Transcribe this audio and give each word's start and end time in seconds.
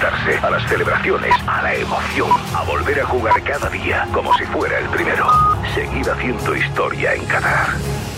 a 0.00 0.50
las 0.50 0.68
celebraciones, 0.68 1.34
a 1.46 1.62
la 1.62 1.74
emoción, 1.74 2.30
a 2.54 2.62
volver 2.62 3.00
a 3.00 3.06
jugar 3.06 3.42
cada 3.42 3.68
día 3.68 4.06
como 4.12 4.32
si 4.36 4.44
fuera 4.44 4.78
el 4.78 4.88
primero. 4.90 5.26
Seguir 5.74 6.08
haciendo 6.08 6.54
historia 6.54 7.14
en 7.14 7.24
Qatar. 7.24 7.68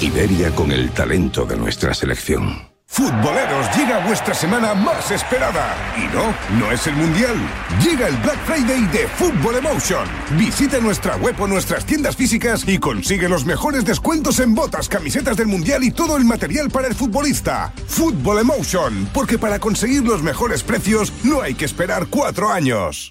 Iberia 0.01 0.51
con 0.54 0.72
el 0.72 0.90
talento 0.90 1.46
de 1.46 1.56
nuestra 1.56 1.95
selección. 1.95 2.69
Futboleros, 2.93 3.69
llega 3.77 4.05
vuestra 4.05 4.35
semana 4.35 4.75
más 4.75 5.13
esperada. 5.13 5.77
Y 5.97 6.13
no, 6.13 6.35
no 6.59 6.73
es 6.73 6.89
el 6.89 6.97
Mundial. 6.97 7.37
Llega 7.81 8.09
el 8.09 8.17
Black 8.17 8.45
Friday 8.45 8.85
de 8.87 9.06
Football 9.06 9.59
Emotion. 9.59 10.09
Visita 10.37 10.81
nuestra 10.81 11.15
web 11.17 11.41
o 11.41 11.47
nuestras 11.47 11.87
tiendas 11.87 12.17
físicas 12.17 12.65
y 12.67 12.79
consigue 12.79 13.29
los 13.29 13.45
mejores 13.45 13.85
descuentos 13.85 14.41
en 14.41 14.56
botas, 14.56 14.88
camisetas 14.88 15.37
del 15.37 15.47
Mundial 15.47 15.85
y 15.85 15.92
todo 15.92 16.16
el 16.16 16.24
material 16.24 16.69
para 16.69 16.88
el 16.88 16.97
futbolista. 16.97 17.73
Football 17.87 18.41
Emotion, 18.41 19.09
porque 19.15 19.38
para 19.38 19.61
conseguir 19.61 20.02
los 20.02 20.25
mejores 20.25 20.65
precios 20.65 21.12
no 21.23 21.43
hay 21.43 21.55
que 21.55 21.66
esperar 21.66 22.09
cuatro 22.09 22.51
años. 22.51 23.09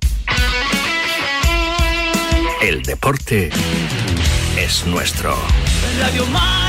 El 2.61 2.84
deporte 2.84 3.50
es 4.58 4.86
nuestro. 4.86 5.38
Radio. 6.02 6.69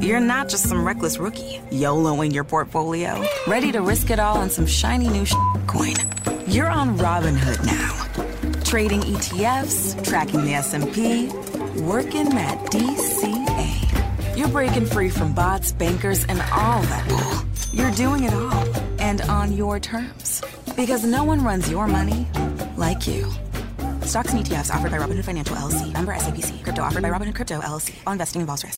You're 0.00 0.20
not 0.20 0.48
just 0.48 0.68
some 0.68 0.86
reckless 0.86 1.18
rookie, 1.18 1.60
YOLOing 1.70 2.32
your 2.32 2.44
portfolio, 2.44 3.24
ready 3.48 3.72
to 3.72 3.80
risk 3.80 4.10
it 4.10 4.20
all 4.20 4.38
on 4.38 4.48
some 4.48 4.64
shiny 4.66 5.08
new 5.08 5.26
coin. 5.66 5.94
You're 6.46 6.68
on 6.68 6.96
Robinhood 6.98 7.66
now, 7.66 8.62
trading 8.62 9.00
ETFs, 9.00 10.02
tracking 10.06 10.44
the 10.44 10.54
S&P, 10.54 11.28
working 11.82 12.28
that 12.30 12.58
DCA. 12.70 14.36
You're 14.38 14.48
breaking 14.48 14.86
free 14.86 15.10
from 15.10 15.34
bots, 15.34 15.72
bankers, 15.72 16.24
and 16.26 16.40
all 16.52 16.80
that 16.82 17.08
bull. 17.08 17.44
You're 17.72 17.90
doing 17.90 18.22
it 18.22 18.32
all, 18.32 18.64
and 19.00 19.20
on 19.22 19.52
your 19.52 19.80
terms. 19.80 20.42
Because 20.76 21.04
no 21.04 21.24
one 21.24 21.42
runs 21.42 21.68
your 21.68 21.88
money 21.88 22.28
like 22.76 23.08
you. 23.08 23.28
Stocks 24.02 24.32
and 24.32 24.44
ETFs 24.44 24.72
offered 24.72 24.92
by 24.92 24.98
Robinhood 24.98 25.24
Financial 25.24 25.56
LLC. 25.56 25.92
Member 25.92 26.14
SIPC. 26.14 26.62
Crypto 26.62 26.82
offered 26.82 27.02
by 27.02 27.10
Robinhood 27.10 27.34
Crypto 27.34 27.60
LLC. 27.60 27.94
All 28.06 28.12
investing 28.12 28.40
involves 28.40 28.62
risk. 28.62 28.77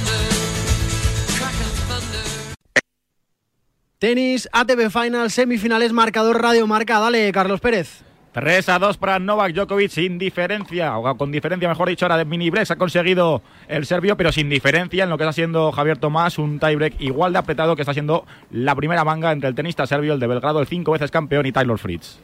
Tenis, 4.01 4.49
ATP 4.51 4.89
Final, 4.89 5.29
semifinales, 5.29 5.93
marcador 5.93 6.41
Radio 6.41 6.65
Marca. 6.65 6.97
Dale, 6.97 7.31
Carlos 7.31 7.59
Pérez. 7.59 8.03
3 8.31 8.69
a 8.69 8.79
2 8.79 8.97
para 8.97 9.19
Novak 9.19 9.53
Djokovic 9.53 9.91
sin 9.91 10.17
diferencia, 10.17 10.97
o 10.97 11.15
con 11.15 11.31
diferencia 11.31 11.69
mejor 11.69 11.87
dicho, 11.87 12.05
ahora 12.05 12.17
de 12.17 12.25
mini 12.25 12.49
breaks 12.49 12.71
ha 12.71 12.77
conseguido 12.77 13.43
el 13.67 13.85
serbio, 13.85 14.17
pero 14.17 14.31
sin 14.31 14.49
diferencia 14.49 15.03
en 15.03 15.11
lo 15.11 15.19
que 15.19 15.23
está 15.25 15.33
siendo 15.33 15.71
Javier 15.71 15.99
Tomás, 15.99 16.39
un 16.39 16.59
tiebreak 16.59 16.99
igual 16.99 17.31
de 17.31 17.37
apretado 17.37 17.75
que 17.75 17.83
está 17.83 17.93
siendo 17.93 18.25
la 18.49 18.73
primera 18.73 19.03
manga 19.03 19.31
entre 19.31 19.49
el 19.49 19.53
tenista 19.53 19.85
serbio, 19.85 20.15
el 20.15 20.19
de 20.19 20.25
Belgrado, 20.25 20.61
el 20.61 20.65
cinco 20.65 20.93
veces 20.93 21.11
campeón, 21.11 21.45
y 21.45 21.51
Taylor 21.51 21.77
Fritz. 21.77 22.17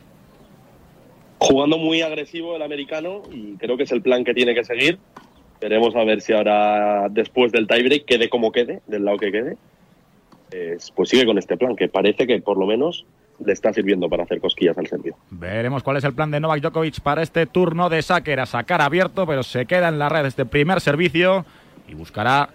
Jugando 1.37 1.77
muy 1.77 2.01
agresivo 2.01 2.55
el 2.55 2.63
americano 2.63 3.21
y 3.31 3.55
creo 3.57 3.77
que 3.77 3.83
es 3.83 3.91
el 3.91 4.01
plan 4.01 4.23
que 4.23 4.33
tiene 4.33 4.55
que 4.55 4.63
seguir. 4.63 4.97
Veremos 5.61 5.95
a 5.95 6.03
ver 6.03 6.21
si 6.21 6.33
ahora, 6.33 7.07
después 7.11 7.51
del 7.51 7.67
tiebreak, 7.67 8.05
quede 8.05 8.29
como 8.29 8.51
quede, 8.51 8.81
del 8.87 9.05
lado 9.05 9.19
que 9.19 9.31
quede, 9.31 9.57
pues 10.95 11.09
sigue 11.09 11.25
con 11.25 11.37
este 11.37 11.57
plan, 11.57 11.75
que 11.75 11.89
parece 11.89 12.25
que 12.25 12.41
por 12.41 12.57
lo 12.57 12.65
menos 12.65 13.05
le 13.43 13.53
está 13.53 13.71
sirviendo 13.71 14.09
para 14.09 14.23
hacer 14.23 14.39
cosquillas 14.39 14.77
al 14.77 14.87
serbio. 14.87 15.15
Veremos 15.29 15.83
cuál 15.83 15.97
es 15.97 16.03
el 16.03 16.13
plan 16.13 16.31
de 16.31 16.39
Novak 16.39 16.61
Djokovic 16.61 17.01
para 17.01 17.21
este 17.21 17.45
turno 17.45 17.89
de 17.89 18.01
saque. 18.01 18.31
Era 18.31 18.45
sacar 18.45 18.81
abierto, 18.81 19.27
pero 19.27 19.43
se 19.43 19.65
queda 19.65 19.89
en 19.89 19.99
la 19.99 20.09
red 20.09 20.25
este 20.25 20.45
primer 20.45 20.81
servicio 20.81 21.45
y 21.87 21.93
buscará 21.93 22.49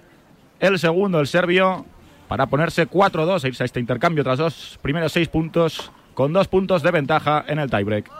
el 0.61 0.79
segundo, 0.79 1.21
el 1.21 1.27
serbio, 1.27 1.85
para 2.29 2.47
ponerse 2.47 2.89
4-2 2.89 3.45
e 3.45 3.49
irse 3.49 3.65
a 3.65 3.67
este 3.67 3.81
intercambio 3.81 4.25
tras 4.25 4.39
dos 4.39 4.79
primeros 4.81 5.13
seis 5.13 5.29
puntos, 5.29 5.93
con 6.15 6.33
dos 6.33 6.49
puntos 6.49 6.83
de 6.83 6.91
ventaja 6.91 7.45
en 7.47 7.59
el 7.59 7.71
tiebreak. 7.71 8.11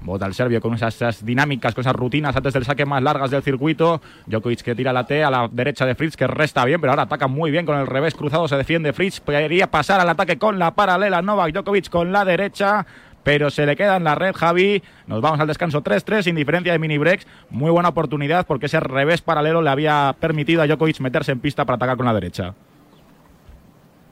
Vota 0.00 0.26
el 0.26 0.34
serbio 0.34 0.60
con 0.60 0.74
esas, 0.74 1.24
dinámicas, 1.24 1.74
con 1.74 1.82
esas 1.82 1.96
rutinas 1.96 2.36
antes 2.36 2.52
del 2.52 2.64
saque 2.64 2.86
más 2.86 3.02
largas 3.02 3.30
del 3.30 3.42
circuito. 3.42 4.00
Djokovic 4.26 4.62
que 4.62 4.74
tira 4.74 4.92
la 4.92 5.06
T 5.06 5.24
a 5.24 5.30
la 5.30 5.48
derecha 5.50 5.84
de 5.84 5.94
Fritz, 5.94 6.16
que 6.16 6.26
resta 6.26 6.64
bien, 6.64 6.80
pero 6.80 6.92
ahora 6.92 7.02
ataca 7.02 7.26
muy 7.26 7.50
bien 7.50 7.66
con 7.66 7.76
el 7.78 7.86
revés 7.86 8.14
cruzado. 8.14 8.46
Se 8.46 8.56
defiende 8.56 8.92
Fritz. 8.92 9.20
Podría 9.20 9.68
pasar 9.68 10.00
al 10.00 10.08
ataque 10.08 10.38
con 10.38 10.58
la 10.58 10.74
paralela. 10.74 11.22
Novak 11.22 11.52
Djokovic 11.52 11.88
con 11.88 12.12
la 12.12 12.24
derecha. 12.24 12.86
Pero 13.24 13.50
se 13.50 13.66
le 13.66 13.74
queda 13.74 13.96
en 13.96 14.04
la 14.04 14.14
red 14.14 14.32
Javi. 14.36 14.80
Nos 15.08 15.20
vamos 15.20 15.40
al 15.40 15.48
descanso 15.48 15.82
3-3, 15.82 16.22
sin 16.22 16.36
diferencia 16.36 16.70
de 16.72 16.78
mini 16.78 16.96
breaks. 16.96 17.26
Muy 17.50 17.72
buena 17.72 17.88
oportunidad 17.88 18.46
porque 18.46 18.66
ese 18.66 18.78
revés 18.78 19.20
paralelo 19.22 19.62
le 19.62 19.70
había 19.70 20.14
permitido 20.20 20.62
a 20.62 20.66
Djokovic 20.68 21.00
meterse 21.00 21.32
en 21.32 21.40
pista 21.40 21.64
para 21.64 21.74
atacar 21.74 21.96
con 21.96 22.06
la 22.06 22.14
derecha. 22.14 22.54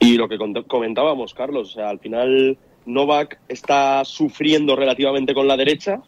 Y 0.00 0.16
lo 0.16 0.28
que 0.28 0.36
comentábamos, 0.66 1.32
Carlos, 1.32 1.78
al 1.78 2.00
final 2.00 2.58
Novak 2.86 3.40
está 3.48 4.04
sufriendo 4.04 4.76
relativamente 4.76 5.34
con 5.34 5.48
la 5.48 5.56
derecha, 5.56 6.02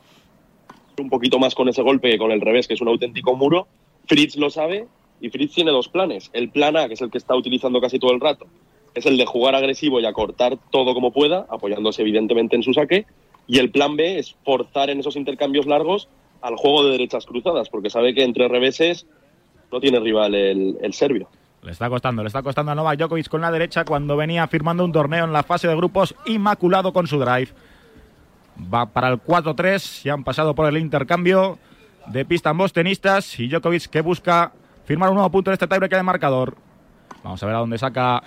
un 0.98 1.10
poquito 1.10 1.38
más 1.38 1.54
con 1.54 1.68
ese 1.68 1.82
golpe 1.82 2.10
que 2.10 2.18
con 2.18 2.32
el 2.32 2.40
revés, 2.40 2.68
que 2.68 2.74
es 2.74 2.80
un 2.80 2.88
auténtico 2.88 3.34
muro. 3.34 3.66
Fritz 4.06 4.36
lo 4.36 4.50
sabe 4.50 4.86
y 5.20 5.30
Fritz 5.30 5.54
tiene 5.54 5.70
dos 5.70 5.88
planes. 5.88 6.30
El 6.32 6.50
plan 6.50 6.76
A, 6.76 6.88
que 6.88 6.94
es 6.94 7.00
el 7.00 7.10
que 7.10 7.18
está 7.18 7.34
utilizando 7.34 7.80
casi 7.80 7.98
todo 7.98 8.12
el 8.12 8.20
rato, 8.20 8.46
es 8.94 9.06
el 9.06 9.16
de 9.16 9.26
jugar 9.26 9.54
agresivo 9.54 10.00
y 10.00 10.06
acortar 10.06 10.58
todo 10.70 10.94
como 10.94 11.12
pueda, 11.12 11.46
apoyándose 11.50 12.02
evidentemente 12.02 12.56
en 12.56 12.62
su 12.62 12.72
saque. 12.72 13.06
Y 13.46 13.58
el 13.58 13.70
plan 13.70 13.96
B 13.96 14.18
es 14.18 14.36
forzar 14.44 14.90
en 14.90 15.00
esos 15.00 15.16
intercambios 15.16 15.66
largos 15.66 16.08
al 16.40 16.56
juego 16.56 16.84
de 16.84 16.92
derechas 16.92 17.26
cruzadas, 17.26 17.68
porque 17.68 17.90
sabe 17.90 18.14
que 18.14 18.24
entre 18.24 18.48
reveses 18.48 19.06
no 19.70 19.80
tiene 19.80 20.00
rival 20.00 20.34
el, 20.34 20.78
el 20.80 20.92
serbio. 20.94 21.28
Le 21.66 21.72
está 21.72 21.88
costando, 21.90 22.22
le 22.22 22.28
está 22.28 22.44
costando 22.44 22.70
a 22.70 22.76
Novak 22.76 22.96
Djokovic 22.96 23.28
con 23.28 23.40
la 23.40 23.50
derecha 23.50 23.84
cuando 23.84 24.16
venía 24.16 24.46
firmando 24.46 24.84
un 24.84 24.92
torneo 24.92 25.24
en 25.24 25.32
la 25.32 25.42
fase 25.42 25.66
de 25.66 25.74
grupos 25.74 26.14
inmaculado 26.24 26.92
con 26.92 27.08
su 27.08 27.18
drive. 27.18 27.48
Va 28.72 28.86
para 28.86 29.08
el 29.08 29.20
4-3, 29.20 30.04
ya 30.04 30.12
han 30.12 30.22
pasado 30.22 30.54
por 30.54 30.68
el 30.68 30.78
intercambio 30.78 31.58
de 32.06 32.24
pista 32.24 32.50
ambos 32.50 32.72
tenistas 32.72 33.40
y 33.40 33.48
Djokovic 33.48 33.86
que 33.88 34.00
busca 34.00 34.52
firmar 34.84 35.08
un 35.08 35.16
nuevo 35.16 35.28
punto 35.32 35.50
en 35.50 35.54
este 35.54 35.66
tiebreak 35.66 35.90
de 35.90 36.04
marcador. 36.04 36.56
Vamos 37.24 37.42
a 37.42 37.46
ver 37.46 37.56
a 37.56 37.58
dónde 37.58 37.78
saca 37.78 38.22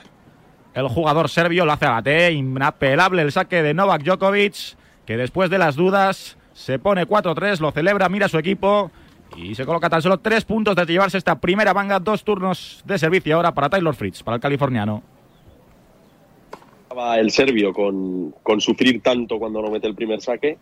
el 0.73 0.89
jugador 0.89 1.29
serbio, 1.29 1.63
lo 1.63 1.71
hace 1.71 1.85
a 1.85 1.93
la 1.93 2.03
T, 2.03 2.33
inapelable 2.33 3.21
el 3.21 3.31
saque 3.31 3.63
de 3.63 3.73
Novak 3.73 4.03
Djokovic, 4.03 4.75
que 5.05 5.15
después 5.15 5.49
de 5.49 5.59
las 5.59 5.77
dudas 5.77 6.37
se 6.51 6.77
pone 6.77 7.07
4-3, 7.07 7.61
lo 7.61 7.71
celebra, 7.71 8.09
mira 8.09 8.25
a 8.25 8.29
su 8.29 8.37
equipo 8.37 8.91
y 9.35 9.55
se 9.55 9.65
coloca 9.65 9.89
tan 9.89 10.01
solo 10.01 10.17
tres 10.19 10.45
puntos 10.45 10.75
de 10.75 10.85
llevarse 10.85 11.17
esta 11.17 11.39
primera 11.39 11.73
manga, 11.73 11.99
dos 11.99 12.23
turnos 12.23 12.83
de 12.85 12.97
servicio 12.97 13.35
ahora 13.35 13.53
para 13.53 13.69
Taylor 13.69 13.95
Fritz, 13.95 14.23
para 14.23 14.35
el 14.35 14.41
californiano. 14.41 15.03
El 17.17 17.31
serbio 17.31 17.71
con, 17.71 18.35
con 18.43 18.59
sufrir 18.59 19.01
tanto 19.01 19.39
cuando 19.39 19.61
no 19.61 19.69
mete 19.69 19.87
el 19.87 19.95
primer 19.95 20.19
saque, 20.21 20.57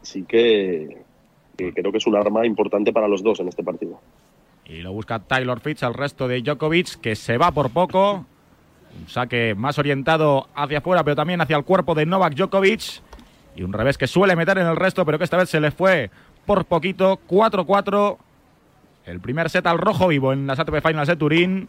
así 0.00 0.22
que, 0.22 1.04
que 1.58 1.72
creo 1.74 1.92
que 1.92 1.98
es 1.98 2.06
un 2.06 2.16
arma 2.16 2.46
importante 2.46 2.92
para 2.92 3.08
los 3.08 3.22
dos 3.22 3.40
en 3.40 3.48
este 3.48 3.62
partido. 3.62 4.00
Y 4.64 4.78
lo 4.78 4.92
busca 4.92 5.18
Taylor 5.18 5.60
Fritz 5.60 5.82
al 5.82 5.94
resto 5.94 6.28
de 6.28 6.40
Djokovic, 6.40 7.00
que 7.00 7.16
se 7.16 7.36
va 7.36 7.50
por 7.50 7.70
poco. 7.70 8.24
Un 8.98 9.08
saque 9.08 9.54
más 9.54 9.78
orientado 9.78 10.48
hacia 10.54 10.78
afuera, 10.78 11.04
pero 11.04 11.16
también 11.16 11.40
hacia 11.40 11.56
el 11.56 11.64
cuerpo 11.64 11.94
de 11.94 12.06
Novak 12.06 12.34
Djokovic. 12.34 13.02
Y 13.54 13.62
un 13.62 13.72
revés 13.72 13.98
que 13.98 14.06
suele 14.06 14.36
meter 14.36 14.56
en 14.56 14.66
el 14.66 14.76
resto, 14.76 15.04
pero 15.04 15.18
que 15.18 15.24
esta 15.24 15.36
vez 15.36 15.50
se 15.50 15.60
le 15.60 15.70
fue 15.70 16.10
por 16.46 16.64
poquito. 16.64 17.20
4-4. 17.28 18.18
El 19.06 19.20
primer 19.20 19.50
set 19.50 19.66
al 19.66 19.78
rojo 19.78 20.08
vivo 20.08 20.32
en 20.32 20.46
las 20.46 20.58
ATP 20.58 20.86
Finals 20.86 21.08
de 21.08 21.16
Turín. 21.16 21.68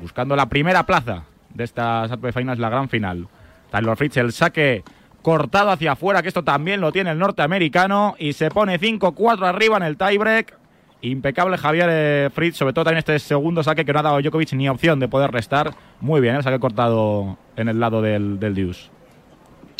Buscando 0.00 0.36
la 0.36 0.46
primera 0.46 0.84
plaza 0.84 1.24
de 1.52 1.64
estas 1.64 2.12
ATP 2.12 2.32
Finals, 2.32 2.58
la 2.58 2.68
gran 2.68 2.88
final. 2.88 3.28
Taylor 3.70 3.96
Fritz, 3.96 4.16
el 4.18 4.32
saque 4.32 4.84
cortado 5.22 5.70
hacia 5.70 5.92
afuera, 5.92 6.22
que 6.22 6.28
esto 6.28 6.44
también 6.44 6.80
lo 6.80 6.92
tiene 6.92 7.10
el 7.10 7.18
norteamericano. 7.18 8.14
Y 8.18 8.32
se 8.34 8.50
pone 8.50 8.78
5-4 8.78 9.46
arriba 9.46 9.76
en 9.76 9.82
el 9.82 9.96
tiebreak. 9.96 10.56
Impecable 11.02 11.58
Javier 11.58 11.88
eh, 11.90 12.30
Fritz, 12.32 12.56
sobre 12.56 12.72
todo 12.72 12.84
también 12.84 12.98
este 12.98 13.18
segundo 13.18 13.62
saque 13.62 13.84
que 13.84 13.92
no 13.92 14.00
ha 14.00 14.02
dado 14.02 14.20
Djokovic 14.20 14.52
ni 14.54 14.68
opción 14.68 14.98
de 14.98 15.08
poder 15.08 15.30
restar. 15.30 15.74
Muy 16.00 16.20
bien, 16.20 16.36
el 16.36 16.42
saque 16.42 16.58
cortado 16.58 17.38
en 17.56 17.68
el 17.68 17.78
lado 17.80 18.00
del, 18.02 18.40
del. 18.40 18.74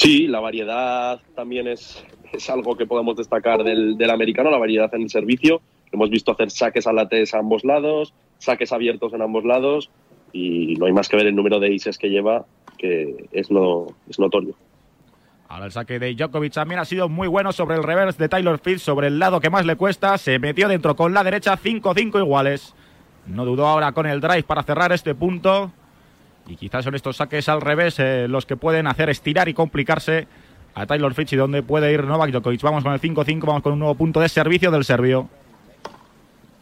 Sí, 0.06 0.28
la 0.28 0.38
variedad 0.38 1.20
también 1.34 1.66
es, 1.66 2.06
es 2.32 2.48
algo 2.48 2.76
que 2.76 2.86
podemos 2.86 3.16
destacar 3.16 3.64
del, 3.64 3.98
del, 3.98 4.10
americano, 4.10 4.52
la 4.52 4.56
variedad 4.56 4.88
en 4.94 5.02
el 5.02 5.10
servicio. 5.10 5.60
Hemos 5.90 6.10
visto 6.10 6.30
hacer 6.30 6.48
saques 6.52 6.86
a 6.86 6.92
lates 6.92 7.34
a 7.34 7.40
ambos 7.40 7.64
lados, 7.64 8.14
saques 8.38 8.72
abiertos 8.72 9.12
en 9.14 9.22
ambos 9.22 9.44
lados 9.44 9.90
y 10.32 10.76
no 10.76 10.86
hay 10.86 10.92
más 10.92 11.08
que 11.08 11.16
ver 11.16 11.26
el 11.26 11.34
número 11.34 11.58
de 11.58 11.74
aces 11.74 11.98
que 11.98 12.08
lleva, 12.08 12.46
que 12.78 13.26
es, 13.32 13.50
no, 13.50 13.88
es 14.08 14.20
notorio. 14.20 14.54
Ahora 15.48 15.66
el 15.66 15.72
saque 15.72 15.98
de 15.98 16.14
Djokovic 16.14 16.52
también 16.52 16.78
ha 16.78 16.84
sido 16.84 17.08
muy 17.08 17.26
bueno 17.26 17.50
sobre 17.50 17.74
el 17.74 17.82
reverse 17.82 18.22
de 18.22 18.28
Taylor 18.28 18.60
Fritz, 18.60 18.82
sobre 18.82 19.08
el 19.08 19.18
lado 19.18 19.40
que 19.40 19.50
más 19.50 19.66
le 19.66 19.74
cuesta. 19.74 20.16
Se 20.18 20.38
metió 20.38 20.68
dentro 20.68 20.94
con 20.94 21.14
la 21.14 21.24
derecha, 21.24 21.58
5-5 21.58 22.20
iguales. 22.20 22.76
No 23.26 23.44
dudó 23.44 23.66
ahora 23.66 23.90
con 23.90 24.06
el 24.06 24.20
drive 24.20 24.44
para 24.44 24.62
cerrar 24.62 24.92
este 24.92 25.16
punto. 25.16 25.72
Y 26.46 26.56
quizás 26.56 26.84
son 26.84 26.94
estos 26.94 27.16
saques 27.16 27.48
al 27.48 27.60
revés 27.60 27.98
eh, 27.98 28.28
los 28.28 28.46
que 28.46 28.56
pueden 28.56 28.86
hacer 28.86 29.10
estirar 29.10 29.48
y 29.48 29.54
complicarse 29.54 30.28
a 30.74 30.86
Taylor 30.86 31.12
Fritz 31.14 31.32
y 31.32 31.36
donde 31.36 31.62
puede 31.62 31.92
ir 31.92 32.04
Novak 32.04 32.30
Djokovic. 32.30 32.62
Vamos 32.62 32.84
con 32.84 32.92
el 32.92 33.00
5-5, 33.00 33.46
vamos 33.46 33.62
con 33.62 33.72
un 33.72 33.78
nuevo 33.80 33.94
punto 33.94 34.20
de 34.20 34.28
servicio 34.28 34.70
del 34.70 34.84
serbio. 34.84 35.28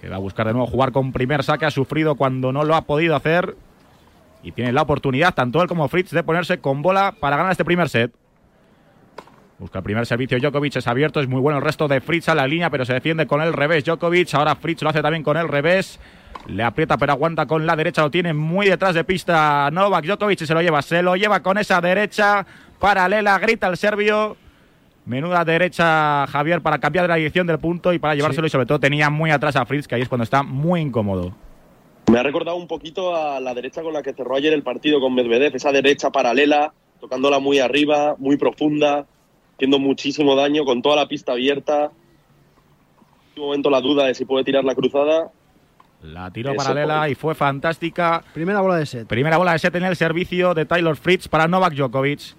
Que 0.00 0.08
va 0.08 0.16
a 0.16 0.20
buscar 0.20 0.46
de 0.46 0.52
nuevo 0.52 0.66
jugar 0.66 0.92
con 0.92 1.12
primer 1.12 1.42
saque. 1.42 1.66
Ha 1.66 1.70
sufrido 1.70 2.14
cuando 2.14 2.52
no 2.52 2.64
lo 2.64 2.76
ha 2.76 2.82
podido 2.82 3.16
hacer. 3.16 3.56
Y 4.42 4.52
tiene 4.52 4.72
la 4.72 4.82
oportunidad, 4.82 5.34
tanto 5.34 5.60
él 5.62 5.68
como 5.68 5.88
Fritz, 5.88 6.10
de 6.10 6.22
ponerse 6.22 6.58
con 6.58 6.82
bola 6.82 7.14
para 7.18 7.36
ganar 7.36 7.52
este 7.52 7.64
primer 7.64 7.88
set. 7.88 8.12
Busca 9.58 9.78
el 9.78 9.84
primer 9.84 10.04
servicio 10.04 10.38
Djokovic, 10.38 10.76
es 10.76 10.86
abierto, 10.86 11.20
es 11.20 11.28
muy 11.28 11.40
bueno 11.40 11.58
el 11.58 11.64
resto 11.64 11.88
de 11.88 12.00
Fritz 12.00 12.28
a 12.28 12.34
la 12.34 12.46
línea, 12.46 12.68
pero 12.70 12.84
se 12.84 12.92
defiende 12.92 13.26
con 13.26 13.40
el 13.40 13.52
revés 13.52 13.84
Djokovic. 13.84 14.34
Ahora 14.34 14.54
Fritz 14.56 14.82
lo 14.82 14.90
hace 14.90 15.00
también 15.00 15.22
con 15.22 15.36
el 15.36 15.48
revés. 15.48 15.98
Le 16.46 16.62
aprieta, 16.62 16.96
pero 16.98 17.12
aguanta 17.12 17.46
con 17.46 17.66
la 17.66 17.76
derecha. 17.76 18.02
Lo 18.02 18.10
tiene 18.10 18.34
muy 18.34 18.66
detrás 18.66 18.94
de 18.94 19.04
pista 19.04 19.70
Novak 19.72 20.04
Djokovic 20.04 20.40
y 20.42 20.46
se 20.46 20.54
lo 20.54 20.62
lleva. 20.62 20.82
Se 20.82 21.02
lo 21.02 21.16
lleva 21.16 21.42
con 21.42 21.58
esa 21.58 21.80
derecha 21.80 22.46
paralela. 22.78 23.38
Grita 23.38 23.68
el 23.68 23.76
serbio. 23.76 24.36
Menuda 25.06 25.44
derecha 25.44 26.26
Javier 26.26 26.62
para 26.62 26.78
cambiar 26.78 27.04
de 27.04 27.08
la 27.08 27.16
dirección 27.16 27.46
del 27.46 27.58
punto 27.58 27.92
y 27.92 27.98
para 27.98 28.14
llevárselo. 28.14 28.46
Sí. 28.46 28.50
Y 28.50 28.52
sobre 28.52 28.66
todo 28.66 28.80
tenía 28.80 29.10
muy 29.10 29.30
atrás 29.30 29.56
a 29.56 29.66
Fritz, 29.66 29.86
que 29.86 29.94
ahí 29.94 30.02
es 30.02 30.08
cuando 30.08 30.24
está 30.24 30.42
muy 30.42 30.80
incómodo. 30.80 31.34
Me 32.10 32.18
ha 32.18 32.22
recordado 32.22 32.56
un 32.56 32.66
poquito 32.66 33.14
a 33.14 33.40
la 33.40 33.54
derecha 33.54 33.82
con 33.82 33.92
la 33.92 34.02
que 34.02 34.12
cerró 34.12 34.36
ayer 34.36 34.52
el 34.52 34.62
partido 34.62 35.00
con 35.00 35.14
Medvedev. 35.14 35.56
Esa 35.56 35.72
derecha 35.72 36.10
paralela, 36.10 36.72
tocándola 37.00 37.38
muy 37.38 37.58
arriba, 37.58 38.16
muy 38.18 38.36
profunda 38.36 39.06
haciendo 39.54 39.78
muchísimo 39.78 40.34
daño 40.34 40.64
con 40.64 40.82
toda 40.82 40.96
la 40.96 41.08
pista 41.08 41.32
abierta. 41.32 41.90
En 43.34 43.42
un 43.42 43.48
momento 43.48 43.70
la 43.70 43.80
duda 43.80 44.06
de 44.06 44.14
si 44.14 44.24
puede 44.24 44.44
tirar 44.44 44.64
la 44.64 44.74
cruzada. 44.74 45.30
La 46.04 46.30
tiró 46.30 46.50
Eso 46.50 46.58
paralela 46.58 47.08
y 47.08 47.14
fue 47.14 47.34
fantástica. 47.34 48.22
Primera 48.34 48.60
bola 48.60 48.76
de 48.76 48.84
set. 48.84 49.08
Primera 49.08 49.38
bola 49.38 49.52
de 49.52 49.58
set 49.58 49.74
en 49.74 49.84
el 49.84 49.96
servicio 49.96 50.52
de 50.52 50.66
Taylor 50.66 50.96
Fritz 50.96 51.28
para 51.28 51.48
Novak 51.48 51.72
Djokovic. 51.74 52.36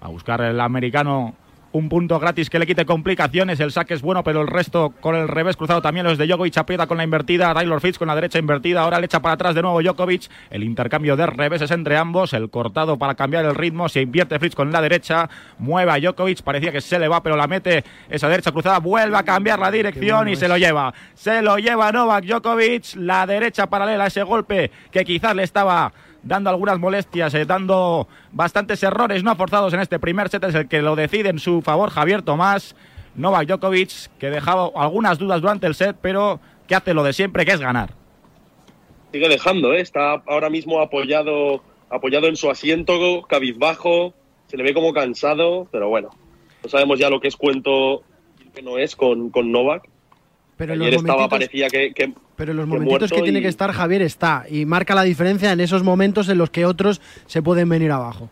A 0.00 0.08
buscar 0.08 0.40
el 0.40 0.58
americano 0.58 1.34
un 1.72 1.88
punto 1.88 2.18
gratis 2.18 2.50
que 2.50 2.58
le 2.58 2.66
quite 2.66 2.84
complicaciones. 2.84 3.60
El 3.60 3.72
saque 3.72 3.94
es 3.94 4.02
bueno, 4.02 4.22
pero 4.22 4.40
el 4.42 4.46
resto 4.46 4.92
con 5.00 5.14
el 5.16 5.28
revés 5.28 5.56
cruzado 5.56 5.82
también 5.82 6.06
los 6.06 6.18
de 6.18 6.26
Djokovic. 6.26 6.56
Aprieta 6.58 6.86
con 6.86 6.98
la 6.98 7.04
invertida. 7.04 7.52
Taylor 7.54 7.80
Fritz 7.80 7.98
con 7.98 8.08
la 8.08 8.14
derecha 8.14 8.38
invertida. 8.38 8.82
Ahora 8.82 8.98
le 9.00 9.06
echa 9.06 9.20
para 9.20 9.34
atrás 9.34 9.54
de 9.54 9.62
nuevo 9.62 9.82
Djokovic. 9.82 10.28
El 10.50 10.62
intercambio 10.62 11.16
de 11.16 11.26
reveses 11.26 11.70
entre 11.70 11.96
ambos. 11.96 12.32
El 12.32 12.50
cortado 12.50 12.98
para 12.98 13.14
cambiar 13.14 13.44
el 13.44 13.54
ritmo. 13.54 13.88
Se 13.88 14.02
invierte 14.02 14.38
Fritz 14.38 14.54
con 14.54 14.70
la 14.70 14.80
derecha. 14.80 15.28
Mueve 15.58 15.92
a 15.92 15.98
Djokovic. 15.98 16.42
Parecía 16.42 16.72
que 16.72 16.80
se 16.80 16.98
le 16.98 17.08
va, 17.08 17.22
pero 17.22 17.36
la 17.36 17.46
mete 17.46 17.84
esa 18.08 18.28
derecha 18.28 18.52
cruzada. 18.52 18.78
Vuelve 18.78 19.16
a 19.16 19.22
cambiar 19.22 19.58
la 19.58 19.70
dirección 19.70 20.12
bueno 20.12 20.30
y 20.30 20.32
es. 20.34 20.38
se 20.38 20.48
lo 20.48 20.56
lleva. 20.56 20.92
Se 21.14 21.42
lo 21.42 21.58
lleva 21.58 21.90
Novak 21.92 22.24
Djokovic. 22.24 22.96
La 22.96 23.26
derecha 23.26 23.66
paralela 23.68 24.04
a 24.04 24.06
ese 24.08 24.22
golpe 24.22 24.70
que 24.90 25.04
quizás 25.04 25.34
le 25.34 25.42
estaba 25.42 25.92
dando 26.22 26.50
algunas 26.50 26.78
molestias, 26.78 27.34
eh, 27.34 27.44
dando 27.44 28.08
bastantes 28.32 28.82
errores 28.82 29.22
no 29.22 29.34
forzados 29.36 29.72
en 29.74 29.80
este 29.80 29.98
primer 29.98 30.28
set, 30.28 30.44
es 30.44 30.54
el 30.54 30.68
que 30.68 30.82
lo 30.82 30.96
decide 30.96 31.30
en 31.30 31.38
su 31.38 31.62
favor 31.62 31.90
Javier 31.90 32.22
Tomás. 32.22 32.74
Novak 33.14 33.46
Djokovic, 33.46 34.08
que 34.18 34.30
dejaba 34.30 34.70
algunas 34.74 35.18
dudas 35.18 35.42
durante 35.42 35.66
el 35.66 35.74
set, 35.74 35.96
pero 36.00 36.40
que 36.66 36.74
hace 36.74 36.94
lo 36.94 37.02
de 37.02 37.12
siempre, 37.12 37.44
que 37.44 37.52
es 37.52 37.60
ganar. 37.60 37.90
Sigue 39.12 39.28
dejando, 39.28 39.74
¿eh? 39.74 39.82
está 39.82 40.22
ahora 40.26 40.48
mismo 40.48 40.80
apoyado, 40.80 41.62
apoyado 41.90 42.28
en 42.28 42.36
su 42.36 42.50
asiento, 42.50 43.22
cabizbajo, 43.28 44.14
se 44.46 44.56
le 44.56 44.62
ve 44.62 44.72
como 44.72 44.94
cansado, 44.94 45.68
pero 45.70 45.90
bueno, 45.90 46.08
no 46.62 46.70
sabemos 46.70 46.98
ya 46.98 47.10
lo 47.10 47.20
que 47.20 47.28
es 47.28 47.36
cuento 47.36 48.02
que 48.54 48.62
no 48.62 48.78
es 48.78 48.96
con, 48.96 49.30
con 49.30 49.52
Novak. 49.52 49.88
Pero 50.62 50.74
Ayer 50.74 50.94
estaba, 50.94 51.28
parecía 51.28 51.66
que, 51.68 51.92
que 51.92 52.12
pero 52.36 52.52
en 52.52 52.58
los 52.58 52.68
momentos 52.68 53.10
que, 53.10 53.20
tiene 53.20 53.40
y... 53.40 53.42
que 53.42 53.48
estar 53.48 53.72
Javier 53.72 54.00
está 54.02 54.44
y 54.48 54.64
marca 54.64 54.94
la 54.94 55.02
diferencia 55.02 55.50
en 55.50 55.58
esos 55.58 55.82
momentos 55.82 56.28
en 56.28 56.38
los 56.38 56.50
que 56.50 56.66
otros 56.66 57.00
se 57.26 57.42
pueden 57.42 57.68
venir 57.68 57.90
abajo. 57.90 58.30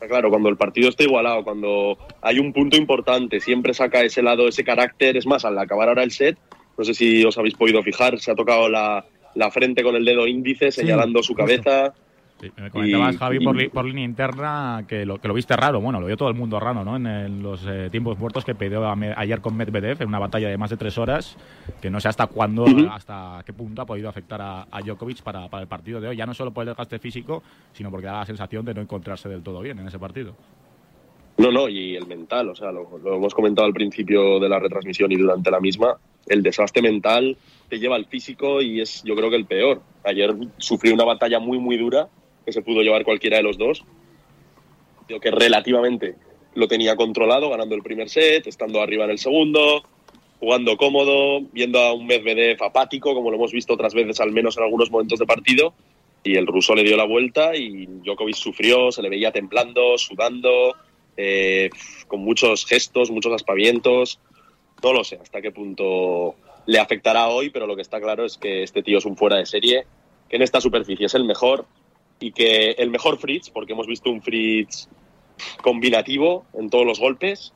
Claro, 0.00 0.30
cuando 0.30 0.48
el 0.48 0.56
partido 0.56 0.88
está 0.88 1.04
igualado, 1.04 1.44
cuando 1.44 1.96
hay 2.22 2.40
un 2.40 2.52
punto 2.52 2.76
importante, 2.76 3.38
siempre 3.38 3.72
saca 3.72 4.02
ese 4.02 4.20
lado, 4.20 4.48
ese 4.48 4.64
carácter. 4.64 5.16
Es 5.16 5.26
más, 5.26 5.44
al 5.44 5.56
acabar 5.60 5.88
ahora 5.88 6.02
el 6.02 6.10
set, 6.10 6.36
no 6.76 6.82
sé 6.82 6.92
si 6.92 7.24
os 7.24 7.38
habéis 7.38 7.54
podido 7.54 7.84
fijar, 7.84 8.18
se 8.18 8.32
ha 8.32 8.34
tocado 8.34 8.68
la, 8.68 9.04
la 9.36 9.52
frente 9.52 9.84
con 9.84 9.94
el 9.94 10.04
dedo 10.04 10.26
índice 10.26 10.72
señalando 10.72 11.22
sí, 11.22 11.28
su 11.28 11.34
cabeza. 11.34 11.94
Sí, 12.40 12.52
me 12.58 12.70
comentabas, 12.70 13.14
y, 13.14 13.18
Javi, 13.18 13.36
y, 13.40 13.44
por, 13.44 13.56
li, 13.56 13.68
por, 13.68 13.84
línea 13.86 14.04
interna 14.04 14.84
que 14.86 15.06
lo, 15.06 15.18
que 15.18 15.26
lo 15.26 15.32
viste 15.32 15.56
raro. 15.56 15.80
Bueno, 15.80 16.00
lo 16.00 16.06
vio 16.06 16.18
todo 16.18 16.28
el 16.28 16.34
mundo 16.34 16.60
raro, 16.60 16.84
¿no? 16.84 16.96
En, 16.96 17.42
los 17.42 17.64
eh, 17.66 17.88
tiempos 17.90 18.18
muertos 18.18 18.44
que 18.44 18.54
pidió 18.54 18.84
a, 18.84 18.94
ayer 19.16 19.40
con 19.40 19.56
Medvedev 19.56 20.02
en 20.02 20.08
una 20.08 20.18
batalla 20.18 20.48
de 20.48 20.58
más 20.58 20.68
de 20.68 20.76
tres 20.76 20.98
horas, 20.98 21.38
que 21.80 21.88
no 21.88 21.98
sé 21.98 22.08
hasta 22.08 22.26
cuándo, 22.26 22.64
uh 22.64 22.68
-huh. 22.68 22.90
hasta 22.92 23.42
qué 23.46 23.54
punto 23.54 23.80
ha 23.80 23.86
podido 23.86 24.10
afectar 24.10 24.42
a, 24.42 24.66
a 24.70 24.82
Djokovic 24.82 25.22
para, 25.22 25.48
para, 25.48 25.62
el 25.62 25.68
partido 25.68 25.98
de 25.98 26.08
hoy. 26.08 26.16
Ya 26.16 26.26
no 26.26 26.34
solo 26.34 26.50
por 26.50 26.62
el 26.62 26.68
desgaste 26.68 26.98
físico, 26.98 27.42
sino 27.72 27.90
porque 27.90 28.06
da 28.06 28.18
la 28.18 28.26
sensación 28.26 28.66
de 28.66 28.74
no 28.74 28.82
encontrarse 28.82 29.30
del 29.30 29.42
todo 29.42 29.60
bien 29.62 29.78
en 29.78 29.88
ese 29.88 29.98
partido. 29.98 30.34
No, 31.38 31.50
no, 31.50 31.68
y 31.68 31.96
el 31.96 32.06
mental, 32.06 32.50
o 32.50 32.54
sea, 32.54 32.70
lo, 32.70 32.98
lo 33.02 33.16
hemos 33.16 33.34
comentado 33.34 33.66
al 33.66 33.72
principio 33.72 34.38
de 34.40 34.48
la 34.48 34.58
retransmisión 34.58 35.10
y 35.12 35.16
durante 35.16 35.50
la 35.50 35.60
misma. 35.60 35.96
El 36.26 36.42
desastre 36.42 36.82
mental 36.82 37.36
te 37.68 37.78
lleva 37.78 37.96
al 37.96 38.06
físico 38.06 38.60
y 38.60 38.80
es, 38.80 39.02
yo 39.04 39.14
creo 39.14 39.30
que 39.30 39.36
el 39.36 39.46
peor. 39.46 39.80
Ayer 40.04 40.34
sufrí 40.58 40.90
una 40.90 41.04
batalla 41.04 41.38
muy, 41.38 41.58
muy 41.58 41.76
dura 41.76 42.08
que 42.46 42.52
se 42.52 42.62
pudo 42.62 42.80
llevar 42.82 43.04
cualquiera 43.04 43.36
de 43.36 43.42
los 43.42 43.58
dos. 43.58 43.84
Creo 45.08 45.20
que 45.20 45.32
relativamente 45.32 46.14
lo 46.54 46.68
tenía 46.68 46.96
controlado, 46.96 47.50
ganando 47.50 47.74
el 47.74 47.82
primer 47.82 48.08
set, 48.08 48.46
estando 48.46 48.80
arriba 48.80 49.04
en 49.04 49.10
el 49.10 49.18
segundo, 49.18 49.82
jugando 50.38 50.76
cómodo, 50.76 51.40
viendo 51.52 51.80
a 51.80 51.92
un 51.92 52.06
Medvedev 52.06 52.62
apático, 52.62 53.14
como 53.14 53.30
lo 53.30 53.36
hemos 53.36 53.52
visto 53.52 53.74
otras 53.74 53.94
veces, 53.94 54.20
al 54.20 54.32
menos 54.32 54.56
en 54.56 54.62
algunos 54.62 54.90
momentos 54.90 55.18
de 55.18 55.26
partido. 55.26 55.74
Y 56.22 56.36
el 56.36 56.46
ruso 56.46 56.74
le 56.74 56.84
dio 56.84 56.96
la 56.96 57.04
vuelta 57.04 57.54
y 57.54 57.86
Djokovic 57.86 58.36
sufrió, 58.36 58.90
se 58.90 59.02
le 59.02 59.10
veía 59.10 59.32
temblando, 59.32 59.98
sudando, 59.98 60.74
eh, 61.16 61.70
con 62.06 62.20
muchos 62.20 62.64
gestos, 62.64 63.10
muchos 63.10 63.32
aspavientos. 63.32 64.20
No 64.82 64.92
lo 64.92 65.04
sé 65.04 65.18
hasta 65.20 65.42
qué 65.42 65.50
punto 65.50 66.36
le 66.66 66.78
afectará 66.78 67.28
hoy, 67.28 67.50
pero 67.50 67.66
lo 67.66 67.76
que 67.76 67.82
está 67.82 68.00
claro 68.00 68.24
es 68.24 68.38
que 68.38 68.62
este 68.62 68.82
tío 68.82 68.98
es 68.98 69.04
un 69.04 69.16
fuera 69.16 69.36
de 69.36 69.46
serie, 69.46 69.86
que 70.28 70.36
en 70.36 70.42
esta 70.42 70.60
superficie 70.60 71.06
es 71.06 71.14
el 71.14 71.24
mejor 71.24 71.66
y 72.20 72.32
que 72.32 72.72
el 72.72 72.90
mejor 72.90 73.18
Fritz, 73.18 73.50
porque 73.50 73.72
hemos 73.72 73.86
visto 73.86 74.10
un 74.10 74.22
Fritz 74.22 74.88
combinativo 75.62 76.44
en 76.54 76.70
todos 76.70 76.86
los 76.86 76.98
golpes, 76.98 77.52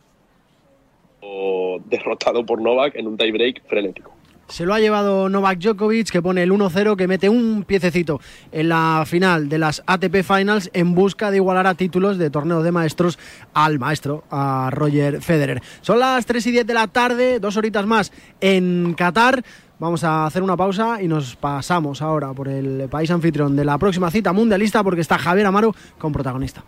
o 1.21 1.81
derrotado 1.87 2.45
por 2.45 2.61
Novak 2.61 2.97
en 2.97 3.07
un 3.07 3.17
tiebreak 3.17 3.67
frenético. 3.69 4.13
Se 4.51 4.67
lo 4.67 4.75
ha 4.75 4.81
llevado 4.81 5.29
Novak 5.29 5.61
Djokovic, 5.61 6.11
que 6.11 6.21
pone 6.21 6.43
el 6.43 6.51
1-0, 6.51 6.97
que 6.97 7.07
mete 7.07 7.29
un 7.29 7.63
piececito 7.63 8.21
en 8.51 8.69
la 8.69 9.05
final 9.07 9.49
de 9.49 9.59
las 9.59 9.81
ATP 9.87 10.25
Finals 10.25 10.71
en 10.73 10.93
busca 10.97 11.31
de 11.31 11.37
igualar 11.37 11.69
a 11.69 11.77
títulos 11.77 12.19
de 12.19 12.31
torneo 12.31 12.65
de 12.65 12.73
maestros 12.73 13.17
al 13.55 13.79
maestro, 13.79 14.25
a 14.29 14.71
Roger 14.73 15.23
Federer. 15.23 15.63
Son 15.83 16.01
las 16.01 16.27
3 16.27 16.45
y 16.49 16.51
10 16.51 16.67
de 16.67 16.75
la 16.75 16.89
tarde, 16.89 17.39
dos 17.39 17.57
horitas 17.57 17.87
más 17.87 18.13
en 18.41 18.95
Qatar. 18.95 19.45
Vamos 19.81 20.05
a 20.05 20.27
hacer 20.27 20.43
una 20.43 20.59
pausa 20.59 21.01
y 21.01 21.09
nos 21.09 21.37
pasamos 21.37 22.03
ahora 22.03 22.35
por 22.35 22.49
el 22.49 22.87
país 22.91 23.11
anfitrión 23.11 23.57
de 23.57 23.65
la 23.65 23.79
próxima 23.79 24.11
cita 24.11 24.31
mundialista 24.31 24.85
porque 24.85 25.01
está 25.01 25.17
Javier 25.17 25.47
Amaro 25.47 25.75
con 25.99 26.13
protagonista. 26.13 26.63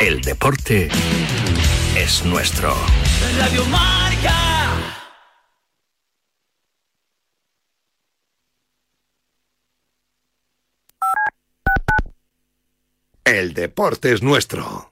El 0.00 0.20
deporte 0.20 0.88
es 1.96 2.24
nuestro. 2.24 2.74
Radio 3.38 3.64
Marca. 3.66 4.34
El 13.24 13.54
deporte 13.54 14.12
es 14.12 14.20
nuestro. 14.20 14.91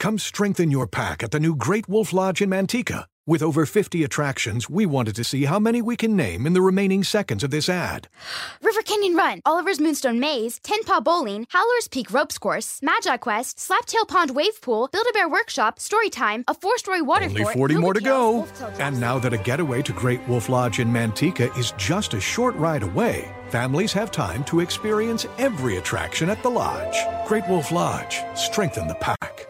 Come 0.00 0.18
strengthen 0.18 0.70
your 0.70 0.86
pack 0.86 1.22
at 1.22 1.30
the 1.30 1.38
new 1.38 1.54
Great 1.54 1.86
Wolf 1.86 2.14
Lodge 2.14 2.40
in 2.40 2.48
Manteca. 2.48 3.04
With 3.26 3.42
over 3.42 3.66
50 3.66 4.02
attractions, 4.02 4.70
we 4.70 4.86
wanted 4.86 5.14
to 5.16 5.24
see 5.24 5.44
how 5.44 5.58
many 5.58 5.82
we 5.82 5.94
can 5.94 6.16
name 6.16 6.46
in 6.46 6.54
the 6.54 6.62
remaining 6.62 7.04
seconds 7.04 7.44
of 7.44 7.50
this 7.50 7.68
ad. 7.68 8.08
River 8.62 8.80
Canyon 8.80 9.14
Run, 9.14 9.42
Oliver's 9.44 9.78
Moonstone 9.78 10.18
Maze, 10.18 10.58
Ten 10.60 10.82
Paw 10.84 11.00
Bowling, 11.00 11.46
Howler's 11.50 11.86
Peak 11.86 12.14
Ropes 12.14 12.38
Course, 12.38 12.80
Magi 12.80 13.18
Quest, 13.18 13.58
Slaptail 13.58 14.08
Pond 14.08 14.30
Wave 14.30 14.62
Pool, 14.62 14.88
Build-A-Bear 14.90 15.28
Workshop, 15.28 15.78
Storytime, 15.78 16.44
a 16.48 16.54
four-story 16.54 17.02
water 17.02 17.26
Only 17.26 17.42
fort, 17.42 17.54
40 17.54 17.74
more 17.76 17.92
to 17.92 18.00
go. 18.00 18.48
And 18.78 18.98
now 18.98 19.18
that 19.18 19.34
a 19.34 19.38
getaway 19.38 19.82
to 19.82 19.92
Great 19.92 20.26
Wolf 20.26 20.48
Lodge 20.48 20.80
in 20.80 20.88
Manteca 20.88 21.54
is 21.58 21.72
just 21.76 22.14
a 22.14 22.20
short 22.20 22.56
ride 22.56 22.84
away, 22.84 23.30
families 23.50 23.92
have 23.92 24.10
time 24.10 24.44
to 24.44 24.60
experience 24.60 25.26
every 25.36 25.76
attraction 25.76 26.30
at 26.30 26.42
the 26.42 26.50
lodge. 26.50 26.96
Great 27.28 27.46
Wolf 27.48 27.70
Lodge, 27.70 28.22
strengthen 28.34 28.88
the 28.88 28.94
pack. 28.94 29.49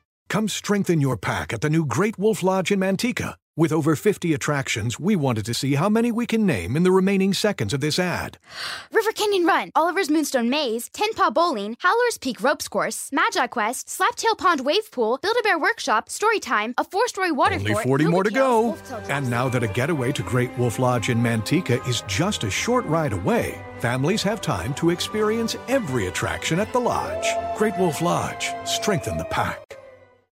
Come 0.31 0.47
strengthen 0.47 1.01
your 1.01 1.17
pack 1.17 1.51
at 1.51 1.59
the 1.59 1.69
new 1.69 1.83
Great 1.83 2.17
Wolf 2.17 2.41
Lodge 2.41 2.71
in 2.71 2.79
Manteca. 2.79 3.35
With 3.57 3.73
over 3.73 3.97
50 3.97 4.33
attractions, 4.33 4.97
we 4.97 5.13
wanted 5.13 5.43
to 5.43 5.53
see 5.53 5.73
how 5.73 5.89
many 5.89 6.09
we 6.09 6.25
can 6.25 6.45
name 6.45 6.77
in 6.77 6.83
the 6.83 6.91
remaining 6.93 7.33
seconds 7.33 7.73
of 7.73 7.81
this 7.81 7.99
ad. 7.99 8.37
River 8.93 9.11
Canyon 9.11 9.45
Run, 9.45 9.71
Oliver's 9.75 10.09
Moonstone 10.09 10.49
Maze, 10.49 10.87
Ten 10.93 11.13
Paw 11.15 11.31
Bowling, 11.31 11.75
Howler's 11.79 12.17
Peak 12.17 12.41
Ropes 12.41 12.69
Course, 12.69 13.09
Magi 13.11 13.45
Quest, 13.47 13.87
Slaptail 13.87 14.37
Pond 14.37 14.61
Wave 14.61 14.89
Pool, 14.89 15.19
Build-A-Bear 15.21 15.59
Workshop, 15.59 16.07
Storytime, 16.07 16.75
a 16.77 16.85
four-story 16.85 17.33
water 17.33 17.55
Only 17.55 17.73
fort, 17.73 17.83
40 17.83 18.05
more 18.05 18.23
to 18.23 18.31
go. 18.31 18.77
And 19.09 19.29
now 19.29 19.49
that 19.49 19.63
a 19.63 19.67
getaway 19.67 20.13
to 20.13 20.23
Great 20.23 20.57
Wolf 20.57 20.79
Lodge 20.79 21.09
in 21.09 21.17
Manteca 21.17 21.85
is 21.89 22.03
just 22.07 22.45
a 22.45 22.49
short 22.49 22.85
ride 22.85 23.11
away, 23.11 23.61
families 23.79 24.23
have 24.23 24.39
time 24.39 24.73
to 24.75 24.91
experience 24.91 25.57
every 25.67 26.07
attraction 26.07 26.57
at 26.57 26.71
the 26.71 26.79
lodge. 26.79 27.27
Great 27.57 27.77
Wolf 27.77 28.01
Lodge, 28.01 28.53
strengthen 28.63 29.17
the 29.17 29.25
pack. 29.25 29.80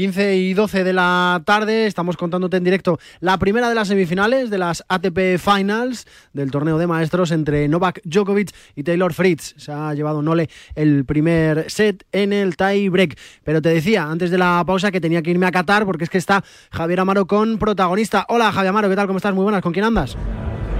...15 0.00 0.34
y 0.34 0.54
12 0.54 0.82
de 0.82 0.94
la 0.94 1.42
tarde, 1.44 1.84
estamos 1.84 2.16
contándote 2.16 2.56
en 2.56 2.64
directo 2.64 2.98
la 3.20 3.36
primera 3.38 3.68
de 3.68 3.74
las 3.74 3.88
semifinales 3.88 4.48
de 4.48 4.56
las 4.56 4.82
ATP 4.88 5.36
Finals 5.38 6.06
del 6.32 6.50
torneo 6.50 6.78
de 6.78 6.86
maestros 6.86 7.30
entre 7.32 7.68
Novak 7.68 8.00
Djokovic 8.04 8.48
y 8.76 8.82
Taylor 8.82 9.12
Fritz. 9.12 9.52
Se 9.58 9.72
ha 9.72 9.92
llevado 9.92 10.22
Nole 10.22 10.48
el 10.74 11.04
primer 11.04 11.70
set 11.70 12.06
en 12.12 12.32
el 12.32 12.56
tie 12.56 12.88
break. 12.88 13.18
Pero 13.44 13.60
te 13.60 13.68
decía 13.68 14.04
antes 14.04 14.30
de 14.30 14.38
la 14.38 14.64
pausa 14.66 14.90
que 14.90 15.02
tenía 15.02 15.20
que 15.20 15.32
irme 15.32 15.44
a 15.44 15.52
Qatar 15.52 15.84
porque 15.84 16.04
es 16.04 16.10
que 16.10 16.16
está 16.16 16.42
Javier 16.70 17.00
Amaro 17.00 17.26
con 17.26 17.58
protagonista. 17.58 18.24
Hola 18.30 18.52
Javier 18.52 18.70
Amaro, 18.70 18.88
¿qué 18.88 18.96
tal? 18.96 19.06
¿Cómo 19.06 19.18
estás? 19.18 19.34
Muy 19.34 19.42
buenas, 19.42 19.60
¿con 19.60 19.74
quién 19.74 19.84
andas? 19.84 20.16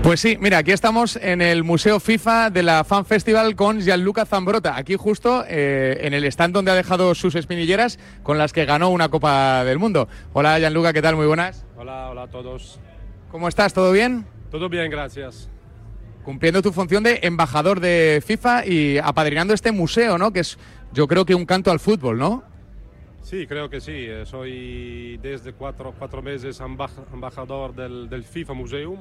Pues 0.02 0.20
sí, 0.20 0.38
mira, 0.40 0.58
aquí 0.58 0.72
estamos 0.72 1.16
en 1.16 1.42
el 1.42 1.62
Museo 1.62 2.00
FIFA 2.00 2.48
de 2.48 2.62
la 2.62 2.84
Fan 2.84 3.04
Festival 3.04 3.54
con 3.54 3.80
Gianluca 3.80 4.24
Zambrota, 4.24 4.76
aquí 4.76 4.96
justo 4.96 5.44
eh, 5.46 5.98
en 6.00 6.14
el 6.14 6.24
stand 6.24 6.54
donde 6.54 6.70
ha 6.70 6.74
dejado 6.74 7.14
sus 7.14 7.34
espinilleras 7.34 7.98
con 8.22 8.38
las 8.38 8.54
que 8.54 8.64
ganó 8.64 8.88
una 8.88 9.10
Copa 9.10 9.62
del 9.64 9.78
Mundo. 9.78 10.08
Hola 10.32 10.58
Gianluca, 10.58 10.94
¿qué 10.94 11.02
tal? 11.02 11.16
Muy 11.16 11.26
buenas. 11.26 11.66
Hola, 11.76 12.08
hola 12.10 12.22
a 12.22 12.30
todos. 12.30 12.80
¿Cómo 13.30 13.46
estás? 13.46 13.74
¿Todo 13.74 13.92
bien? 13.92 14.26
Todo 14.50 14.70
bien, 14.70 14.90
gracias. 14.90 15.50
Cumpliendo 16.24 16.62
tu 16.62 16.72
función 16.72 17.02
de 17.02 17.20
embajador 17.22 17.78
de 17.78 18.22
FIFA 18.26 18.66
y 18.66 18.96
apadrinando 18.98 19.52
este 19.52 19.70
museo, 19.70 20.16
¿no? 20.16 20.32
Que 20.32 20.40
es, 20.40 20.58
yo 20.92 21.06
creo 21.08 21.26
que 21.26 21.34
un 21.34 21.44
canto 21.44 21.70
al 21.70 21.78
fútbol, 21.78 22.18
¿no? 22.18 22.42
Sí, 23.22 23.46
creo 23.46 23.68
que 23.68 23.80
sí. 23.80 23.92
Eh, 24.08 24.24
Soy 24.26 25.18
desde 25.18 25.52
cuatro, 25.52 25.94
cuatro 25.98 26.22
meses 26.22 26.60
embaj- 26.60 27.04
embajador 27.12 27.74
del, 27.74 28.08
del 28.08 28.24
FIFA 28.24 28.54
Museum. 28.54 28.98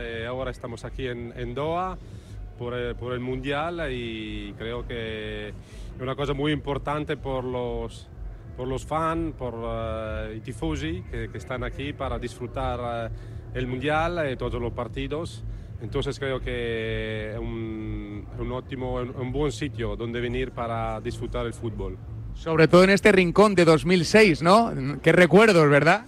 eh, 0.00 0.24
ahora 0.28 0.50
estamos 0.50 0.84
aquí 0.84 1.06
en, 1.06 1.32
en 1.36 1.54
Doha 1.54 1.96
por 2.58 2.74
el, 2.74 2.94
por 2.96 3.12
el 3.12 3.20
Mundial 3.20 3.80
y 3.92 4.52
creo 4.58 4.86
que 4.86 5.48
es 5.48 5.54
una 6.00 6.14
cosa 6.16 6.32
muy 6.34 6.52
importante 6.52 7.16
por 7.16 7.44
los, 7.44 8.08
por 8.56 8.66
los 8.66 8.84
fans, 8.84 9.34
por 9.34 9.54
eh, 9.62 10.34
i 10.36 10.40
tifosi 10.40 11.02
que, 11.10 11.28
que 11.28 11.38
están 11.38 11.62
aquí 11.62 11.92
para 11.92 12.18
disfrutar 12.18 13.10
eh, 13.10 13.14
el 13.54 13.66
Mundial 13.66 14.26
y 14.32 14.36
todos 14.36 14.60
los 14.60 14.72
partidos. 14.72 15.44
Entonces 15.82 16.18
creo 16.18 16.40
que 16.40 17.32
es 17.32 17.38
un, 17.38 18.26
un 18.38 18.52
ótimo, 18.52 18.94
un, 18.96 19.14
un 19.16 19.32
buen 19.32 19.52
sitio 19.52 19.96
donde 19.96 20.20
venir 20.20 20.50
para 20.50 21.00
disfrutar 21.00 21.46
el 21.46 21.54
fútbol. 21.54 21.96
Sobre 22.40 22.68
todo 22.68 22.84
en 22.84 22.90
este 22.90 23.12
rincón 23.12 23.54
de 23.54 23.66
2006, 23.66 24.40
¿no? 24.42 24.72
Qué 25.02 25.12
recuerdos, 25.12 25.68
¿verdad? 25.68 26.06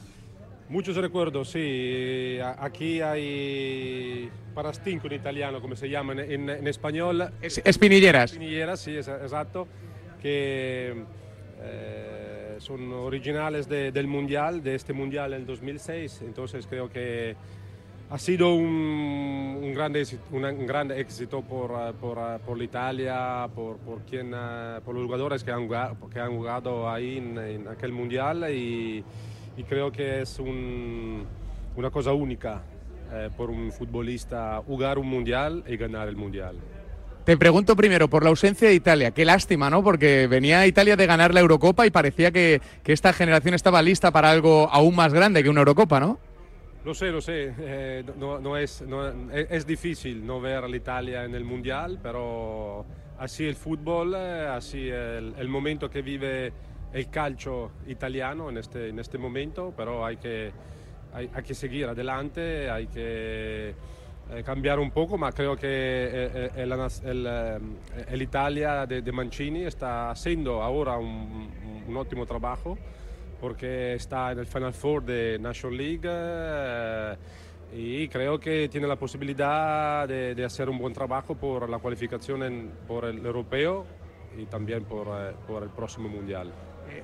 Muchos 0.70 0.96
recuerdos, 0.96 1.50
sí. 1.50 2.38
A- 2.42 2.56
Aquí 2.64 3.02
hay 3.02 4.30
parastinco 4.54 5.08
en 5.08 5.12
italiano, 5.12 5.60
como 5.60 5.76
se 5.76 5.90
llama 5.90 6.14
en, 6.14 6.48
en- 6.48 6.66
español. 6.66 7.30
Es- 7.42 7.60
espinilleras. 7.62 8.32
Espinilleras, 8.32 8.80
sí, 8.80 8.96
es- 8.96 9.08
exacto. 9.08 9.68
Que 10.22 10.92
eh, 10.92 11.04
eh, 11.60 12.56
son 12.60 12.90
originales 12.94 13.68
de- 13.68 13.92
del 13.92 14.06
Mundial, 14.06 14.62
de 14.62 14.74
este 14.74 14.94
Mundial 14.94 15.34
en 15.34 15.44
2006, 15.44 16.22
entonces 16.24 16.66
creo 16.66 16.88
que 16.88 17.36
ha 18.10 18.18
sido 18.18 18.54
un, 18.54 19.58
un 19.62 19.72
grande, 19.74 20.04
un 20.30 20.66
gran 20.66 20.90
éxito 20.90 21.40
por, 21.42 21.70
eh, 21.70 21.92
por, 21.98 22.18
eh, 22.18 22.38
por 22.44 22.58
la 22.58 22.64
Italia, 22.64 23.48
por, 23.54 23.78
por, 23.78 24.00
quien, 24.02 24.32
eh, 24.34 24.80
por 24.84 24.94
los 24.94 25.04
jugadores 25.04 25.42
que 25.42 25.50
han 25.50 25.66
que 26.12 26.20
han 26.20 26.36
jugado 26.36 26.90
ahí 26.90 27.18
en, 27.18 27.38
en 27.38 27.68
aquel 27.68 27.92
Mundial 27.92 28.46
y, 28.52 29.02
y 29.56 29.62
creo 29.64 29.90
que 29.90 30.22
es 30.22 30.38
un- 30.38 31.24
una 31.74 31.90
cosa 31.90 32.12
única 32.12 32.60
eh, 33.12 33.30
por 33.34 33.48
un 33.50 33.72
futbolista 33.72 34.62
jugar 34.66 34.98
un 34.98 35.08
Mundial 35.08 35.64
y 35.66 35.76
ganar 35.78 36.06
el 36.08 36.16
Mundial. 36.16 36.56
Te 37.24 37.36
pregunto 37.36 37.76
primero 37.76 38.08
por 38.08 38.24
la 38.24 38.30
ausencia 38.30 38.68
de 38.68 38.74
Italia. 38.74 39.12
Qué 39.12 39.24
lástima, 39.24 39.70
¿no? 39.70 39.82
Porque 39.84 40.26
venía 40.26 40.66
Italia 40.66 40.96
de 40.96 41.06
ganar 41.06 41.32
la 41.32 41.38
Eurocopa 41.40 41.86
y 41.86 41.90
parecía 41.90 42.32
que, 42.32 42.60
que 42.82 42.92
esta 42.92 43.12
generación 43.12 43.54
estaba 43.54 43.80
lista 43.80 44.10
para 44.10 44.28
algo 44.30 44.68
aún 44.72 44.96
más 44.96 45.14
grande 45.14 45.42
que 45.42 45.48
una 45.48 45.60
Eurocopa, 45.60 46.00
¿no? 46.00 46.18
Lo 46.84 46.94
sé, 46.94 47.12
lo 47.12 47.20
sé, 47.20 47.54
eh, 47.58 48.04
no, 48.18 48.40
no 48.40 48.56
es, 48.56 48.82
no- 48.82 49.30
es, 49.30 49.64
difícil 49.64 50.26
no 50.26 50.40
ver 50.40 50.64
a 50.64 50.68
la 50.68 50.76
Italia 50.76 51.24
en 51.24 51.34
el 51.36 51.44
Mundial, 51.44 52.00
pero 52.02 52.84
así 53.18 53.46
el 53.46 53.54
fútbol, 53.54 54.16
así 54.16 54.88
el, 54.88 55.32
el 55.38 55.48
momento 55.48 55.88
que 55.88 56.02
vive 56.02 56.52
el 56.92 57.08
calcio 57.08 57.70
italiano 57.86 58.50
en 58.50 58.58
este, 58.58 58.88
en 58.88 58.98
este 58.98 59.16
momento, 59.16 59.72
pero 59.76 60.04
hay 60.04 60.16
que, 60.16 60.50
hay, 61.14 61.30
hay 61.32 61.42
que 61.44 61.54
seguir 61.54 61.86
adelante, 61.86 62.68
hay 62.68 62.88
que 62.88 63.74
eh, 64.30 64.42
cambiar 64.44 64.80
un 64.80 64.90
poco, 64.90 65.16
ma 65.16 65.30
creo 65.30 65.54
que 65.54 65.68
eh, 65.68 66.30
eh, 66.34 66.50
el, 66.56 66.72
el, 66.72 67.60
el 68.08 68.22
Italia 68.22 68.86
de, 68.86 69.02
de 69.02 69.12
Mancini 69.12 69.66
está 69.66 70.10
haciendo 70.10 70.60
ahora 70.60 70.98
un, 70.98 71.48
un 71.86 71.96
ótimo 71.96 72.26
trabajo 72.26 72.76
porque 73.42 73.94
está 73.94 74.30
en 74.30 74.38
el 74.38 74.46
Final 74.46 74.72
Four 74.72 75.02
de 75.04 75.36
National 75.40 75.76
League 75.76 76.00
eh, 76.04 77.16
y 77.74 78.06
creo 78.08 78.38
que 78.38 78.68
tiene 78.68 78.86
la 78.86 78.94
posibilidad 78.94 80.06
de, 80.06 80.36
de 80.36 80.44
hacer 80.44 80.68
un 80.70 80.78
buen 80.78 80.92
trabajo 80.94 81.34
por 81.34 81.68
la 81.68 81.78
cualificación 81.78 82.44
en- 82.44 82.70
por 82.86 83.04
el 83.04 83.26
europeo 83.26 83.84
y 84.38 84.44
también 84.46 84.84
por, 84.84 85.08
eh, 85.08 85.32
por 85.48 85.64
el 85.64 85.70
próximo 85.70 86.08
mundial. 86.08 86.52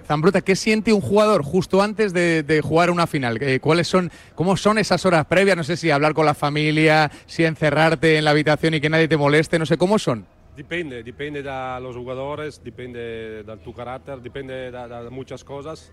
Zambruta, 0.06 0.40
¿qué 0.42 0.54
siente 0.54 0.92
un 0.92 1.00
jugador 1.00 1.42
justo 1.42 1.82
antes 1.82 2.12
de, 2.12 2.44
de 2.44 2.60
jugar 2.60 2.90
una 2.90 3.08
final? 3.08 3.42
Eh, 3.42 3.58
¿Cuáles 3.58 3.88
son, 3.88 4.08
cómo 4.36 4.56
son 4.56 4.78
esas 4.78 5.04
horas 5.06 5.26
previas? 5.26 5.56
No 5.56 5.64
sé 5.64 5.76
si 5.76 5.90
hablar 5.90 6.14
con 6.14 6.24
la 6.24 6.34
familia, 6.34 7.10
si 7.26 7.44
encerrarte 7.44 8.16
en 8.18 8.24
la 8.24 8.30
habitación 8.30 8.74
y 8.74 8.80
que 8.80 8.88
nadie 8.90 9.08
te 9.08 9.16
moleste, 9.16 9.58
no 9.58 9.66
sé 9.66 9.76
cómo 9.76 9.98
son. 9.98 10.24
Depende, 10.56 11.02
depende 11.02 11.42
de 11.42 11.78
los 11.80 11.96
jugadores, 11.96 12.60
depende 12.62 13.42
de 13.42 13.56
tu 13.58 13.72
carácter, 13.72 14.20
depende 14.20 14.70
de, 14.70 14.88
de 14.88 15.10
muchas 15.10 15.42
cosas. 15.42 15.90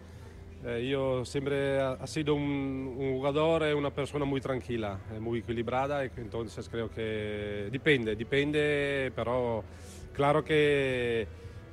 Eh, 0.67 0.87
yo 0.89 1.23
siempre 1.25 1.79
ha, 1.79 2.07
sido 2.07 2.33
un, 2.33 2.95
un 2.97 3.17
jugador 3.17 3.63
una 3.75 3.91
persona 3.91 4.25
muy 4.25 4.41
tranquila, 4.41 4.99
eh, 5.13 5.19
muy 5.19 5.39
equilibrada, 5.39 6.03
entonces 6.03 6.67
creo 6.69 6.89
que 6.89 7.69
depende, 7.71 8.15
depende, 8.15 9.11
pero 9.15 9.63
claro 10.11 10.43
que 10.43 11.27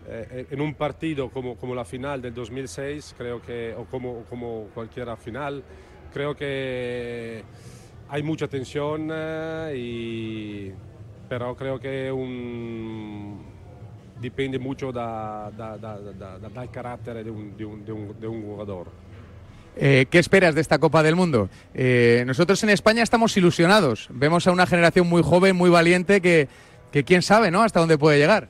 eh, 0.07 0.47
en 0.51 0.61
un 0.61 0.75
partido 0.75 1.31
como, 1.31 1.57
como 1.57 1.75
la 1.75 1.85
final 1.85 2.21
del 2.21 2.35
2006, 2.35 3.15
creo 3.17 3.41
que, 3.41 3.75
o 3.75 3.85
como, 3.85 4.25
como 4.25 4.69
cualquier 4.75 5.17
final, 5.17 5.63
creo 6.13 6.35
que 6.35 7.43
hay 8.09 8.23
mucha 8.23 8.49
tensión, 8.49 9.09
eh, 9.11 9.75
y, 9.77 10.73
pero 11.29 11.57
creo 11.57 11.79
que 11.79 12.11
un, 12.11 13.42
dipende 14.23 14.59
mucho 14.59 14.93
da, 14.93 15.51
da- 15.51 15.77
da- 15.77 16.39
dal 16.39 16.71
carattere 16.71 17.23
di 17.25 17.29
un, 17.31 17.57
di 17.57 17.65
un- 17.65 17.85
di 17.85 17.91
un- 17.91 18.15
di 18.19 18.27
un 18.27 18.43
jugador. 18.43 18.87
Eh, 19.77 20.07
¿Qué 20.11 20.19
esperas 20.19 20.55
de 20.55 20.61
esta 20.61 20.79
Copa 20.79 21.03
del 21.03 21.17
Mundo? 21.17 21.49
Eh, 21.75 22.23
nosotros 22.27 22.63
en 22.63 22.71
España 22.71 23.03
estamos 23.03 23.37
ilusionados. 23.37 24.09
Vemos 24.11 24.47
a 24.47 24.53
una 24.53 24.67
generación 24.67 25.09
muy 25.09 25.23
joven, 25.23 25.57
muy 25.57 25.71
valiente, 25.71 26.21
que, 26.21 26.49
que 26.93 27.05
quién 27.05 27.23
sabe, 27.23 27.51
¿no? 27.51 27.63
Hasta 27.63 27.81
dónde 27.81 27.99
puede 27.99 28.19
llegar. 28.19 28.49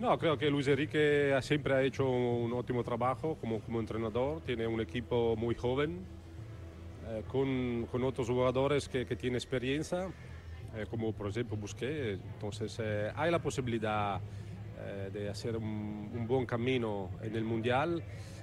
No, 0.00 0.16
creo 0.18 0.36
que 0.38 0.50
Luis 0.50 0.68
Enrique 0.68 1.36
siempre 1.42 1.74
ha 1.74 1.82
hecho 1.82 2.08
un 2.08 2.52
ótimo 2.52 2.84
trabajo 2.84 3.36
como, 3.40 3.60
como 3.60 3.80
entrenador, 3.80 4.40
tiene 4.44 4.66
un 4.66 4.80
equipo 4.80 5.34
muy 5.36 5.54
joven, 5.56 6.00
eh, 7.08 7.22
con, 7.28 7.86
con 7.90 8.04
otros 8.04 8.28
jugadores 8.28 8.88
que, 8.88 9.06
que 9.06 9.16
tienen 9.16 9.36
experiencia, 9.36 10.06
eh, 10.76 10.86
como 10.90 11.12
por 11.12 11.28
ejemplo 11.30 11.56
Busquets, 11.56 12.20
entonces 12.34 12.76
eh, 12.80 13.10
hay 13.16 13.30
la 13.32 13.38
posibilidad 13.40 14.20
eh, 14.80 15.10
de 15.12 15.30
un, 15.56 16.10
un 16.14 16.26
buen 16.26 16.46
camino 16.46 17.10
en 17.22 17.34
Mundial, 17.44 18.02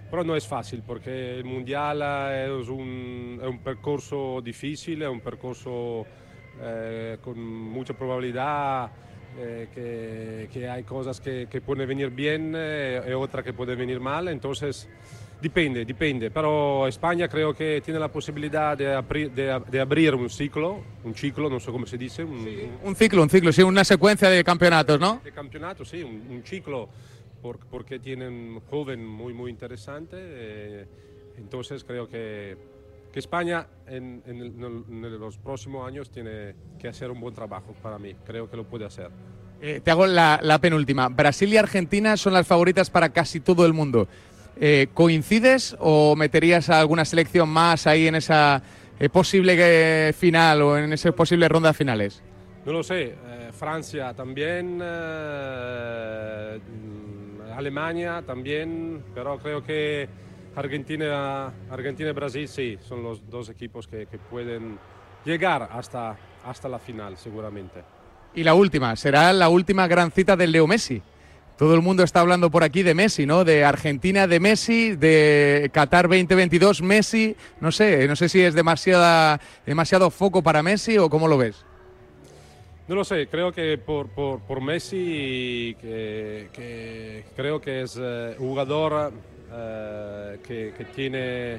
pero 0.09 0.23
no 0.23 0.35
es 0.35 0.47
fácil 0.47 0.83
porque 0.85 1.35
el 1.35 1.45
Mundial 1.45 2.01
es 2.31 2.69
un, 2.69 3.39
es 3.41 3.47
un 3.47 3.59
percorso 3.59 4.41
difícil, 4.41 5.01
es 5.01 5.09
un 5.09 5.21
percorso 5.21 6.05
eh, 6.61 7.17
con 7.21 7.37
mucha 7.39 7.93
probabilidad 7.93 8.89
eh, 9.37 9.67
que, 9.73 10.49
que 10.51 10.69
hay 10.69 10.83
cosas 10.83 11.19
que, 11.19 11.47
que 11.49 11.59
pueden 11.59 11.85
venir 11.87 12.09
bien 12.11 12.53
eh, 12.55 13.01
y 13.05 13.11
otras 13.11 13.43
que 13.43 13.51
pueden 13.51 13.77
venir 13.77 13.99
entonces 14.29 14.87
depende, 15.41 15.85
depende, 15.85 16.31
pero 16.31 16.87
España 16.87 17.27
creo 17.27 17.53
que 17.53 17.81
tiene 17.83 17.99
la 17.99 18.07
posibilidad 18.07 18.77
de, 18.77 18.95
abrir- 18.95 19.31
de, 19.31 19.51
ab- 19.51 19.65
de 19.65 19.79
abrir 19.79 20.15
un 20.15 20.29
ciclo, 20.29 20.81
un 21.03 21.13
ciclo, 21.15 21.49
no 21.49 21.59
sé 21.59 21.71
cómo 21.71 21.85
se 21.85 21.97
dice, 21.97 22.23
un, 22.23 22.47
Un 22.83 22.95
ciclo, 22.95 23.21
un 23.21 23.29
ciclo, 23.29 23.51
sí, 23.51 23.61
una 23.63 23.83
secuencia 23.83 24.29
de 24.29 24.43
campeonatos, 24.43 24.99
¿no? 24.99 25.21
de 25.23 25.31
campeonato, 25.31 25.85
sí, 25.85 26.01
un, 26.03 26.25
un 26.29 26.43
ciclo 26.43 26.89
por- 27.41 27.59
porque 27.67 27.99
tienen 27.99 28.33
un 28.33 28.59
joven 28.61 29.05
muy, 29.05 29.33
muy 29.33 29.51
interesante. 29.51 30.15
eh, 30.19 30.85
entonces 31.37 31.83
creo 31.83 32.07
que, 32.07 32.57
que 33.11 33.19
España 33.19 33.67
en, 33.87 34.23
en 34.25 34.37
el- 34.41 34.53
en 35.05 35.19
los 35.19 35.37
próximos 35.37 35.85
años 35.87 36.09
tiene 36.09 36.55
que 36.79 36.87
hacer 36.87 37.11
un 37.11 37.19
buen 37.19 37.35
trabajo 37.35 37.73
para 37.83 37.99
mí. 37.99 38.15
Creo 38.25 38.49
que 38.49 38.55
lo 38.57 38.63
puede 38.63 38.85
hacer. 38.85 39.09
Eh, 39.61 39.81
te 39.83 39.91
hago 39.91 40.05
la, 40.07 40.39
la 40.41 40.59
penúltima. 40.59 41.07
Brasil 41.09 41.51
y 41.53 41.57
Argentina 41.57 42.17
son 42.17 42.33
las 42.33 42.45
favoritas 42.47 42.89
para 42.89 43.09
casi 43.09 43.39
todo 43.41 43.65
el 43.65 43.73
mundo. 43.73 44.07
Eh, 44.59 44.87
¿Coincides 44.93 45.75
o 45.79 46.15
meterías 46.15 46.69
a 46.69 46.79
alguna 46.79 47.03
selección 47.03 47.49
más 47.49 47.87
ahí 47.87 48.07
en 48.07 48.15
esa 48.15 48.61
eh, 48.99 49.09
posible 49.09 49.57
eh, 49.57 50.13
final 50.13 50.61
o 50.61 50.77
en 50.77 50.93
esa 50.93 51.11
posible 51.11 51.49
ronda 51.49 51.69
de 51.69 51.73
finales? 51.73 52.23
No 52.65 52.71
lo 52.71 52.81
sé, 52.81 53.03
eh, 53.03 53.51
Francia 53.51 54.13
también, 54.13 54.77
mm, 54.77 54.81
Alemania 57.55 58.23
también, 58.25 59.03
pero 59.13 59.37
creo 59.37 59.61
que 59.61 60.07
Argentina, 60.55 61.51
Argentina 61.69 62.09
y 62.09 62.13
Brasil 62.13 62.47
sí, 62.47 62.77
son 62.81 63.03
los 63.03 63.29
dos 63.29 63.49
equipos 63.49 63.87
que, 63.87 64.05
que 64.07 64.17
pueden 64.17 64.79
llegar 65.25 65.69
hasta, 65.71 66.15
hasta 66.45 66.69
la 66.69 66.79
final 66.79 67.17
seguramente. 67.17 67.83
Y 68.33 68.43
la 68.43 68.53
última, 68.53 68.95
será 68.95 69.33
la 69.33 69.49
última 69.49 69.87
gran 69.87 70.11
cita 70.11 70.37
del 70.37 70.51
Leo 70.51 70.67
Messi. 70.67 71.01
Todo 71.57 71.73
el 71.73 71.81
mundo 71.81 72.03
está 72.03 72.19
hablando 72.19 72.51
por 72.51 72.63
aquí 72.63 72.83
de 72.83 72.93
Messi, 72.93 73.25
¿no? 73.25 73.45
De 73.45 73.63
Argentina 73.63 74.27
de 74.27 74.41
Messi, 74.41 74.95
de 74.95 75.69
Qatar 75.73 76.09
2022 76.09 76.81
Messi. 76.81 77.35
No 77.61 77.71
sé, 77.71 78.07
no 78.09 78.17
sé 78.17 78.27
si 78.27 78.41
es 78.41 78.53
demasiada, 78.53 79.39
demasiado 79.65 80.09
foco 80.11 80.43
para 80.43 80.61
Messi 80.61 80.97
o 80.97 81.09
cómo 81.09 81.29
lo 81.29 81.37
ves. 81.37 81.65
No 82.89 82.95
lo 82.95 83.05
sé, 83.05 83.27
creo 83.27 83.51
que 83.53 83.77
por, 83.77 84.09
por, 84.09 84.41
por 84.41 84.61
Messi, 84.61 85.75
que, 85.79 86.49
que 86.51 87.23
creo 87.35 87.59
que 87.61 87.83
es 87.83 87.97
eh, 87.99 88.35
jugador 88.37 89.13
eh, 89.51 90.39
que, 90.45 90.73
que 90.77 90.85
tiene 90.85 91.55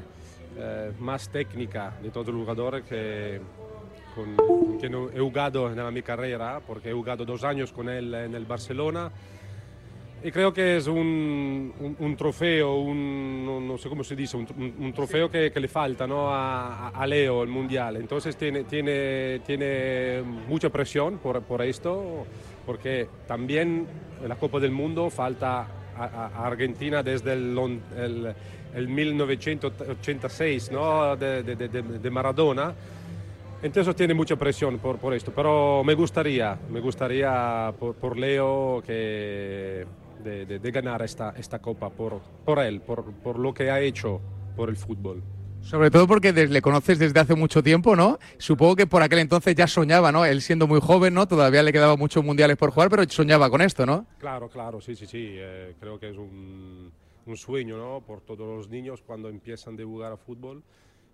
eh, 0.59 0.92
más 1.00 1.28
técnica 1.30 1.94
de 2.02 2.11
todos 2.11 2.28
los 2.28 2.37
jugadores 2.37 2.85
que, 2.85 3.40
con, 4.14 4.37
he 5.14 5.18
jugado 5.18 5.70
en 5.72 5.94
mi 5.94 6.02
carrera, 6.02 6.61
porque 6.66 6.90
he 6.90 6.92
jugado 6.92 7.24
dos 7.24 7.44
años 7.44 7.72
con 7.72 7.88
él 7.88 8.14
en 8.14 8.35
el 8.35 8.44
Barcelona. 8.44 9.11
Y 10.26 10.32
creo 10.32 10.52
que 10.52 10.78
es 10.78 10.88
un, 10.88 11.72
un- 12.00 12.16
trofeo, 12.16 12.74
un, 12.78 13.64
no, 13.68 13.78
sé 13.78 13.88
cómo 13.88 14.02
se 14.02 14.16
dice, 14.16 14.36
un, 14.36 14.92
trofeo 14.92 15.30
que, 15.30 15.52
le 15.54 15.68
falta 15.68 16.04
¿no? 16.04 16.30
a, 16.34 17.06
Leo, 17.06 17.44
el 17.44 17.48
Mundial. 17.48 17.94
Entonces 17.94 18.36
tiene, 18.36 18.64
tiene, 18.64 19.38
tiene 19.46 20.22
mucha 20.48 20.68
presión 20.68 21.18
por, 21.18 21.42
por 21.42 21.62
esto, 21.62 22.26
porque 22.66 23.06
también 23.28 23.86
en 24.20 24.28
la 24.28 24.34
Copa 24.34 24.58
del 24.58 24.72
Mundo 24.72 25.10
falta 25.10 25.68
a, 25.96 26.44
Argentina 26.44 27.04
desde 27.04 27.34
el, 27.34 27.56
el- 27.96 28.34
el 28.74 28.88
1986 28.88 30.72
¿no? 30.72 31.14
de- 31.14 31.44
de- 31.44 31.54
de- 31.54 31.82
de 32.00 32.10
Maradona. 32.10 32.74
Entonces 33.62 33.94
tiene 33.94 34.12
mucha 34.12 34.34
presión 34.34 34.78
por, 34.80 34.98
por 34.98 35.14
esto, 35.14 35.30
pero 35.32 35.84
me 35.84 35.94
gustaría, 35.94 36.58
me 36.68 36.80
gustaría 36.80 37.72
por, 37.78 37.94
por 37.94 38.18
Leo 38.18 38.82
que 38.84 39.86
de, 40.22 40.46
de- 40.46 40.59
de 40.59 40.70
ganar 40.70 41.02
esta, 41.02 41.31
esta 41.37 41.59
copa 41.61 41.90
por, 41.90 42.20
por 42.44 42.59
él, 42.59 42.81
por, 42.81 43.12
por 43.14 43.38
lo 43.38 43.52
que 43.55 43.70
ha 43.70 43.81
hecho 43.81 44.20
por 44.57 44.68
el 44.68 44.76
fútbol. 44.76 45.22
Sobre 45.61 45.90
todo 45.90 46.07
porque 46.07 46.33
le 46.33 46.62
conoces 46.62 46.98
desde 46.98 47.18
hace 47.18 47.35
mucho 47.35 47.61
tiempo, 47.61 47.96
¿no? 47.96 48.18
Supongo 48.38 48.76
que 48.76 48.87
por 48.87 49.02
aquel 49.02 49.18
entonces 49.18 49.55
ya 49.57 49.66
soñaba, 49.66 50.12
¿no? 50.12 50.24
Él 50.24 50.40
siendo 50.40 50.68
muy 50.68 50.81
joven, 50.81 51.12
¿no? 51.14 51.26
Todavía 51.26 51.62
le 51.64 51.72
quedaban 51.72 51.98
muchos 51.98 52.24
mundiales 52.24 52.57
por 52.57 52.70
jugar, 52.70 52.88
pero 52.88 53.02
soñaba 53.09 53.50
con 53.50 53.61
esto, 53.61 53.85
¿no? 53.85 54.07
Claro, 54.18 54.48
claro, 54.48 54.81
sí, 54.81 54.94
sí, 54.94 55.07
sí. 55.07 55.26
eh, 55.31 55.74
creo 55.81 55.98
que 55.98 56.11
es 56.11 56.16
un, 56.16 56.92
un 57.26 57.37
sueño 57.37 57.76
¿no? 57.79 58.00
por 58.07 58.20
todos 58.20 58.46
los 58.57 58.68
niños 58.68 59.02
cuando 59.02 59.29
empiezan 59.29 59.79
a 59.81 59.83
jugar 59.85 60.12
a 60.12 60.16
fútbol. 60.16 60.62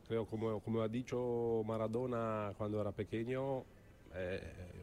Creo, 0.06 0.26
como, 0.26 0.60
como 0.60 0.82
ha 0.82 0.88
dicho 0.88 1.62
Maradona 1.64 2.52
cuando 2.58 2.78
era 2.78 2.92
pequeño, 2.92 3.64
eh, 4.14 4.40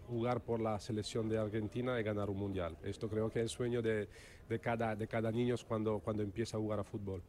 jugar 0.07 0.41
por 0.41 0.59
la 0.59 0.79
selección 0.79 1.29
de 1.29 1.37
Argentina 1.37 1.99
y 1.99 2.03
ganar 2.03 2.29
un 2.29 2.37
mundial. 2.37 2.75
Esto 2.83 3.07
creo 3.07 3.29
que 3.29 3.39
es 3.39 3.43
el 3.43 3.49
sueño 3.49 3.81
de, 3.81 4.07
de 4.47 4.59
cada, 4.59 4.95
de 4.95 5.07
cada 5.07 5.31
niño 5.31 5.55
cuando, 5.67 5.99
cuando 5.99 6.23
empieza 6.23 6.57
a 6.57 6.59
jugar 6.59 6.79
a 6.79 6.83
fútbol. 6.83 7.21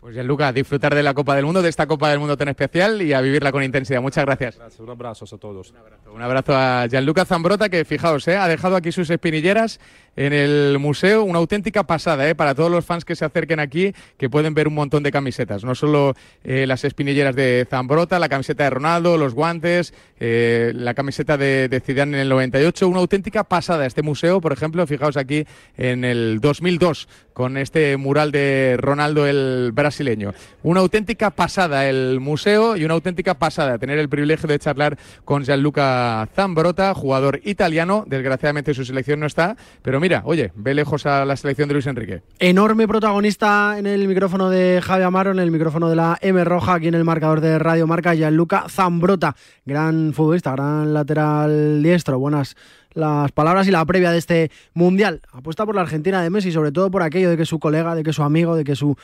Pues 0.00 0.14
Gianluca, 0.14 0.52
disfrutar 0.52 0.94
de 0.94 1.02
la 1.02 1.14
Copa 1.14 1.34
del 1.34 1.46
Mundo, 1.46 1.62
de 1.62 1.68
esta 1.68 1.86
Copa 1.86 2.10
del 2.10 2.18
Mundo 2.18 2.36
tan 2.36 2.48
especial 2.48 3.00
y 3.02 3.12
a 3.12 3.20
vivirla 3.20 3.50
con 3.50 3.62
intensidad. 3.62 4.00
Muchas 4.00 4.24
gracias. 4.24 4.56
Gracias, 4.56 4.80
un 4.80 4.90
abrazo 4.90 5.24
a 5.24 5.38
todos. 5.38 5.74
Un 6.12 6.22
abrazo 6.22 6.54
a 6.54 6.86
Gianluca 6.86 7.24
Zambrota, 7.24 7.68
que 7.68 7.84
fijaos, 7.84 8.28
¿eh? 8.28 8.36
ha 8.36 8.46
dejado 8.46 8.76
aquí 8.76 8.92
sus 8.92 9.08
espinilleras 9.10 9.80
en 10.16 10.32
el 10.32 10.78
museo. 10.78 11.22
Una 11.24 11.38
auténtica 11.38 11.84
pasada 11.84 12.28
¿eh? 12.28 12.34
para 12.34 12.54
todos 12.54 12.70
los 12.70 12.84
fans 12.84 13.04
que 13.04 13.14
se 13.14 13.24
acerquen 13.24 13.60
aquí, 13.60 13.92
que 14.16 14.28
pueden 14.28 14.54
ver 14.54 14.68
un 14.68 14.74
montón 14.74 15.02
de 15.02 15.12
camisetas. 15.12 15.62
No 15.64 15.74
solo 15.74 16.14
eh, 16.42 16.66
las 16.66 16.84
espinilleras 16.84 17.36
de 17.36 17.66
Zambrota, 17.68 18.18
la 18.18 18.28
camiseta 18.28 18.64
de 18.64 18.70
Ronaldo, 18.70 19.16
los 19.18 19.34
guantes, 19.34 19.94
eh, 20.18 20.72
la 20.74 20.94
camiseta 20.94 21.36
de, 21.36 21.68
de 21.68 21.80
Zidane 21.80 22.16
en 22.16 22.22
el 22.22 22.28
98. 22.28 22.88
Una 22.88 23.00
auténtica 23.00 23.44
pasada 23.44 23.86
este 23.86 24.02
museo, 24.02 24.40
por 24.40 24.52
ejemplo, 24.52 24.86
fijaos 24.86 25.16
aquí 25.16 25.46
en 25.76 26.04
el 26.04 26.40
2002 26.40 27.08
con 27.36 27.58
este 27.58 27.98
mural 27.98 28.32
de 28.32 28.76
Ronaldo 28.78 29.26
el 29.26 29.72
brasileño. 29.74 30.32
Una 30.62 30.80
auténtica 30.80 31.30
pasada 31.30 31.86
el 31.86 32.18
museo 32.18 32.78
y 32.78 32.84
una 32.86 32.94
auténtica 32.94 33.34
pasada 33.34 33.76
tener 33.76 33.98
el 33.98 34.08
privilegio 34.08 34.48
de 34.48 34.58
charlar 34.58 34.96
con 35.22 35.44
Gianluca 35.44 36.26
Zambrota, 36.34 36.94
jugador 36.94 37.40
italiano. 37.44 38.04
Desgraciadamente 38.06 38.72
su 38.72 38.86
selección 38.86 39.20
no 39.20 39.26
está, 39.26 39.54
pero 39.82 40.00
mira, 40.00 40.05
oye, 40.24 40.52
ve 40.54 40.74
lejos 40.74 41.06
a 41.06 41.24
la 41.24 41.36
selección 41.36 41.68
de 41.68 41.74
Luis 41.74 41.86
Enrique. 41.86 42.22
Enorme 42.38 42.86
protagonista 42.86 43.76
en 43.78 43.86
el 43.86 44.06
micrófono 44.08 44.50
de 44.50 44.80
Javi 44.82 45.02
Amaro, 45.02 45.30
en 45.30 45.38
el 45.38 45.50
micrófono 45.50 45.88
de 45.88 45.96
la 45.96 46.18
M 46.20 46.42
Roja, 46.44 46.74
aquí 46.74 46.88
en 46.88 46.94
el 46.94 47.04
marcador 47.04 47.40
de 47.40 47.58
Radio 47.58 47.86
Marca, 47.86 48.14
Gianluca 48.14 48.66
Zambrota, 48.68 49.36
gran 49.64 50.12
futbolista, 50.12 50.52
gran 50.52 50.94
lateral 50.94 51.82
diestro. 51.82 52.18
Buenas 52.18 52.56
las 52.94 53.30
palabras 53.32 53.68
y 53.68 53.70
la 53.70 53.84
previa 53.84 54.10
de 54.10 54.18
este 54.18 54.50
mundial. 54.72 55.20
Apuesta 55.32 55.66
por 55.66 55.74
la 55.74 55.82
Argentina 55.82 56.22
de 56.22 56.30
Messi, 56.30 56.50
sobre 56.50 56.72
todo 56.72 56.90
por 56.90 57.02
aquello 57.02 57.28
de 57.28 57.36
que 57.36 57.44
su 57.44 57.58
colega, 57.58 57.94
de 57.94 58.02
que 58.02 58.12
su 58.12 58.22
amigo, 58.22 58.56
de 58.56 58.64
que 58.64 58.74
su 58.74 58.96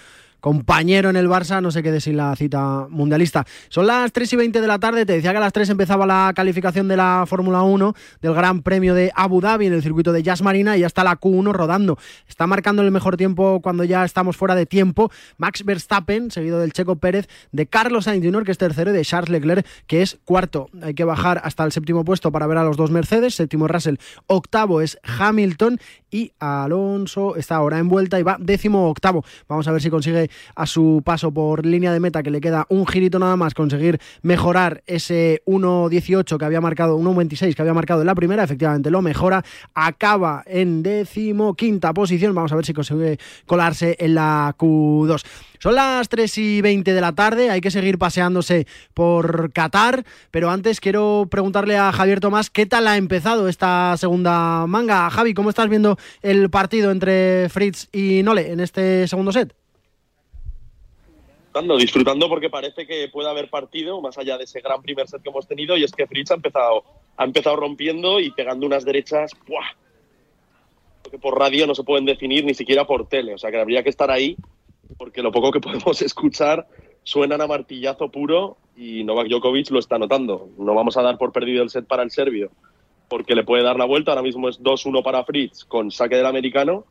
compañero 0.43 1.09
en 1.09 1.17
el 1.17 1.29
Barça 1.29 1.63
no 1.63 1.71
se 1.71 1.85
quede 1.85 2.01
sin 2.01 2.17
la 2.17 2.35
cita 2.35 2.89
mundialista. 2.91 3.47
Son 3.69 3.87
las 3.87 4.13
3 4.13 4.33
y 4.33 4.37
20 4.37 4.61
de 4.61 4.67
la 4.67 4.81
tarde, 4.81 5.07
te 5.07 5.13
decía 5.15 5.31
que 5.31 5.37
a 5.37 5.41
las 5.41 5.53
3 5.53 5.71
empezaba 5.71 6.05
la 6.05 6.33
calificación 6.35 6.89
de 6.89 6.97
la 6.97 7.25
Fórmula 7.29 7.63
1 7.63 7.95
del 8.21 8.35
Gran 8.35 8.63
Premio 8.63 8.93
de 8.95 9.13
Abu 9.15 9.41
Dhabi 9.41 9.67
en 9.67 9.73
el 9.73 9.83
circuito 9.83 10.13
de 10.13 10.25
Jazz 10.25 10.43
Marina 10.43 10.77
y 10.77 10.81
ya 10.81 10.89
está 10.89 11.05
la 11.05 11.19
Q1 11.19 11.53
rodando. 11.53 11.97
Está 12.29 12.49
marcando 12.49 12.83
el 12.83 12.91
mejor 12.91 13.17
tiempo 13.17 13.61
cuando 13.63 13.85
ya 13.85 14.05
estamos 14.05 14.37
fuera 14.37 14.57
de 14.57 14.67
tiempo. 14.67 15.13
Max 15.39 15.65
Verstappen, 15.65 16.33
seguido 16.33 16.59
del 16.59 16.73
Checo 16.73 16.97
Pérez, 16.97 17.29
de 17.53 17.67
Carlos 17.67 18.05
Sainz 18.07 18.25
Jr., 18.25 18.45
que 18.45 18.51
es 18.51 18.59
tercero, 18.59 18.91
y 18.91 18.95
de 18.95 19.05
Charles 19.05 19.31
Leclerc, 19.31 19.65
que 19.87 20.03
es 20.03 20.19
cuarto. 20.25 20.69
Hay 20.83 20.95
que 20.95 21.05
bajar 21.05 21.41
hasta 21.45 21.63
el 21.63 21.71
séptimo 21.71 22.05
puesto 22.05 22.33
para 22.33 22.49
ver 22.49 22.59
a 22.59 22.65
los 22.65 22.77
dos 22.77 22.91
Mercedes, 22.91 23.37
séptimo 23.37 23.69
Russell, 23.69 23.97
octavo 24.27 24.81
es 24.81 24.99
Hamilton 25.05 25.79
y 26.13 26.31
Alonso 26.39 27.35
está 27.35 27.57
ahora 27.57 27.79
en 27.79 27.89
vuelta 27.89 28.21
y 28.21 28.23
va 28.23 28.37
décimo 28.39 28.89
octavo. 28.89 29.25
Vamos 29.49 29.67
a 29.67 29.73
ver 29.73 29.83
si 29.83 29.91
consigue 29.91 30.31
a 30.55 30.67
su 30.67 31.03
paso 31.05 31.33
por 31.33 31.67
línea 31.67 31.93
de 31.93 31.99
meta, 31.99 32.23
que 32.23 32.31
le 32.31 32.41
queda 32.41 32.67
un 32.69 32.87
girito 32.87 33.19
nada 33.19 33.37
más, 33.37 33.55
conseguir 33.55 33.99
mejorar 34.21 34.83
ese 34.87 35.43
1.18 35.47 36.39
que 36.39 36.45
había 36.45 36.61
marcado, 36.61 36.99
1.26 36.99 37.55
que 37.55 37.63
había 37.63 37.75
marcado 37.75 38.03
en 38.03 38.07
la 38.07 38.15
primera, 38.15 38.45
efectivamente 38.45 38.91
lo 38.91 39.03
mejora, 39.03 39.43
acaba 39.75 40.45
en 40.47 40.83
décimo 40.83 41.55
quinta 41.55 41.95
posición, 41.95 42.35
vamos 42.35 42.53
a 42.53 42.57
ver 42.57 42.67
si 42.67 42.75
consigue 42.75 43.19
colarse 43.47 43.97
en 43.99 44.15
la 44.15 44.55
Q2. 44.59 45.25
Son 45.63 45.77
las 45.77 46.09
3 46.09 46.39
y 46.39 46.61
20 46.61 46.93
de 46.93 47.01
la 47.01 47.13
tarde, 47.13 47.49
hay 47.49 47.61
que 47.61 47.71
seguir 47.71 47.97
paseándose 47.97 48.67
por 48.95 49.53
Qatar, 49.53 50.03
pero 50.33 50.51
antes 50.51 50.81
quiero 50.81 51.29
preguntarle 51.31 51.77
a 51.77 51.93
Javier 51.93 52.19
Tomás 52.19 52.51
qué 52.51 52.67
tal 52.67 52.89
ha 52.89 52.97
empezado 52.97 53.47
esta 53.47 53.97
segunda 53.97 54.67
manga. 54.67 55.09
Javi, 55.09 55.35
¿cómo 55.35 55.51
estás 55.51 55.69
viendo 55.69 55.99
el 56.21 56.51
partido 56.51 56.91
entre 56.91 57.49
Fritz 57.49 57.89
y 57.93 58.25
Nole 58.25 58.51
en 58.51 58.59
este 58.59 59.07
segundo 59.07 59.31
set? 59.31 59.55
disfrutando, 61.45 61.77
disfrutando 61.77 62.29
porque 62.29 62.51
parece 62.51 62.85
que 62.85 63.09
puede 63.13 63.31
haber 63.31 63.49
partido 63.49 64.01
más 64.01 64.19
allá 64.19 64.39
de 64.39 64.45
ese 64.45 64.63
gran 64.63 64.83
primer 64.83 65.07
set 65.07 65.23
que 65.23 65.29
hemos 65.29 65.47
tenido 65.47 65.77
y 65.77 65.85
es 65.85 65.93
que 65.93 66.09
Fritz 66.09 66.33
ha 66.33 66.35
empezado, 66.35 66.83
ha 67.17 67.23
empezado 67.23 67.55
rompiendo 67.55 68.19
y 68.19 68.33
pegando 68.33 68.67
unas 68.67 68.85
derechas 68.85 69.31
¡buah! 69.47 69.77
que 71.09 71.19
por 71.21 71.39
radio 71.39 71.69
no 71.69 71.77
se 71.77 71.85
pueden 71.85 72.05
definir 72.05 72.45
ni 72.45 72.55
siquiera 72.55 72.85
por 72.85 73.09
tele, 73.09 73.35
o 73.35 73.39
sea 73.39 73.53
que 73.53 73.61
habría 73.61 73.85
que 73.85 73.91
estar 73.91 74.11
ahí 74.11 74.37
porque 74.97 75.23
lo 75.23 75.33
poco 75.33 75.51
que 75.51 75.61
podemos 75.61 76.01
escuchar 76.03 76.67
suenan 77.03 77.41
a 77.41 77.47
martillazo 77.47 78.11
puro 78.11 78.57
y 78.77 79.05
Novak 79.05 79.29
Djokovic 79.29 79.71
lo 79.71 79.79
está 79.79 79.99
notando. 79.99 80.49
No 80.59 80.75
vamos 80.75 80.97
a 80.97 81.03
dar 81.03 81.19
por 81.19 81.33
perdido 81.33 81.63
el 81.63 81.71
set 81.71 81.87
para 81.87 82.03
el 82.03 82.11
serbio 82.11 82.51
porque 83.09 83.35
le 83.35 83.45
puede 83.45 83.63
dar 83.63 83.77
la 83.77 83.85
vuelta, 83.85 84.13
ahora 84.13 84.23
mismo 84.23 84.49
es 84.49 84.63
2-1 84.63 85.03
para 85.03 85.23
Fritz 85.25 85.65
con 85.67 85.91
saque 85.91 86.17
del 86.17 86.25
americano 86.25 86.87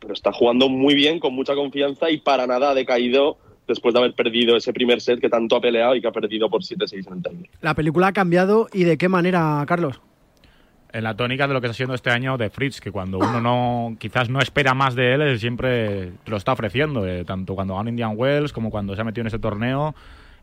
pero 0.00 0.14
está 0.14 0.32
jugando 0.32 0.68
muy 0.68 0.94
bien, 0.94 1.18
con 1.18 1.34
mucha 1.34 1.54
confianza 1.54 2.10
y 2.10 2.18
para 2.18 2.46
nada 2.46 2.70
ha 2.70 2.74
decaído 2.74 3.38
después 3.66 3.92
de 3.92 4.00
haber 4.00 4.14
perdido 4.14 4.56
ese 4.56 4.72
primer 4.72 5.00
set 5.00 5.20
que 5.20 5.28
tanto 5.28 5.56
ha 5.56 5.60
peleado 5.60 5.94
y 5.94 6.00
que 6.00 6.08
ha 6.08 6.12
perdido 6.12 6.48
por 6.48 6.62
7-6 6.62 7.06
en 7.06 7.38
el. 7.38 7.48
La 7.60 7.74
película 7.74 8.08
ha 8.08 8.12
cambiado 8.12 8.68
y 8.72 8.84
de 8.84 8.96
qué 8.96 9.08
manera, 9.08 9.62
Carlos. 9.66 10.00
En 10.90 11.04
la 11.04 11.14
tónica 11.14 11.46
de 11.46 11.52
lo 11.52 11.60
que 11.60 11.66
está 11.66 11.72
haciendo 11.72 11.94
este 11.94 12.10
año 12.10 12.38
de 12.38 12.48
Fritz, 12.48 12.80
que 12.80 12.90
cuando 12.90 13.18
uno 13.18 13.40
no 13.40 13.96
quizás 13.98 14.30
no 14.30 14.40
espera 14.40 14.72
más 14.72 14.94
de 14.94 15.12
él, 15.12 15.38
siempre 15.38 16.12
te 16.24 16.30
lo 16.30 16.38
está 16.38 16.52
ofreciendo, 16.52 17.06
eh, 17.06 17.24
tanto 17.24 17.54
cuando 17.54 17.76
gana 17.76 17.90
Indian 17.90 18.12
Wells 18.16 18.52
como 18.54 18.70
cuando 18.70 18.94
se 18.94 19.02
ha 19.02 19.04
metido 19.04 19.22
en 19.22 19.26
ese 19.26 19.38
torneo 19.38 19.94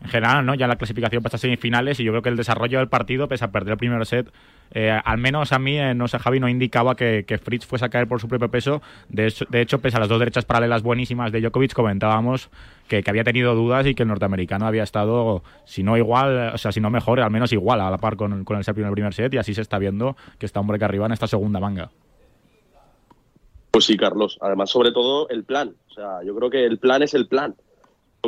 en 0.01 0.09
general, 0.09 0.45
¿no? 0.45 0.53
Ya 0.53 0.67
la 0.67 0.75
clasificación 0.75 1.23
pasa 1.23 1.37
a 1.37 1.39
semifinales 1.39 1.99
y 1.99 2.03
yo 2.03 2.11
creo 2.11 2.21
que 2.21 2.29
el 2.29 2.35
desarrollo 2.35 2.77
del 2.79 2.89
partido, 2.89 3.27
pese 3.27 3.45
a 3.45 3.51
perder 3.51 3.73
el 3.73 3.77
primer 3.77 4.05
set, 4.05 4.27
eh, 4.71 4.91
al 5.03 5.17
menos 5.17 5.51
a 5.51 5.59
mí, 5.59 5.77
eh, 5.77 5.93
no 5.93 6.07
sé, 6.07 6.19
Javi, 6.19 6.39
no 6.39 6.49
indicaba 6.49 6.95
que, 6.95 7.39
Fritz 7.41 7.65
fuese 7.65 7.85
a 7.85 7.89
caer 7.89 8.07
por 8.07 8.19
su 8.19 8.27
propio 8.27 8.49
peso. 8.49 8.81
De 9.09 9.27
hecho, 9.27 9.45
de 9.49 9.61
hecho, 9.61 9.79
pese 9.79 9.97
a 9.97 9.99
las 9.99 10.09
dos 10.09 10.19
derechas 10.19 10.45
paralelas 10.45 10.83
buenísimas 10.83 11.31
de 11.31 11.41
Djokovic, 11.41 11.73
comentábamos 11.73 12.49
que, 12.87 13.03
había 13.05 13.23
tenido 13.23 13.55
dudas 13.55 13.85
y 13.85 13.95
que 13.95 14.03
el 14.03 14.09
norteamericano 14.09 14.67
había 14.67 14.83
estado, 14.83 15.43
si 15.65 15.83
no 15.83 15.97
igual, 15.97 16.53
o 16.53 16.57
sea, 16.57 16.71
si 16.71 16.79
no 16.79 16.89
mejor, 16.89 17.19
al 17.19 17.31
menos 17.31 17.51
igual 17.53 17.81
a 17.81 17.89
la 17.89 17.97
par 17.97 18.15
con, 18.15 18.45
el 18.47 18.63
serbio 18.63 18.83
en 18.83 18.89
el 18.89 18.93
primer 18.93 19.13
set 19.13 19.33
y 19.33 19.37
así 19.37 19.53
se 19.53 19.61
está 19.61 19.79
viendo 19.79 20.15
que 20.39 20.45
está 20.45 20.59
hombre 20.59 20.79
que 20.79 20.85
arriba 20.85 21.05
en 21.05 21.11
esta 21.11 21.27
segunda 21.27 21.59
manga. 21.59 21.91
Pues 23.71 23.85
sí, 23.85 23.97
Carlos. 23.97 24.37
Además, 24.39 24.69
sobre 24.69 24.93
todo, 24.93 25.27
el 25.29 25.43
plan. 25.43 25.75
O 25.89 25.93
sea, 25.93 26.23
yo 26.23 26.33
creo 26.35 26.49
que 26.49 26.65
el 26.65 26.79
plan 26.79 27.03
es 27.03 27.13
el 27.13 27.27
plan 27.27 27.55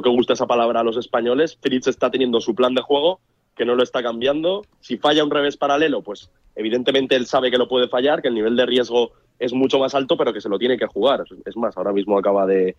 que 0.01 0.09
gusta 0.09 0.33
esa 0.33 0.47
palabra 0.47 0.81
a 0.81 0.83
los 0.83 0.97
españoles. 0.97 1.57
Fritz 1.61 1.87
está 1.87 2.09
teniendo 2.11 2.41
su 2.41 2.55
plan 2.55 2.73
de 2.73 2.81
juego, 2.81 3.19
que 3.57 3.65
no 3.65 3.75
lo 3.75 3.83
está 3.83 4.03
cambiando. 4.03 4.65
Si 4.79 4.97
falla 4.97 5.23
un 5.23 5.31
revés 5.31 5.57
paralelo, 5.57 6.01
pues 6.01 6.29
evidentemente 6.55 7.15
él 7.15 7.25
sabe 7.25 7.51
que 7.51 7.57
lo 7.57 7.67
puede 7.67 7.87
fallar, 7.87 8.21
que 8.21 8.27
el 8.27 8.35
nivel 8.35 8.55
de 8.55 8.65
riesgo 8.65 9.11
es 9.39 9.53
mucho 9.53 9.79
más 9.79 9.95
alto, 9.95 10.17
pero 10.17 10.33
que 10.33 10.41
se 10.41 10.49
lo 10.49 10.59
tiene 10.59 10.77
que 10.77 10.87
jugar. 10.87 11.23
Es 11.45 11.57
más, 11.57 11.75
ahora 11.77 11.93
mismo 11.93 12.17
acaba 12.17 12.45
de, 12.45 12.75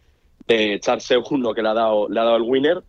de 0.47 0.75
echarse 0.75 1.17
uno 1.31 1.53
que 1.53 1.63
le 1.63 1.69
ha, 1.69 1.75
dado, 1.75 2.09
le 2.09 2.21
ha 2.21 2.25
dado 2.25 2.37
el 2.37 2.43
winner 2.43 2.83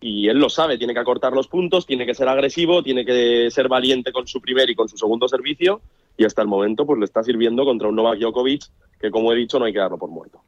y 0.00 0.28
él 0.28 0.38
lo 0.38 0.48
sabe, 0.48 0.78
tiene 0.78 0.94
que 0.94 1.00
acortar 1.00 1.32
los 1.32 1.48
puntos, 1.48 1.86
tiene 1.86 2.06
que 2.06 2.14
ser 2.14 2.28
agresivo, 2.28 2.82
tiene 2.82 3.04
que 3.04 3.50
ser 3.50 3.68
valiente 3.68 4.12
con 4.12 4.26
su 4.26 4.40
primer 4.40 4.70
y 4.70 4.74
con 4.74 4.88
su 4.88 4.96
segundo 4.96 5.28
servicio 5.28 5.82
y 6.16 6.24
hasta 6.24 6.42
el 6.42 6.48
momento 6.48 6.86
pues 6.86 6.98
le 6.98 7.04
está 7.04 7.22
sirviendo 7.22 7.64
contra 7.64 7.88
un 7.88 7.96
Novak 7.96 8.18
Djokovic 8.18 8.62
que 8.98 9.10
como 9.10 9.32
he 9.32 9.36
dicho 9.36 9.58
no 9.58 9.66
hay 9.66 9.72
que 9.72 9.78
darlo 9.78 9.98
por 9.98 10.08
muerto. 10.08 10.40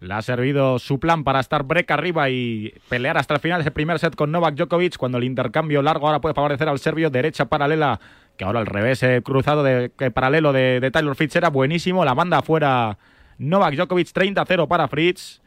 Le 0.00 0.14
ha 0.14 0.22
servido 0.22 0.78
su 0.78 0.98
plan 0.98 1.24
para 1.24 1.40
estar 1.40 1.62
break 1.62 1.90
arriba 1.90 2.30
y 2.30 2.72
pelear 2.88 3.18
hasta 3.18 3.34
el 3.34 3.40
final 3.40 3.60
ese 3.60 3.70
primer 3.70 3.98
set 3.98 4.16
con 4.16 4.32
Novak 4.32 4.54
Djokovic 4.54 4.96
cuando 4.96 5.18
el 5.18 5.24
intercambio 5.24 5.82
largo 5.82 6.06
ahora 6.06 6.22
puede 6.22 6.34
favorecer 6.34 6.68
al 6.68 6.78
serbio 6.78 7.10
derecha 7.10 7.44
paralela 7.44 8.00
que 8.38 8.44
ahora 8.44 8.60
al 8.60 8.66
revés 8.66 9.02
eh, 9.02 9.20
cruzado 9.22 9.62
de 9.62 9.90
paralelo 9.90 10.54
de, 10.54 10.80
de, 10.80 10.90
Taylor 10.90 11.14
Fritz 11.14 11.36
era 11.36 11.50
buenísimo. 11.50 12.06
La 12.06 12.14
banda 12.14 12.40
fuera 12.40 12.96
Novak 13.36 13.74
Djokovic 13.74 14.08
30-0 14.08 14.66
para 14.66 14.88
Fritz. 14.88 15.42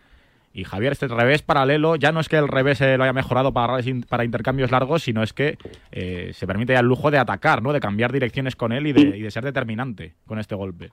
Y 0.54 0.66
Javier 0.66 0.92
este 0.92 1.08
revés 1.08 1.42
paralelo 1.42 1.96
ya 1.96 2.12
no 2.12 2.20
es 2.20 2.30
que 2.30 2.38
el 2.38 2.48
revés 2.48 2.80
eh, 2.82 2.96
lo 2.96 3.06
haya 3.06 3.14
mejorado 3.14 3.54
para, 3.54 3.80
para 4.08 4.24
intercambios 4.24 4.70
largos 4.70 5.02
sino 5.02 5.24
es 5.24 5.34
que 5.34 5.58
eh, 5.92 6.30
se 6.34 6.46
permite 6.46 6.74
ya 6.74 6.80
el 6.82 6.86
lujo 6.86 7.10
de 7.10 7.18
atacar 7.18 7.64
no 7.64 7.74
de 7.74 7.80
cambiar 7.80 8.12
direcciones 8.12 8.56
con 8.56 8.72
él 8.72 8.86
y 8.86 8.94
de, 8.94 9.18
y 9.18 9.22
de 9.22 9.32
ser 9.32 9.44
determinante 9.44 10.14
con 10.28 10.38
este 10.38 10.54
golpe 10.54 10.92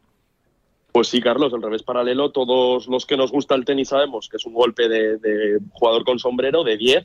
pues 0.92 1.08
sí, 1.08 1.20
Carlos, 1.20 1.52
el 1.52 1.62
revés 1.62 1.82
paralelo, 1.82 2.30
todos 2.30 2.86
los 2.88 3.06
que 3.06 3.16
nos 3.16 3.30
gusta 3.30 3.54
el 3.54 3.64
tenis 3.64 3.88
sabemos 3.88 4.28
que 4.28 4.36
es 4.36 4.44
un 4.44 4.54
golpe 4.54 4.88
de, 4.88 5.18
de 5.18 5.58
jugador 5.72 6.04
con 6.04 6.18
sombrero 6.18 6.64
de 6.64 6.76
10 6.76 7.04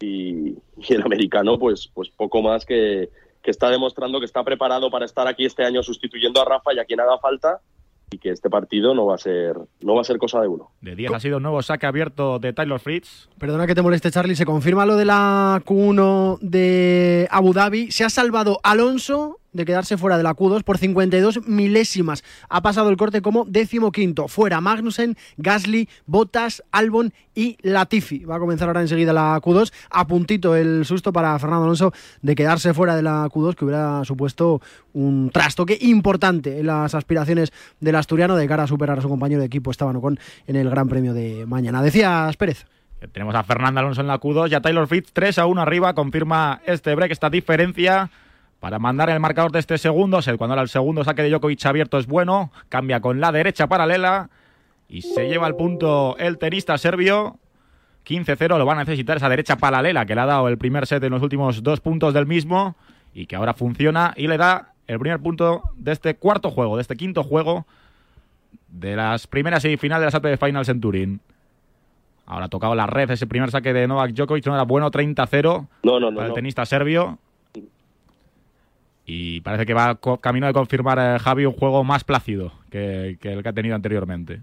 y, 0.00 0.48
y, 0.50 0.94
el 0.94 1.02
americano 1.02 1.58
pues, 1.58 1.90
pues 1.92 2.08
poco 2.10 2.40
más 2.42 2.64
que, 2.64 3.10
que 3.42 3.50
está 3.50 3.70
demostrando 3.70 4.20
que 4.20 4.26
está 4.26 4.44
preparado 4.44 4.90
para 4.90 5.04
estar 5.04 5.26
aquí 5.26 5.44
este 5.44 5.64
año 5.64 5.82
sustituyendo 5.82 6.40
a 6.40 6.44
Rafa 6.44 6.72
y 6.74 6.78
a 6.78 6.84
quien 6.84 7.00
haga 7.00 7.18
falta 7.18 7.60
y 8.10 8.18
que 8.18 8.30
este 8.30 8.48
partido 8.48 8.94
no 8.94 9.06
va 9.06 9.16
a 9.16 9.18
ser 9.18 9.54
no 9.80 9.94
va 9.94 10.00
a 10.00 10.04
ser 10.04 10.18
cosa 10.18 10.40
de 10.40 10.48
uno. 10.48 10.70
De 10.80 10.96
10 10.96 11.12
ha 11.12 11.20
sido 11.20 11.36
un 11.36 11.42
nuevo 11.42 11.60
saque 11.62 11.86
abierto 11.86 12.38
de 12.38 12.52
Taylor 12.52 12.80
Fritz. 12.80 13.28
Perdona 13.38 13.66
que 13.66 13.74
te 13.74 13.82
moleste 13.82 14.10
Charlie, 14.10 14.36
se 14.36 14.46
confirma 14.46 14.86
lo 14.86 14.96
de 14.96 15.04
la 15.04 15.62
Q1 15.64 16.38
de 16.40 17.28
Abu 17.30 17.52
Dhabi, 17.52 17.90
se 17.90 18.04
ha 18.04 18.10
salvado 18.10 18.60
Alonso 18.62 19.38
de 19.52 19.64
quedarse 19.64 19.96
fuera 19.96 20.16
de 20.16 20.22
la 20.22 20.34
Q2 20.34 20.62
por 20.62 20.78
52 20.78 21.46
milésimas. 21.46 22.22
Ha 22.48 22.62
pasado 22.62 22.90
el 22.90 22.96
corte 22.96 23.22
como 23.22 23.44
décimo 23.44 23.92
quinto. 23.92 24.28
Fuera 24.28 24.60
Magnussen, 24.60 25.16
Gasly, 25.36 25.88
Bottas, 26.06 26.62
Albon 26.70 27.12
y 27.34 27.56
Latifi. 27.62 28.24
Va 28.24 28.36
a 28.36 28.38
comenzar 28.38 28.68
ahora 28.68 28.80
enseguida 28.80 29.12
la 29.12 29.40
Q2. 29.40 29.72
A 29.90 30.06
puntito 30.06 30.56
el 30.56 30.84
susto 30.84 31.12
para 31.12 31.38
Fernando 31.38 31.64
Alonso 31.64 31.92
de 32.22 32.34
quedarse 32.34 32.74
fuera 32.74 32.96
de 32.96 33.02
la 33.02 33.26
Q2, 33.26 33.54
que 33.54 33.64
hubiera 33.64 34.04
supuesto 34.04 34.60
un 34.92 35.30
trastoque 35.32 35.78
importante 35.80 36.60
en 36.60 36.66
las 36.66 36.94
aspiraciones 36.94 37.52
del 37.80 37.96
asturiano 37.96 38.36
de 38.36 38.46
cara 38.46 38.64
a 38.64 38.66
superar 38.66 38.98
a 38.98 39.02
su 39.02 39.08
compañero 39.08 39.40
de 39.40 39.46
equipo 39.46 39.70
Esteban 39.70 39.96
Ocon 39.96 40.18
en 40.46 40.56
el 40.56 40.68
Gran 40.70 40.88
Premio 40.88 41.14
de 41.14 41.46
mañana. 41.46 41.82
Decías 41.82 42.36
Pérez. 42.36 42.66
Tenemos 43.12 43.34
a 43.36 43.44
Fernando 43.44 43.78
Alonso 43.78 44.00
en 44.00 44.08
la 44.08 44.18
Q2 44.18 44.50
y 44.50 44.54
a 44.54 44.60
Taylor 44.60 44.88
Fitz 44.88 45.12
3 45.12 45.38
a 45.38 45.46
1 45.46 45.60
arriba. 45.60 45.94
Confirma 45.94 46.60
este 46.66 46.94
break, 46.96 47.12
esta 47.12 47.30
diferencia 47.30 48.10
para 48.60 48.78
mandar 48.78 49.10
el 49.10 49.20
marcador 49.20 49.52
de 49.52 49.60
este 49.60 49.78
segundo. 49.78 50.20
Cuando 50.36 50.60
el 50.60 50.68
segundo 50.68 51.04
saque 51.04 51.22
de 51.22 51.30
Djokovic 51.30 51.64
abierto 51.66 51.98
es 51.98 52.06
bueno. 52.06 52.50
Cambia 52.68 53.00
con 53.00 53.20
la 53.20 53.32
derecha 53.32 53.66
paralela 53.66 54.30
y 54.88 55.02
se 55.02 55.28
lleva 55.28 55.46
el 55.46 55.54
punto 55.54 56.16
el 56.18 56.38
tenista 56.38 56.76
serbio. 56.78 57.36
15-0 58.06 58.56
lo 58.56 58.64
va 58.64 58.72
a 58.72 58.76
necesitar 58.76 59.18
esa 59.18 59.28
derecha 59.28 59.56
paralela 59.56 60.06
que 60.06 60.14
le 60.14 60.22
ha 60.22 60.26
dado 60.26 60.48
el 60.48 60.56
primer 60.56 60.86
set 60.86 61.02
en 61.04 61.10
los 61.10 61.22
últimos 61.22 61.62
dos 61.62 61.80
puntos 61.80 62.14
del 62.14 62.26
mismo 62.26 62.74
y 63.12 63.26
que 63.26 63.36
ahora 63.36 63.52
funciona 63.52 64.14
y 64.16 64.28
le 64.28 64.38
da 64.38 64.72
el 64.86 64.98
primer 64.98 65.20
punto 65.20 65.62
de 65.76 65.92
este 65.92 66.16
cuarto 66.16 66.50
juego, 66.50 66.76
de 66.76 66.82
este 66.82 66.96
quinto 66.96 67.22
juego 67.22 67.66
de 68.68 68.96
las 68.96 69.26
primeras 69.26 69.62
semifinales 69.62 70.00
de 70.00 70.06
las 70.06 70.14
ATP 70.14 70.42
Finals 70.42 70.68
en 70.70 70.80
Turín. 70.80 71.20
Ahora 72.24 72.46
ha 72.46 72.48
tocado 72.48 72.74
la 72.74 72.86
red 72.86 73.10
ese 73.10 73.26
primer 73.26 73.50
saque 73.50 73.72
de 73.72 73.86
Novak 73.86 74.12
Djokovic, 74.12 74.46
no 74.46 74.54
era 74.54 74.64
bueno, 74.64 74.90
30-0 74.90 75.66
no, 75.82 76.00
no, 76.00 76.10
no, 76.10 76.16
para 76.16 76.28
el 76.28 76.34
tenista 76.34 76.64
serbio. 76.64 77.18
Y 79.10 79.40
parece 79.40 79.64
que 79.64 79.72
va 79.72 79.98
camino 80.20 80.46
de 80.46 80.52
confirmar 80.52 80.98
eh, 80.98 81.18
Javi 81.18 81.46
un 81.46 81.54
juego 81.54 81.82
más 81.82 82.04
plácido 82.04 82.52
que, 82.70 83.16
el 83.22 83.42
que 83.42 83.48
ha 83.48 83.52
tenido 83.54 83.74
anteriormente 83.74 84.40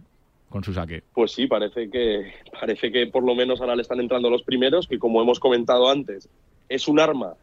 con 0.49 0.63
su 0.63 0.73
saque. 0.73 1.03
Pues 1.13 1.33
sí, 1.33 1.45
parece 1.45 1.87
que, 1.91 2.33
parece 2.59 2.91
que 2.91 3.05
por 3.05 3.23
lo 3.23 3.35
menos 3.35 3.61
ahora 3.61 3.75
le 3.75 3.83
están 3.83 3.99
entrando 3.99 4.27
los 4.27 4.41
primeros, 4.41 4.87
que 4.87 4.97
como 4.97 5.21
hemos 5.21 5.39
comentado 5.39 5.87
antes, 5.87 6.27
es 6.67 6.87
un 6.87 6.99
arma. 6.99 7.35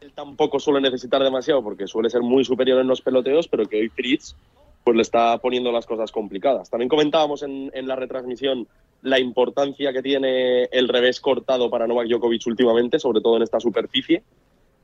Él 0.00 0.12
tampoco 0.14 0.60
suele 0.60 0.80
necesitar 0.80 1.20
demasiado 1.24 1.64
porque 1.64 1.88
suele 1.88 2.08
ser 2.08 2.22
muy 2.22 2.44
superior 2.44 2.80
en 2.80 2.86
los 2.86 3.00
peloteos, 3.00 3.48
pero 3.48 3.66
que 3.66 3.80
hoy 3.80 3.88
Fritz 3.88 4.36
pues 4.84 4.96
le 4.96 5.02
está 5.02 5.36
poniendo 5.38 5.72
las 5.72 5.86
cosas 5.86 6.12
complicadas. 6.12 6.70
También 6.70 6.88
comentábamos 6.88 7.42
en, 7.42 7.72
en 7.74 7.88
la 7.88 7.96
retransmisión 7.96 8.68
la 9.02 9.18
importancia 9.18 9.92
que 9.92 10.02
tiene 10.02 10.64
el 10.70 10.88
revés 10.88 11.20
cortado 11.20 11.68
para 11.70 11.88
Novak 11.88 12.06
Djokovic 12.06 12.46
últimamente, 12.46 13.00
sobre 13.00 13.20
todo 13.20 13.36
en 13.36 13.42
esta 13.42 13.58
superficie, 13.58 14.22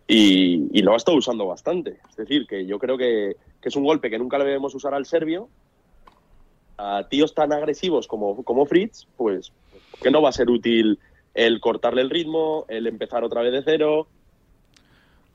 y, 0.08 0.66
y 0.72 0.82
lo 0.82 0.94
ha 0.94 0.96
estado 0.96 1.16
usando 1.16 1.46
bastante. 1.46 1.98
Es 2.10 2.16
decir, 2.16 2.46
que 2.48 2.66
yo 2.66 2.78
creo 2.78 2.98
que, 2.98 3.36
que, 3.60 3.68
es 3.68 3.76
un 3.76 3.84
golpe 3.84 4.10
que 4.10 4.18
nunca 4.18 4.38
le 4.38 4.46
debemos 4.46 4.74
usar 4.74 4.94
al 4.94 5.06
serbio. 5.06 5.48
A 6.78 7.06
tíos 7.08 7.34
tan 7.34 7.52
agresivos 7.52 8.08
como, 8.08 8.42
como 8.42 8.64
Fritz, 8.64 9.06
pues 9.16 9.52
que 10.02 10.10
no 10.10 10.22
va 10.22 10.30
a 10.30 10.32
ser 10.32 10.48
útil 10.48 10.98
el 11.34 11.60
cortarle 11.60 12.02
el 12.02 12.10
ritmo, 12.10 12.64
el 12.68 12.86
empezar 12.86 13.22
otra 13.22 13.42
vez 13.42 13.52
de 13.52 13.62
cero, 13.62 14.08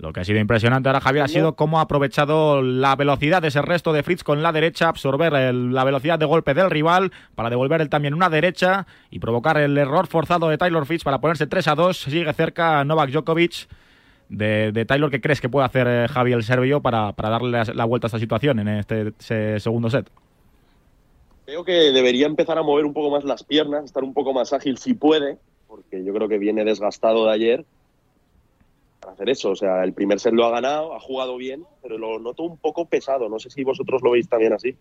lo 0.03 0.11
que 0.11 0.19
ha 0.19 0.25
sido 0.25 0.39
impresionante 0.39 0.89
ahora, 0.89 0.99
Javier, 0.99 1.23
ha 1.23 1.27
sido 1.29 1.55
cómo 1.55 1.79
ha 1.79 1.83
aprovechado 1.83 2.61
la 2.61 2.93
velocidad 2.97 3.41
de 3.41 3.47
ese 3.47 3.61
resto 3.61 3.93
de 3.93 4.03
Fritz 4.03 4.23
con 4.23 4.43
la 4.43 4.51
derecha, 4.51 4.89
absorber 4.89 5.33
el, 5.33 5.73
la 5.73 5.85
velocidad 5.85 6.19
de 6.19 6.25
golpe 6.25 6.53
del 6.53 6.69
rival 6.69 7.13
para 7.35 7.49
devolver 7.49 7.79
él 7.79 7.87
también 7.87 8.13
una 8.13 8.29
derecha 8.29 8.85
y 9.11 9.19
provocar 9.19 9.57
el 9.57 9.77
error 9.77 10.07
forzado 10.07 10.49
de 10.49 10.57
Taylor 10.57 10.85
Fritz 10.85 11.05
para 11.05 11.21
ponerse 11.21 11.47
3 11.47 11.67
a 11.69 11.75
2. 11.75 11.97
Sigue 11.97 12.33
cerca 12.33 12.83
Novak 12.83 13.11
Djokovic. 13.11 13.67
De, 14.33 14.71
de 14.71 14.85
Taylor, 14.85 15.11
¿qué 15.11 15.21
crees 15.21 15.39
que 15.39 15.47
puede 15.47 15.65
hacer 15.65 15.87
eh, 15.87 16.07
Javier 16.07 16.37
el 16.37 16.43
serbio 16.43 16.81
para, 16.81 17.13
para 17.13 17.29
darle 17.29 17.51
la, 17.51 17.63
la, 17.65 17.85
vuelta 17.85 18.07
a 18.07 18.09
esta 18.09 18.19
situación 18.19 18.59
en 18.59 18.67
este 18.67 19.13
segundo 19.59 19.91
set? 19.91 20.09
Creo 21.45 21.63
que 21.63 21.91
debería 21.91 22.25
empezar 22.25 22.57
a 22.57 22.63
mover 22.63 22.85
un 22.85 22.93
poco 22.93 23.11
más 23.11 23.23
las 23.23 23.43
piernas, 23.43 23.85
estar 23.85 24.03
un 24.03 24.13
poco 24.13 24.33
más 24.33 24.51
ágil 24.51 24.77
si 24.77 24.95
puede, 24.95 25.37
porque 25.67 26.03
yo 26.03 26.13
creo 26.13 26.27
que 26.27 26.39
viene 26.39 26.65
desgastado 26.65 27.25
de 27.25 27.33
ayer 27.33 27.65
para 28.99 29.13
hacer 29.13 29.29
eso. 29.29 29.51
O 29.51 29.55
sea, 29.55 29.83
el 29.83 29.93
primer 29.93 30.19
set 30.19 30.33
lo 30.33 30.45
ha 30.45 30.51
ganado, 30.51 30.95
ha 30.95 30.99
jugado 30.99 31.37
bien, 31.37 31.63
pero 31.81 31.97
lo 31.97 32.17
noto 32.19 32.43
un 32.43 32.57
poco 32.57 32.85
pesado. 32.85 33.29
No 33.29 33.39
sé 33.39 33.49
si 33.49 33.63
vosotros 33.63 34.01
lo 34.01 34.11
veis 34.11 34.27
también 34.27 34.53
así. 34.53 34.75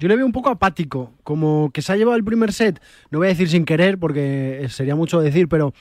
Yo 0.00 0.08
le 0.08 0.16
veo 0.16 0.26
un 0.26 0.32
poco 0.32 0.48
apático, 0.48 1.12
como 1.24 1.70
que 1.72 1.82
se 1.82 1.92
ha 1.92 1.96
llevado 1.96 2.16
el 2.16 2.24
primer 2.24 2.52
set, 2.52 2.80
no 3.10 3.18
voy 3.18 3.26
a 3.26 3.30
decir 3.30 3.48
sin 3.48 3.64
querer, 3.64 3.98
porque 3.98 4.66
sería 4.70 4.94
mucho 4.94 5.20
decir, 5.20 5.48
pero 5.48 5.74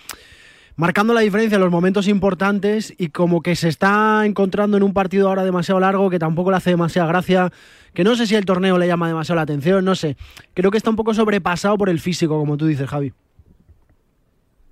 marcando 0.78 1.14
la 1.14 1.22
diferencia 1.22 1.56
en 1.56 1.62
los 1.62 1.72
momentos 1.72 2.08
importantes 2.08 2.94
y 2.98 3.10
como 3.10 3.42
que 3.42 3.56
se 3.56 3.68
está 3.68 4.26
encontrando 4.26 4.78
en 4.78 4.84
un 4.84 4.94
partido 4.94 5.28
ahora 5.28 5.44
demasiado 5.44 5.80
largo 5.80 6.10
que 6.10 6.20
tampoco 6.20 6.52
le 6.52 6.58
hace 6.58 6.70
demasiada 6.70 7.08
gracia, 7.08 7.52
que 7.94 8.04
no 8.04 8.16
sé 8.16 8.28
si 8.28 8.36
el 8.36 8.46
torneo 8.46 8.78
le 8.78 8.88
llama 8.88 9.08
demasiado 9.08 9.36
la 9.38 9.42
atención, 9.42 9.84
no 9.84 9.96
sé. 9.96 10.16
Creo 10.54 10.72
que 10.72 10.78
está 10.78 10.92
un 10.92 10.96
poco 10.96 11.14
sobrepasado 11.14 11.78
por 11.78 11.90
el 11.90 12.00
físico, 12.00 12.38
como 12.38 12.56
tú 12.56 12.68
dices, 12.68 12.88
Javi. 12.88 13.12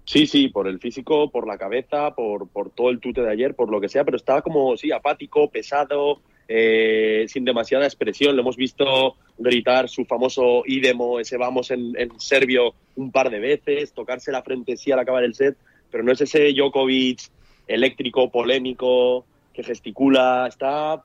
Sí, 0.05 0.27
sí, 0.27 0.49
por 0.49 0.67
el 0.67 0.79
físico, 0.79 1.31
por 1.31 1.47
la 1.47 1.57
cabeza, 1.57 2.13
por, 2.13 2.47
por 2.47 2.69
todo 2.69 2.91
el 2.91 2.99
tute 2.99 3.21
de 3.21 3.31
ayer, 3.31 3.55
por 3.55 3.71
lo 3.71 3.81
que 3.81 3.89
sea, 3.89 4.05
pero 4.05 4.17
estaba 4.17 4.43
como, 4.43 4.77
sí, 4.77 4.91
apático, 4.91 5.49
pesado, 5.49 6.21
eh, 6.47 7.25
sin 7.27 7.43
demasiada 7.43 7.85
expresión. 7.85 8.35
Lo 8.35 8.43
hemos 8.43 8.55
visto 8.55 9.15
gritar 9.39 9.89
su 9.89 10.05
famoso 10.05 10.61
idemo, 10.67 11.19
ese 11.19 11.37
vamos 11.37 11.71
en, 11.71 11.99
en, 11.99 12.19
serbio 12.19 12.75
un 12.95 13.11
par 13.11 13.31
de 13.31 13.39
veces, 13.39 13.93
tocarse 13.93 14.31
la 14.31 14.43
frente 14.43 14.77
sí 14.77 14.91
al 14.91 14.99
acabar 14.99 15.23
el 15.23 15.33
set, 15.33 15.57
pero 15.91 16.03
no 16.03 16.11
es 16.11 16.21
ese 16.21 16.53
Djokovic 16.53 17.29
eléctrico, 17.67 18.29
polémico, 18.31 19.25
que 19.53 19.63
gesticula, 19.63 20.47
está 20.47 21.01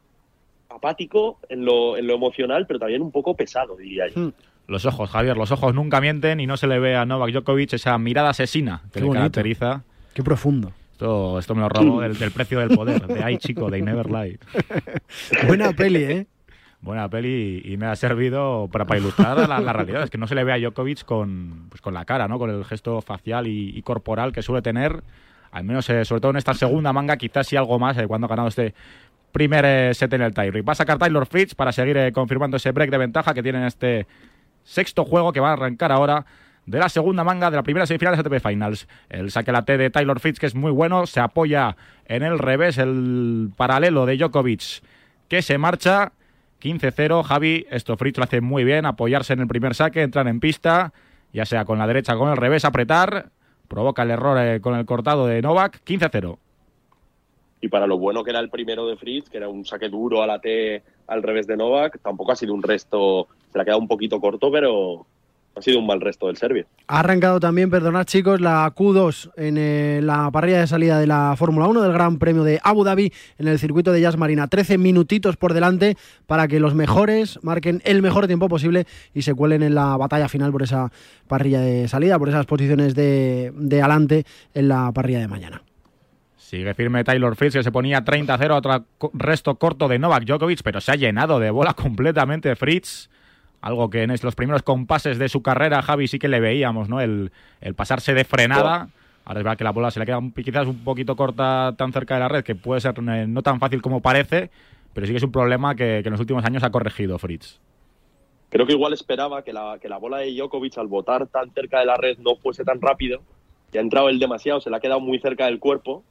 apático 0.68 1.38
en 1.48 1.64
lo, 1.64 1.96
en 1.96 2.06
lo 2.06 2.14
emocional, 2.14 2.66
pero 2.66 2.78
también 2.78 3.02
un 3.02 3.10
poco 3.10 3.34
pesado, 3.34 3.76
diría 3.76 4.08
yo. 4.08 4.20
Hmm. 4.20 4.32
Los 4.66 4.86
ojos, 4.86 5.10
Javier, 5.10 5.36
los 5.36 5.50
ojos 5.50 5.74
nunca 5.74 6.00
mienten 6.00 6.38
y 6.38 6.46
no 6.46 6.56
se 6.56 6.68
le 6.68 6.78
ve 6.78 6.94
a 6.94 7.04
Novak 7.04 7.32
Djokovic 7.32 7.72
esa 7.72 7.98
mirada 7.98 8.30
asesina 8.30 8.82
que 8.84 8.94
Qué 8.94 9.00
le 9.00 9.06
bonito. 9.06 9.20
caracteriza. 9.20 9.82
Qué 10.14 10.22
profundo. 10.22 10.72
Esto, 10.92 11.38
esto 11.38 11.54
me 11.54 11.62
lo 11.62 11.68
robo 11.68 12.00
del, 12.02 12.16
del, 12.16 12.30
precio 12.30 12.60
del 12.60 12.68
poder, 12.68 13.06
de 13.06 13.24
Ay 13.24 13.38
Chico, 13.38 13.68
de 13.70 13.82
Never 13.82 14.06
Lie. 14.10 14.38
Buena 15.46 15.72
peli, 15.72 16.04
¿eh? 16.04 16.26
Buena 16.82 17.10
peli 17.10 17.60
y 17.62 17.76
me 17.76 17.86
ha 17.86 17.94
servido 17.94 18.68
para, 18.72 18.96
ilustrar 18.96 19.36
la, 19.48 19.72
realidad. 19.72 20.02
Es 20.02 20.10
que 20.10 20.16
no 20.16 20.26
se 20.26 20.34
le 20.34 20.44
ve 20.44 20.52
a 20.54 20.58
Djokovic 20.58 21.04
con, 21.04 21.66
pues 21.68 21.82
con 21.82 21.92
la 21.92 22.06
cara, 22.06 22.26
¿no? 22.26 22.38
Con 22.38 22.48
el 22.48 22.64
gesto 22.64 23.02
facial 23.02 23.46
y, 23.46 23.82
corporal 23.82 24.32
que 24.32 24.40
suele 24.40 24.62
tener, 24.62 25.02
al 25.50 25.64
menos 25.64 25.90
eh, 25.90 26.06
sobre 26.06 26.22
todo 26.22 26.30
en 26.30 26.38
esta 26.38 26.54
segunda 26.54 26.94
manga, 26.94 27.18
quizás 27.18 27.48
sí 27.48 27.56
algo 27.56 27.78
más 27.78 27.98
eh, 27.98 28.06
cuando 28.06 28.26
ha 28.26 28.28
ganado 28.28 28.48
este 28.48 28.74
primer 29.30 29.64
eh, 29.66 29.92
set 29.92 30.10
en 30.14 30.22
el 30.22 30.32
tiebreak. 30.32 30.66
Va 30.66 30.72
a 30.72 30.76
sacar 30.76 30.96
Taylor 30.96 31.26
Fritz 31.26 31.54
para 31.54 31.70
seguir 31.70 32.12
confirmando 32.14 32.56
ese 32.56 32.72
break 32.72 32.90
de 32.90 32.98
ventaja 32.98 33.34
que 33.34 33.42
tiene 33.42 33.58
en 33.58 33.64
este 33.64 34.06
sexto 34.64 35.04
juego 35.04 35.32
que 35.32 35.40
va 35.40 35.50
a 35.50 35.52
arrancar 35.52 35.92
ahora 35.92 36.24
de 36.64 36.78
la 36.78 36.88
segunda 36.88 37.24
manga 37.24 37.50
de 37.50 37.56
la 37.56 37.62
primera 37.62 37.84
semifinal 37.84 38.14
de 38.14 38.20
ATP 38.20 38.46
Finals. 38.46 38.88
El 39.10 39.30
saque 39.30 39.52
la 39.52 39.66
T 39.66 39.76
de 39.76 39.90
Taylor 39.90 40.18
Fritz, 40.18 40.38
que 40.38 40.46
es 40.46 40.54
muy 40.54 40.70
bueno, 40.70 41.06
se 41.06 41.20
apoya 41.20 41.76
en 42.06 42.22
el 42.22 42.38
revés, 42.38 42.78
el 42.78 43.50
paralelo 43.54 44.06
de 44.06 44.16
Djokovic, 44.16 44.82
que 45.28 45.42
se 45.42 45.58
marcha 45.58 46.12
15-0. 46.60 47.22
Javi, 47.22 47.66
esto 47.70 47.96
Fritz 47.96 48.18
lo 48.18 48.24
hace 48.24 48.40
muy 48.40 48.64
bien, 48.64 48.86
apoyarse 48.86 49.32
en 49.32 49.40
el 49.40 49.48
primer 49.48 49.74
saque, 49.74 50.02
entrar 50.02 50.28
en 50.28 50.40
pista, 50.40 50.92
ya 51.32 51.46
sea 51.46 51.64
con 51.64 51.78
la 51.78 51.86
derecha 51.86 52.16
con 52.16 52.30
el 52.30 52.36
revés, 52.36 52.64
apretar, 52.64 53.30
provoca 53.68 54.02
el 54.02 54.10
error 54.10 54.38
eh, 54.38 54.60
con 54.60 54.74
el 54.74 54.84
cortado 54.84 55.26
de 55.26 55.42
Novak, 55.42 55.82
15-0. 55.84 56.38
Y 57.62 57.68
para 57.68 57.86
lo 57.86 57.98
bueno 57.98 58.24
que 58.24 58.30
era 58.30 58.40
el 58.40 58.50
primero 58.50 58.86
de 58.86 58.96
Fritz, 58.96 59.28
que 59.28 59.36
era 59.36 59.48
un 59.48 59.64
saque 59.64 59.88
duro 59.88 60.22
a 60.22 60.26
la 60.26 60.40
T 60.40 60.82
al 61.06 61.22
revés 61.22 61.46
de 61.46 61.56
Novak, 61.56 62.00
tampoco 62.00 62.32
ha 62.32 62.36
sido 62.36 62.54
un 62.54 62.62
resto, 62.62 63.28
se 63.50 63.58
le 63.58 63.62
ha 63.62 63.64
quedado 63.64 63.80
un 63.80 63.88
poquito 63.88 64.20
corto, 64.20 64.50
pero 64.50 65.06
ha 65.54 65.62
sido 65.62 65.78
un 65.78 65.86
mal 65.86 66.00
resto 66.00 66.26
del 66.28 66.36
serbio. 66.36 66.66
Ha 66.86 67.00
arrancado 67.00 67.40
también, 67.40 67.70
perdonad 67.70 68.04
chicos, 68.04 68.40
la 68.40 68.72
Q2 68.74 69.32
en 69.36 69.56
eh, 69.58 70.00
la 70.02 70.30
parrilla 70.30 70.60
de 70.60 70.66
salida 70.66 70.98
de 70.98 71.06
la 71.06 71.34
Fórmula 71.36 71.66
1 71.66 71.82
del 71.82 71.92
Gran 71.92 72.18
Premio 72.18 72.44
de 72.44 72.60
Abu 72.62 72.84
Dhabi 72.84 73.12
en 73.38 73.48
el 73.48 73.58
circuito 73.58 73.92
de 73.92 74.00
Jazz 74.00 74.16
Marina. 74.16 74.48
13 74.48 74.78
minutitos 74.78 75.36
por 75.36 75.54
delante 75.54 75.96
para 76.26 76.48
que 76.48 76.60
los 76.60 76.74
mejores 76.74 77.38
marquen 77.42 77.82
el 77.84 78.02
mejor 78.02 78.26
tiempo 78.26 78.48
posible 78.48 78.86
y 79.14 79.22
se 79.22 79.34
cuelen 79.34 79.62
en 79.62 79.74
la 79.74 79.96
batalla 79.96 80.28
final 80.28 80.52
por 80.52 80.62
esa 80.62 80.90
parrilla 81.26 81.60
de 81.60 81.88
salida, 81.88 82.18
por 82.18 82.28
esas 82.28 82.46
posiciones 82.46 82.94
de, 82.94 83.52
de 83.54 83.80
adelante 83.80 84.24
en 84.54 84.68
la 84.68 84.92
parrilla 84.92 85.20
de 85.20 85.28
mañana. 85.28 85.62
Sigue 86.36 86.74
firme 86.74 87.04
Taylor 87.04 87.36
Fritz, 87.36 87.52
que 87.52 87.62
se 87.62 87.70
ponía 87.70 88.04
30-0, 88.04 88.50
otro 88.56 88.84
resto 89.12 89.54
corto 89.54 89.86
de 89.86 90.00
Novak 90.00 90.24
Djokovic, 90.24 90.62
pero 90.64 90.80
se 90.80 90.90
ha 90.90 90.96
llenado 90.96 91.38
de 91.38 91.50
bola 91.50 91.74
completamente 91.74 92.56
Fritz. 92.56 93.08
Algo 93.60 93.90
que 93.90 94.02
en 94.02 94.14
los 94.22 94.34
primeros 94.34 94.62
compases 94.62 95.18
de 95.18 95.28
su 95.28 95.42
carrera, 95.42 95.82
Javi, 95.82 96.08
sí 96.08 96.18
que 96.18 96.28
le 96.28 96.40
veíamos, 96.40 96.88
¿no? 96.88 97.00
El, 97.00 97.30
el 97.60 97.74
pasarse 97.74 98.14
de 98.14 98.24
frenada. 98.24 98.88
Ahora 99.24 99.40
es 99.40 99.44
verdad 99.44 99.58
que 99.58 99.64
la 99.64 99.72
bola 99.72 99.90
se 99.90 100.00
le 100.00 100.06
queda 100.06 100.18
un, 100.18 100.32
quizás 100.32 100.66
un 100.66 100.82
poquito 100.82 101.14
corta 101.14 101.74
tan 101.76 101.92
cerca 101.92 102.14
de 102.14 102.20
la 102.20 102.28
red, 102.28 102.42
que 102.42 102.54
puede 102.54 102.80
ser 102.80 102.94
eh, 102.98 103.26
no 103.28 103.42
tan 103.42 103.60
fácil 103.60 103.82
como 103.82 104.00
parece, 104.00 104.50
pero 104.94 105.06
sí 105.06 105.12
que 105.12 105.18
es 105.18 105.22
un 105.22 105.32
problema 105.32 105.74
que, 105.74 106.00
que 106.02 106.08
en 106.08 106.12
los 106.12 106.20
últimos 106.20 106.44
años 106.44 106.62
ha 106.62 106.70
corregido 106.70 107.18
Fritz. 107.18 107.60
Creo 108.48 108.66
que 108.66 108.72
igual 108.72 108.94
esperaba 108.94 109.42
que 109.42 109.52
la, 109.52 109.78
que 109.80 109.88
la 109.88 109.98
bola 109.98 110.18
de 110.18 110.34
Djokovic 110.34 110.78
al 110.78 110.88
botar 110.88 111.26
tan 111.26 111.50
cerca 111.52 111.80
de 111.80 111.86
la 111.86 111.96
red 111.96 112.18
no 112.18 112.36
fuese 112.36 112.64
tan 112.64 112.80
rápido. 112.80 113.20
Y 113.72 113.78
ha 113.78 113.80
entrado 113.80 114.08
él 114.08 114.18
demasiado, 114.18 114.60
se 114.60 114.70
le 114.70 114.76
ha 114.76 114.80
quedado 114.80 115.00
muy 115.00 115.20
cerca 115.20 115.44
del 115.44 115.60
cuerpo 115.60 116.02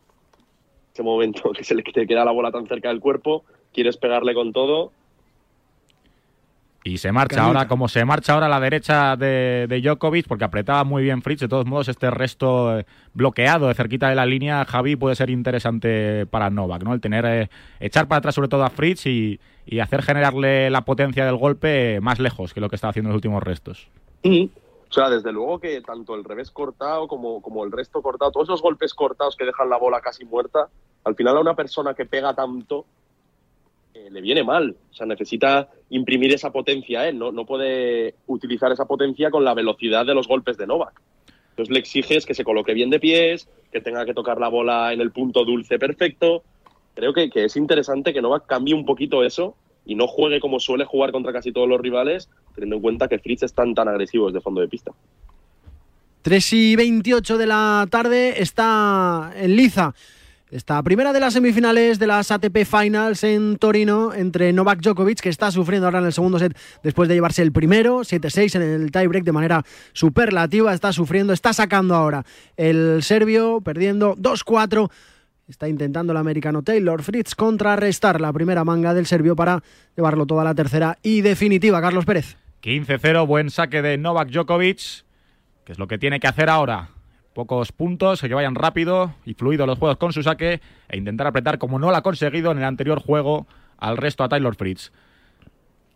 ese 0.93 1.03
momento 1.03 1.51
que 1.57 1.63
se 1.63 1.75
le 1.75 1.83
queda 1.83 2.25
la 2.25 2.31
bola 2.31 2.51
tan 2.51 2.67
cerca 2.67 2.89
del 2.89 2.99
cuerpo, 2.99 3.43
quieres 3.73 3.97
pegarle 3.97 4.33
con 4.33 4.53
todo. 4.53 4.91
Y 6.83 6.97
se 6.97 7.11
marcha 7.11 7.35
Canita. 7.35 7.47
ahora, 7.47 7.67
como 7.67 7.87
se 7.89 8.05
marcha 8.05 8.33
ahora 8.33 8.45
a 8.45 8.49
la 8.49 8.59
derecha 8.59 9.17
de, 9.17 9.67
de 9.67 9.81
Djokovic, 9.81 10.27
porque 10.27 10.45
apretaba 10.45 10.83
muy 10.85 11.03
bien 11.03 11.21
Fritz. 11.21 11.41
De 11.41 11.47
todos 11.47 11.65
modos, 11.65 11.89
este 11.89 12.09
resto 12.09 12.79
eh, 12.79 12.85
bloqueado 13.13 13.67
de 13.67 13.73
cerquita 13.73 14.07
de 14.07 14.15
la 14.15 14.25
línea, 14.25 14.63
Javi, 14.65 14.95
puede 14.95 15.15
ser 15.15 15.29
interesante 15.29 16.25
para 16.27 16.49
Novak, 16.49 16.83
¿no? 16.83 16.93
El 16.93 17.01
tener, 17.01 17.25
eh, 17.25 17.49
echar 17.79 18.07
para 18.07 18.19
atrás 18.19 18.35
sobre 18.35 18.47
todo 18.47 18.63
a 18.63 18.69
Fritz 18.69 19.05
y, 19.07 19.39
y 19.65 19.79
hacer 19.79 20.01
generarle 20.03 20.69
la 20.69 20.85
potencia 20.85 21.25
del 21.25 21.35
golpe 21.35 21.99
más 22.01 22.19
lejos 22.19 22.53
que 22.53 22.61
lo 22.61 22.69
que 22.69 22.75
está 22.75 22.89
haciendo 22.89 23.09
en 23.09 23.13
los 23.13 23.17
últimos 23.17 23.43
restos. 23.43 23.89
Y, 24.23 24.49
o 24.89 24.93
sea, 24.93 25.09
desde 25.09 25.31
luego 25.31 25.59
que 25.59 25.81
tanto 25.81 26.15
el 26.15 26.23
revés 26.23 26.49
cortado 26.49 27.07
como, 27.07 27.41
como 27.41 27.63
el 27.65 27.71
resto 27.71 28.01
cortado, 28.01 28.31
todos 28.31 28.47
esos 28.47 28.61
golpes 28.61 28.93
cortados 28.93 29.35
que 29.35 29.45
dejan 29.45 29.69
la 29.69 29.77
bola 29.77 30.01
casi 30.01 30.25
muerta, 30.25 30.69
al 31.03 31.15
final 31.15 31.37
a 31.37 31.41
una 31.41 31.55
persona 31.55 31.93
que 31.93 32.05
pega 32.05 32.33
tanto 32.33 32.85
le 34.09 34.21
viene 34.21 34.43
mal. 34.43 34.75
O 34.91 34.93
sea, 34.93 35.05
necesita 35.05 35.69
imprimir 35.89 36.33
esa 36.33 36.51
potencia 36.51 37.07
él, 37.07 37.17
no, 37.17 37.31
no 37.31 37.45
puede 37.45 38.15
utilizar 38.27 38.71
esa 38.71 38.85
potencia 38.85 39.31
con 39.31 39.43
la 39.43 39.53
velocidad 39.53 40.05
de 40.05 40.13
los 40.13 40.27
golpes 40.27 40.57
de 40.57 40.67
Novak. 40.67 41.01
Entonces 41.51 41.73
le 41.73 41.79
exiges 41.79 42.25
que 42.25 42.33
se 42.33 42.43
coloque 42.43 42.73
bien 42.73 42.89
de 42.89 42.99
pies, 42.99 43.49
que 43.71 43.81
tenga 43.81 44.05
que 44.05 44.13
tocar 44.13 44.39
la 44.39 44.47
bola 44.47 44.93
en 44.93 45.01
el 45.01 45.11
punto 45.11 45.43
dulce 45.43 45.77
perfecto. 45.77 46.43
Creo 46.95 47.13
que, 47.13 47.29
que 47.29 47.45
es 47.45 47.55
interesante 47.57 48.13
que 48.13 48.21
Novak 48.21 48.45
cambie 48.45 48.73
un 48.73 48.85
poquito 48.85 49.23
eso 49.23 49.55
y 49.85 49.95
no 49.95 50.07
juegue 50.07 50.39
como 50.39 50.59
suele 50.59 50.85
jugar 50.85 51.11
contra 51.11 51.33
casi 51.33 51.51
todos 51.51 51.67
los 51.67 51.81
rivales, 51.81 52.29
teniendo 52.53 52.77
en 52.77 52.81
cuenta 52.81 53.07
que 53.07 53.19
Fritz 53.19 53.43
están 53.43 53.73
tan 53.73 53.87
agresivos 53.87 54.33
de 54.33 54.41
fondo 54.41 54.61
de 54.61 54.67
pista. 54.67 54.91
3 56.21 56.53
y 56.53 56.75
28 56.75 57.37
de 57.37 57.47
la 57.47 57.87
tarde 57.89 58.41
está 58.41 59.31
en 59.35 59.55
liza. 59.55 59.93
Esta 60.51 60.81
primera 60.81 61.13
de 61.13 61.19
las 61.19 61.33
semifinales 61.33 61.99
de 61.99 62.07
las 62.07 62.31
ATP 62.31 62.65
Finals 62.65 63.23
en 63.23 63.57
Torino 63.57 64.15
entre 64.15 64.51
Novak 64.51 64.81
Djokovic, 64.81 65.19
que 65.19 65.29
está 65.29 65.51
sufriendo 65.51 65.85
ahora 65.85 65.99
en 65.99 66.05
el 66.05 66.13
segundo 66.13 66.39
set 66.39 66.57
después 66.81 67.07
de 67.07 67.13
llevarse 67.13 67.43
el 67.43 67.51
primero, 67.51 67.99
7-6 67.99 68.55
en 68.55 68.63
el 68.63 68.91
tiebreak 68.91 69.23
de 69.23 69.31
manera 69.31 69.63
superlativa, 69.93 70.73
está 70.73 70.91
sufriendo, 70.91 71.33
está 71.33 71.53
sacando 71.53 71.93
ahora 71.93 72.25
el 72.57 73.03
serbio, 73.03 73.61
perdiendo 73.61 74.15
2-4. 74.15 74.89
Está 75.47 75.67
intentando 75.67 76.13
el 76.13 76.17
americano 76.17 76.63
Taylor 76.63 77.03
Fritz 77.03 77.35
contrarrestar 77.35 78.19
la 78.19 78.33
primera 78.33 78.63
manga 78.63 78.95
del 78.95 79.05
serbio 79.05 79.35
para 79.35 79.61
llevarlo 79.95 80.25
toda 80.25 80.43
la 80.43 80.55
tercera 80.55 80.97
y 81.03 81.21
definitiva. 81.21 81.79
Carlos 81.79 82.05
Pérez. 82.05 82.37
15-0, 82.63 83.27
buen 83.27 83.51
saque 83.51 83.83
de 83.83 83.99
Novak 83.99 84.29
Djokovic, 84.29 85.03
que 85.63 85.73
es 85.73 85.77
lo 85.77 85.87
que 85.87 85.99
tiene 85.99 86.19
que 86.19 86.27
hacer 86.27 86.49
ahora. 86.49 86.89
Pocos 87.39 87.71
puntos, 87.71 88.19
que 88.19 88.33
vayan 88.33 88.53
rápido 88.53 89.13
y 89.23 89.33
fluido 89.33 89.65
los 89.65 89.79
juegos 89.79 89.95
con 89.95 90.11
su 90.11 90.23
saque 90.23 90.59
e 90.89 90.97
intentar 90.97 91.25
apretar 91.25 91.57
como 91.57 91.79
no 91.79 91.89
lo 91.89 91.95
ha 91.95 92.01
conseguido 92.01 92.51
en 92.51 92.57
el 92.57 92.65
anterior 92.65 93.01
juego 93.01 93.47
al 93.77 93.95
resto 93.95 94.25
a 94.25 94.27
Taylor 94.27 94.57
Fritz. 94.57 94.91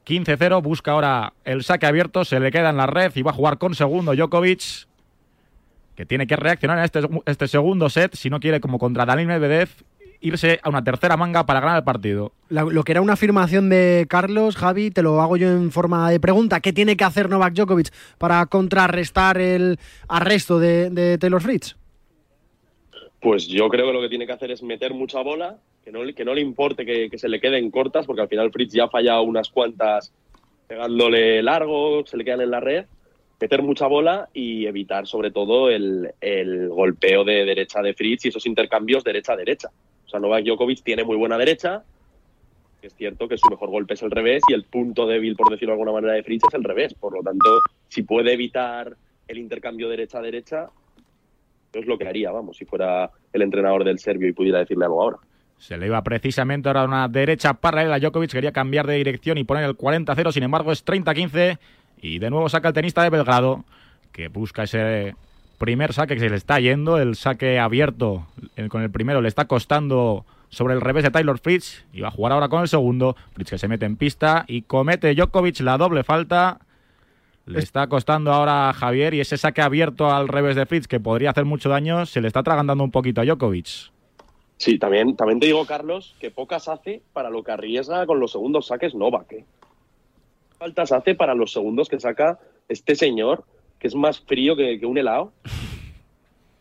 15-0, 0.06 0.62
busca 0.62 0.94
ahora 0.94 1.34
el 1.44 1.66
saque 1.66 1.86
abierto, 1.86 2.24
se 2.24 2.40
le 2.40 2.50
queda 2.50 2.70
en 2.70 2.78
la 2.78 2.86
red 2.86 3.12
y 3.16 3.24
va 3.24 3.32
a 3.32 3.34
jugar 3.34 3.58
con 3.58 3.76
segundo 3.76 4.16
Djokovic, 4.16 4.88
que 5.98 6.06
tiene 6.06 6.28
que 6.28 6.38
reaccionar 6.38 6.78
en 6.78 6.86
este, 6.86 7.02
este 7.26 7.50
segundo 7.50 7.90
set 7.90 8.16
si 8.16 8.30
no 8.30 8.40
quiere, 8.40 8.62
como 8.62 8.80
contra 8.80 9.06
Daniel 9.06 9.28
Medvedev, 9.28 9.68
irse 10.24 10.60
a 10.64 10.70
una 10.70 10.84
tercera 10.84 11.18
manga 11.18 11.46
para 11.46 11.60
ganar 11.60 11.78
el 11.78 11.84
partido. 11.84 12.32
La- 12.50 12.64
lo 12.64 12.84
que 12.84 12.94
era 12.94 13.02
una 13.02 13.14
afirmación 13.14 13.70
de 13.70 14.08
Carlos, 14.10 14.56
Javi, 14.56 14.90
te 14.90 15.04
lo 15.04 15.22
hago 15.22 15.38
yo 15.38 15.50
en 15.52 15.72
forma 15.72 16.10
de 16.10 16.20
pregunta. 16.20 16.62
¿Qué 16.62 16.74
tiene 16.74 16.98
que 16.98 17.04
hacer 17.04 17.30
Novak 17.30 17.54
Djokovic 17.54 17.90
para 18.18 18.46
contrarrestar 18.48 19.38
el 19.38 19.78
arresto 20.08 20.60
de, 20.60 20.90
de 20.90 21.18
Taylor 21.18 21.42
Fritz? 21.42 21.76
Pues 23.20 23.48
yo 23.48 23.70
creo 23.70 23.88
que 23.88 23.94
lo 23.94 24.02
que 24.02 24.10
tiene 24.10 24.26
que 24.26 24.34
hacer 24.34 24.52
es 24.52 24.64
meter 24.64 24.94
mucha 24.94 25.22
bola, 25.22 25.58
que 25.84 25.92
no, 25.92 26.04
le- 26.04 26.14
que 26.14 26.26
no 26.26 26.34
le 26.34 26.42
importe 26.42 26.86
que, 26.86 27.10
que 27.10 27.18
se 27.18 27.30
le 27.30 27.40
queden 27.40 27.70
cortas, 27.72 28.06
porque 28.06 28.22
al 28.22 28.28
final 28.30 28.52
Fritz 28.52 28.74
ya 28.74 28.86
ha 28.86 28.90
fallado 28.90 29.24
unas 29.24 29.50
cuantas 29.50 30.14
pegándole 30.68 31.44
largo, 31.44 32.06
se 32.06 32.18
le 32.18 32.24
quedan 32.26 32.42
en 32.42 32.52
la 32.52 32.60
red. 32.60 32.86
Meter 33.44 33.62
mucha 33.62 33.88
bola 33.88 34.30
y 34.34 34.68
evitar 34.68 35.06
sobre 35.06 35.30
todo 35.30 35.70
el, 35.70 36.14
el 36.22 36.70
golpeo 36.70 37.26
de 37.26 37.44
derecha 37.44 37.82
de 37.82 37.94
Fritz 37.94 38.24
y 38.24 38.30
esos 38.30 38.46
intercambios 38.46 39.04
derecha-derecha. 39.04 39.68
O 40.06 40.10
sea, 40.10 40.22
Novak 40.22 40.46
Djokovic 40.46 40.82
tiene 40.82 41.04
muy 41.04 41.18
buena 41.18 41.38
derecha, 41.38 41.84
es 42.82 42.96
cierto 42.96 43.28
que 43.28 43.38
su 43.38 43.50
mejor 43.50 43.70
golpe 43.70 43.96
es 43.96 44.02
el 44.02 44.12
revés 44.12 44.44
y 44.48 44.54
el 44.54 44.64
punto 44.64 45.06
débil, 45.06 45.36
por 45.36 45.52
decirlo 45.52 45.74
de 45.74 45.82
alguna 45.82 45.92
manera, 45.92 46.14
de 46.14 46.24
Fritz 46.24 46.44
es 46.48 46.54
el 46.54 46.64
revés. 46.64 46.94
Por 46.94 47.18
lo 47.18 47.22
tanto, 47.22 47.60
si 47.90 48.04
puede 48.04 48.32
evitar 48.32 48.96
el 49.28 49.38
intercambio 49.38 49.90
derecha-derecha, 49.90 50.70
es 51.74 51.86
lo 51.86 51.98
que 51.98 52.08
haría, 52.08 52.32
vamos, 52.32 52.56
si 52.56 52.64
fuera 52.64 53.12
el 53.34 53.42
entrenador 53.42 53.84
del 53.84 54.00
serbio 54.00 54.30
y 54.30 54.32
pudiera 54.32 54.60
decirle 54.60 54.86
algo 54.86 55.02
ahora. 55.02 55.18
Se 55.58 55.78
le 55.78 55.88
iba 55.88 56.02
precisamente 56.02 56.70
ahora 56.70 56.84
a 56.84 56.86
una 56.86 57.10
derecha 57.10 57.56
paralela. 57.56 58.00
Djokovic 58.00 58.32
quería 58.32 58.54
cambiar 58.54 58.88
de 58.88 58.96
dirección 58.96 59.38
y 59.38 59.44
poner 59.44 59.66
el 59.66 59.76
40-0, 59.76 60.32
sin 60.32 60.44
embargo 60.44 60.72
es 60.72 60.86
30-15. 60.86 61.60
Y 62.04 62.20
de 62.20 62.30
nuevo 62.30 62.50
saca 62.50 62.68
el 62.68 62.74
tenista 62.74 63.02
de 63.02 63.10
Belgrado, 63.10 63.64
que 64.12 64.28
busca 64.28 64.64
ese 64.64 65.16
primer 65.58 65.94
saque 65.94 66.16
que 66.16 66.20
se 66.20 66.30
le 66.30 66.36
está 66.36 66.60
yendo. 66.60 66.98
El 67.00 67.16
saque 67.16 67.58
abierto 67.60 68.28
el- 68.58 68.68
con 68.70 68.82
el 68.84 68.92
primero 68.92 69.22
le 69.22 69.30
está 69.30 69.46
costando 69.46 70.26
sobre 70.50 70.74
el 70.74 70.82
revés 70.82 71.04
de 71.04 71.12
Taylor 71.12 71.40
Fritz. 71.40 71.86
Y 71.94 72.02
va 72.02 72.10
a 72.10 72.12
jugar 72.12 72.34
ahora 72.34 72.50
con 72.50 72.62
el 72.62 72.68
segundo. 72.68 73.16
Fritz 73.34 73.50
que 73.52 73.58
se 73.58 73.68
mete 73.70 73.86
en 73.86 73.96
pista 73.96 74.44
y 74.48 74.64
comete 74.64 75.16
Djokovic 75.16 75.62
la 75.62 75.78
doble 75.78 76.04
falta. 76.04 76.60
Le 77.46 77.60
está 77.60 77.88
costando 77.88 78.32
ahora 78.32 78.70
a 78.70 78.74
Javier 78.74 79.14
y 79.14 79.20
ese 79.22 79.38
saque 79.38 79.62
abierto 79.62 80.12
al 80.12 80.28
revés 80.28 80.56
de 80.56 80.66
Fritz, 80.66 80.88
que 80.88 81.00
podría 81.00 81.30
hacer 81.32 81.46
mucho 81.46 81.68
daño, 81.70 82.06
se 82.06 82.22
le 82.22 82.28
está 82.28 82.40
atragantando 82.42 82.84
un 82.84 82.92
poquito 82.92 83.20
a 83.22 83.26
Djokovic. 83.26 83.92
Sí, 84.58 84.78
también, 84.78 85.16
también 85.18 85.40
te 85.42 85.48
digo, 85.48 85.66
Carlos, 85.66 86.16
que 86.20 86.32
pocas 86.32 86.68
hace 86.70 87.02
para 87.12 87.30
lo 87.30 87.44
que 87.44 87.52
arriesga 87.52 88.06
con 88.06 88.20
los 88.22 88.32
segundos 88.32 88.68
saques 88.68 88.94
Novak. 88.96 89.32
¿eh? 89.34 89.46
Faltas 90.64 90.94
hace 90.94 91.14
para 91.14 91.36
los 91.36 91.52
segundos 91.52 91.90
que 91.90 92.00
saca 92.00 92.40
este 92.70 92.96
señor, 92.96 93.44
que 93.80 93.88
es 93.88 93.96
más 93.96 94.22
frío 94.22 94.56
que, 94.56 94.80
un 94.86 94.98
helado. 94.98 95.34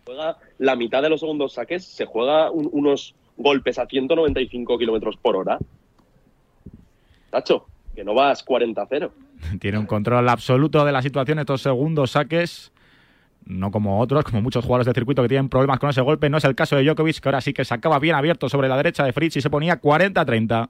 Juega 0.05 0.39
la 0.59 0.75
mitad 0.75 1.01
de 1.03 1.09
los 1.09 1.21
segundos 1.21 1.53
saques, 1.53 1.85
se 1.85 2.05
juega 2.05 2.51
un- 2.51 2.69
unos 2.73 3.15
golpes 3.37 3.79
a 3.79 3.87
195 3.87 4.77
kilómetros 4.77 5.17
por 5.19 5.37
hora. 5.37 5.57
Tacho, 7.31 7.65
que 7.95 8.03
no 8.03 8.13
vas 8.13 8.45
40-0. 8.45 9.13
Tiene 9.61 9.79
un 9.79 9.87
control 9.87 10.29
absoluto 10.29 10.85
de 10.85 10.91
la 10.91 11.01
situación 11.01 11.39
estos 11.39 11.63
segundos 11.63 12.11
saques. 12.11 12.73
No 13.47 13.71
como 13.71 14.01
otros, 14.01 14.25
como 14.25 14.43
muchos 14.43 14.65
jugadores 14.65 14.87
de 14.89 14.95
circuito 14.95 15.23
que 15.23 15.29
tienen 15.29 15.49
problemas 15.49 15.79
con 15.79 15.91
ese 15.91 16.01
golpe. 16.01 16.29
No 16.29 16.39
es 16.39 16.45
el 16.45 16.57
caso 16.57 16.75
de 16.75 16.83
Djokovic, 16.83 17.21
que 17.21 17.29
ahora 17.29 17.41
sí 17.41 17.53
que 17.53 17.65
sacaba 17.65 18.01
bien 18.01 18.17
abierto 18.17 18.49
sobre 18.49 18.67
la 18.69 18.77
derecha 18.77 19.05
de 19.05 19.13
Fritz 19.13 19.37
y 19.37 19.41
se 19.41 19.49
ponía 19.49 19.81
40-30. 19.81 20.69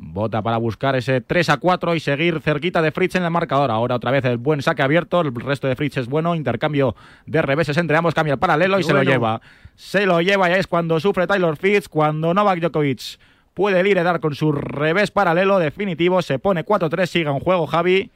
Bota 0.00 0.42
para 0.42 0.58
buscar 0.58 0.94
ese 0.94 1.20
3 1.20 1.50
a 1.50 1.56
4 1.56 1.96
y 1.96 2.00
seguir 2.00 2.40
cerquita 2.40 2.80
de 2.80 2.92
Fritz 2.92 3.16
en 3.16 3.24
el 3.24 3.32
marcador. 3.32 3.72
Ahora 3.72 3.96
otra 3.96 4.12
vez 4.12 4.24
el 4.24 4.36
buen 4.36 4.62
saque 4.62 4.82
abierto. 4.82 5.20
El 5.20 5.34
resto 5.34 5.66
de 5.66 5.74
Fritz 5.74 5.96
es 5.96 6.06
bueno. 6.06 6.36
Intercambio 6.36 6.94
de 7.26 7.42
reveses 7.42 7.76
entre 7.78 7.96
ambos. 7.96 8.14
Cambia 8.14 8.34
el 8.34 8.38
paralelo 8.38 8.78
y 8.78 8.84
se 8.84 8.92
bueno. 8.92 9.04
lo 9.04 9.10
lleva. 9.10 9.40
Se 9.74 10.06
lo 10.06 10.20
lleva 10.20 10.50
y 10.50 10.52
es 10.52 10.68
cuando 10.68 11.00
sufre 11.00 11.26
Taylor 11.26 11.56
Fritz. 11.56 11.88
Cuando 11.88 12.32
Novak 12.32 12.60
Djokovic 12.60 13.18
puede 13.54 13.88
ir 13.88 13.98
a 13.98 14.04
dar 14.04 14.20
con 14.20 14.36
su 14.36 14.52
revés 14.52 15.10
paralelo 15.10 15.58
definitivo. 15.58 16.22
Se 16.22 16.38
pone 16.38 16.64
4-3. 16.64 17.06
Sigue 17.06 17.30
en 17.30 17.40
juego 17.40 17.66
Javi. 17.66 18.12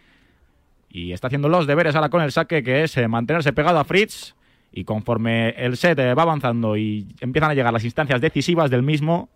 Y 0.88 1.10
está 1.10 1.26
haciendo 1.26 1.48
los 1.48 1.66
deberes 1.66 1.96
ahora 1.96 2.10
con 2.10 2.22
el 2.22 2.30
saque, 2.30 2.62
que 2.62 2.84
es 2.84 2.96
eh, 2.96 3.08
mantenerse 3.08 3.52
pegado 3.52 3.80
a 3.80 3.84
Fritz. 3.84 4.36
Y 4.70 4.84
conforme 4.84 5.50
el 5.50 5.76
set 5.76 5.98
eh, 5.98 6.14
va 6.14 6.22
avanzando 6.22 6.76
y 6.76 7.08
empiezan 7.20 7.50
a 7.50 7.54
llegar 7.54 7.72
las 7.72 7.84
instancias 7.84 8.20
decisivas 8.20 8.70
del 8.70 8.82
mismo, 8.82 9.28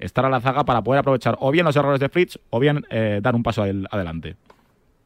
estar 0.00 0.24
a 0.24 0.30
la 0.30 0.40
zaga 0.40 0.64
para 0.64 0.82
poder 0.82 1.00
aprovechar 1.00 1.36
o 1.40 1.50
bien 1.50 1.64
los 1.64 1.76
errores 1.76 2.00
de 2.00 2.08
Fritz 2.08 2.38
o 2.50 2.58
bien 2.58 2.84
eh, 2.90 3.20
dar 3.22 3.34
un 3.34 3.42
paso 3.42 3.62
adel- 3.62 3.86
adelante. 3.90 4.36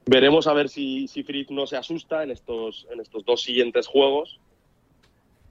Veremos 0.06 0.46
a 0.46 0.52
ver 0.52 0.68
si, 0.68 1.08
si 1.08 1.22
Fritz 1.22 1.50
no 1.50 1.66
se 1.66 1.76
asusta 1.76 2.22
en 2.22 2.30
estos, 2.30 2.86
en 2.92 3.00
estos 3.00 3.24
dos 3.24 3.42
siguientes 3.42 3.86
juegos. 3.86 4.38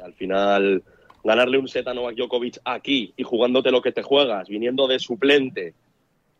Al 0.04 0.14
final, 0.14 0.84
ganarle 1.24 1.58
un 1.58 1.68
set 1.68 1.88
a 1.88 1.94
Novak 1.94 2.16
Djokovic 2.16 2.60
aquí 2.66 3.14
y 3.18 3.24
jugándote 3.24 3.72
lo 3.72 3.82
que 3.82 3.92
te 3.92 4.04
juegas, 4.04 4.50
viniendo 4.50 4.88
de 4.88 5.00
suplente, 5.00 5.74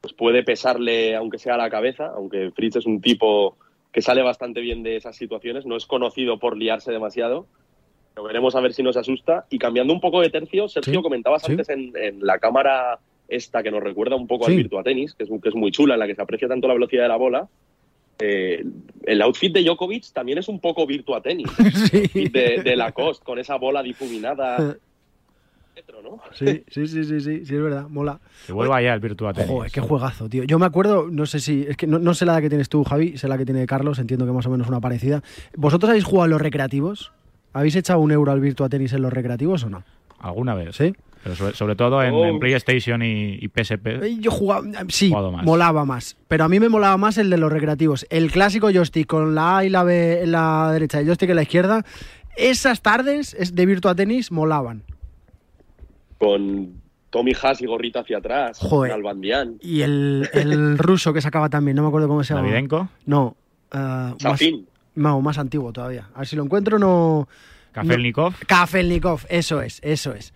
pues 0.02 0.14
puede 0.14 0.44
pesarle, 0.44 1.16
aunque 1.16 1.40
sea 1.40 1.56
a 1.56 1.58
la 1.58 1.70
cabeza, 1.70 2.12
aunque 2.16 2.52
Fritz 2.52 2.76
es 2.76 2.86
un 2.86 3.02
tipo 3.02 3.58
que 3.92 4.02
sale 4.02 4.22
bastante 4.22 4.60
bien 4.60 4.84
de 4.84 4.96
esas 4.98 5.16
situaciones, 5.16 5.66
no 5.66 5.76
es 5.76 5.86
conocido 5.86 6.40
por 6.40 6.58
liarse 6.58 6.92
demasiado. 6.92 7.48
Pero 8.14 8.26
veremos 8.28 8.56
a 8.56 8.60
ver 8.62 8.74
si 8.74 8.84
no 8.84 8.94
se 8.94 9.00
asusta. 9.00 9.46
Y 9.50 9.58
cambiando 9.58 9.94
un 9.94 10.00
poco 10.02 10.22
de 10.22 10.30
tercio, 10.30 10.68
Sergio, 10.68 10.94
Sí, 11.00 11.02
comentabas 11.02 11.42
sí. 11.44 11.52
antes 11.52 11.70
en, 11.70 11.92
en 11.96 12.26
la 12.26 12.38
cámara 12.40 13.00
esta 13.28 13.64
que 13.64 13.72
nos 13.72 13.82
recuerda 13.82 14.16
un 14.16 14.28
poco 14.28 14.46
Sí. 14.46 14.52
al 14.52 14.58
Virtua 14.58 14.84
Tennis, 14.84 15.14
que 15.16 15.24
es, 15.24 15.30
que 15.42 15.50
es 15.50 15.56
muy 15.56 15.72
chula, 15.72 15.96
en 15.96 16.00
la 16.00 16.08
que 16.08 16.16
se 16.16 16.22
aprecia 16.22 16.48
tanto 16.48 16.68
la 16.68 16.74
velocidad 16.76 17.04
de 17.04 17.10
la 17.10 17.16
bola. 17.16 17.48
Eh, 18.20 18.64
el 19.06 19.22
outfit 19.24 19.52
de 19.52 19.64
Djokovic 19.64 20.12
también 20.14 20.38
es 20.38 20.48
un 20.48 20.60
poco 20.60 20.86
Virtua 20.86 21.22
Tennis. 21.22 21.48
El 22.14 22.32
de, 22.32 22.62
de 22.64 22.76
Lacoste, 22.76 23.26
con 23.26 23.40
esa 23.40 23.56
bola 23.56 23.82
difuminada. 23.82 24.78
Sí, 26.34 26.64
sí, 26.70 26.88
sí, 26.88 27.04
sí, 27.04 27.20
sí, 27.20 27.46
sí, 27.46 27.56
es 27.56 27.62
verdad, 27.62 27.88
mola. 27.90 28.20
Que 28.46 28.54
vuelva 28.54 28.80
ya 28.82 28.94
el 28.94 29.00
Virtua 29.00 29.34
Tennis. 29.34 29.50
Joder, 29.50 29.72
qué 29.72 29.82
juegazo, 29.82 30.30
tío. 30.30 30.44
Yo 30.44 30.60
me 30.60 30.66
acuerdo, 30.68 31.08
no 31.10 31.26
sé 31.26 31.40
si, 31.40 31.66
es 31.68 31.76
que 31.78 31.88
no, 31.88 31.98
no 31.98 32.14
sé 32.14 32.26
la 32.26 32.40
que 32.42 32.50
tienes 32.50 32.70
tú, 32.70 32.84
Javi, 32.84 33.18
sé 33.18 33.28
la 33.28 33.38
que 33.40 33.46
tiene 33.46 33.66
Carlos, 33.66 33.98
entiendo 33.98 34.26
que 34.26 34.32
más 34.32 34.46
o 34.46 34.50
menos 34.52 34.68
una 34.68 34.80
parecida. 34.80 35.24
¿Vosotros 35.56 35.90
habéis 35.90 36.06
jugado 36.06 36.26
en 36.26 36.32
los 36.32 36.42
recreativos? 36.42 37.12
¿Habéis 37.54 37.76
echado 37.76 38.00
un 38.00 38.12
euro 38.12 38.32
al 38.32 38.40
Virtua 38.42 38.68
Tennis 38.70 38.94
en 38.94 39.02
los 39.02 39.14
recreativos 39.14 39.64
o 39.64 39.70
no? 39.70 39.84
alguna 40.20 40.56
vez. 40.56 40.76
¿Sí? 40.76 40.94
Pero 41.22 41.36
sobre, 41.36 41.54
sobre 41.56 41.76
todo 41.76 42.02
en, 42.04 42.14
Oh. 42.14 42.26
en 42.26 42.40
PlayStation 42.40 43.02
y, 43.02 43.36
y 43.42 43.48
PSP. 43.50 43.88
Eh, 44.04 44.18
Yo 44.20 44.32
jugaba, 44.32 44.64
sí, 44.90 45.10
Jugado 45.10 45.32
más. 45.32 45.46
molaba 45.46 45.86
más. 45.86 46.18
Pero 46.28 46.44
a 46.46 46.50
mí 46.50 46.60
me 46.60 46.70
molaba 46.70 46.96
más 46.98 47.18
el 47.18 47.30
de 47.30 47.38
los 47.38 47.52
recreativos. 47.52 48.06
El 48.10 48.32
clásico 48.32 48.70
joystick 48.72 49.08
con 49.08 49.36
la 49.36 49.58
A 49.60 49.66
y 49.66 49.70
la 49.70 49.84
B 49.84 50.24
en 50.24 50.32
la 50.32 50.70
derecha 50.74 50.98
y 50.98 51.02
el 51.02 51.08
joystick 51.08 51.30
en 51.30 51.36
la 51.36 51.44
izquierda. 51.44 51.86
Esas 52.36 52.82
tardes 52.82 53.34
es- 53.36 53.54
de 53.56 53.66
Virtua 53.66 53.96
Tennis 53.96 54.32
molaban. 54.32 54.84
Con 56.18 56.82
Tommy 57.10 57.34
Haas 57.42 57.62
y 57.62 57.66
gorrita 57.66 58.00
hacia 58.02 58.18
atrás. 58.18 58.58
Joder. 58.60 58.92
con 58.92 59.00
Albandián. 59.00 59.58
Y 59.62 59.82
el, 59.82 60.30
el 60.34 60.78
ruso 60.78 61.14
que 61.14 61.22
sacaba 61.22 61.50
también, 61.50 61.76
no 61.76 61.84
me 61.84 61.90
acuerdo 61.90 62.08
cómo 62.08 62.24
se 62.24 62.34
llama. 62.34 62.48
¿Davidenko? 62.48 62.90
No. 63.06 63.36
eh, 63.74 63.78
más, 63.78 64.16
Safin. 64.20 64.68
No, 64.96 65.22
más 65.22 65.38
antiguo 65.38 65.72
todavía. 65.74 66.10
A 66.14 66.20
ver 66.20 66.28
si 66.28 66.36
lo 66.36 66.44
encuentro, 66.44 66.78
no. 66.80 67.28
Kafelnikov. 67.72 68.32
no- 68.34 68.38
Kafelnikov, 68.48 69.22
eso 69.30 69.62
es, 69.62 69.80
eso 69.84 70.14
es. 70.14 70.34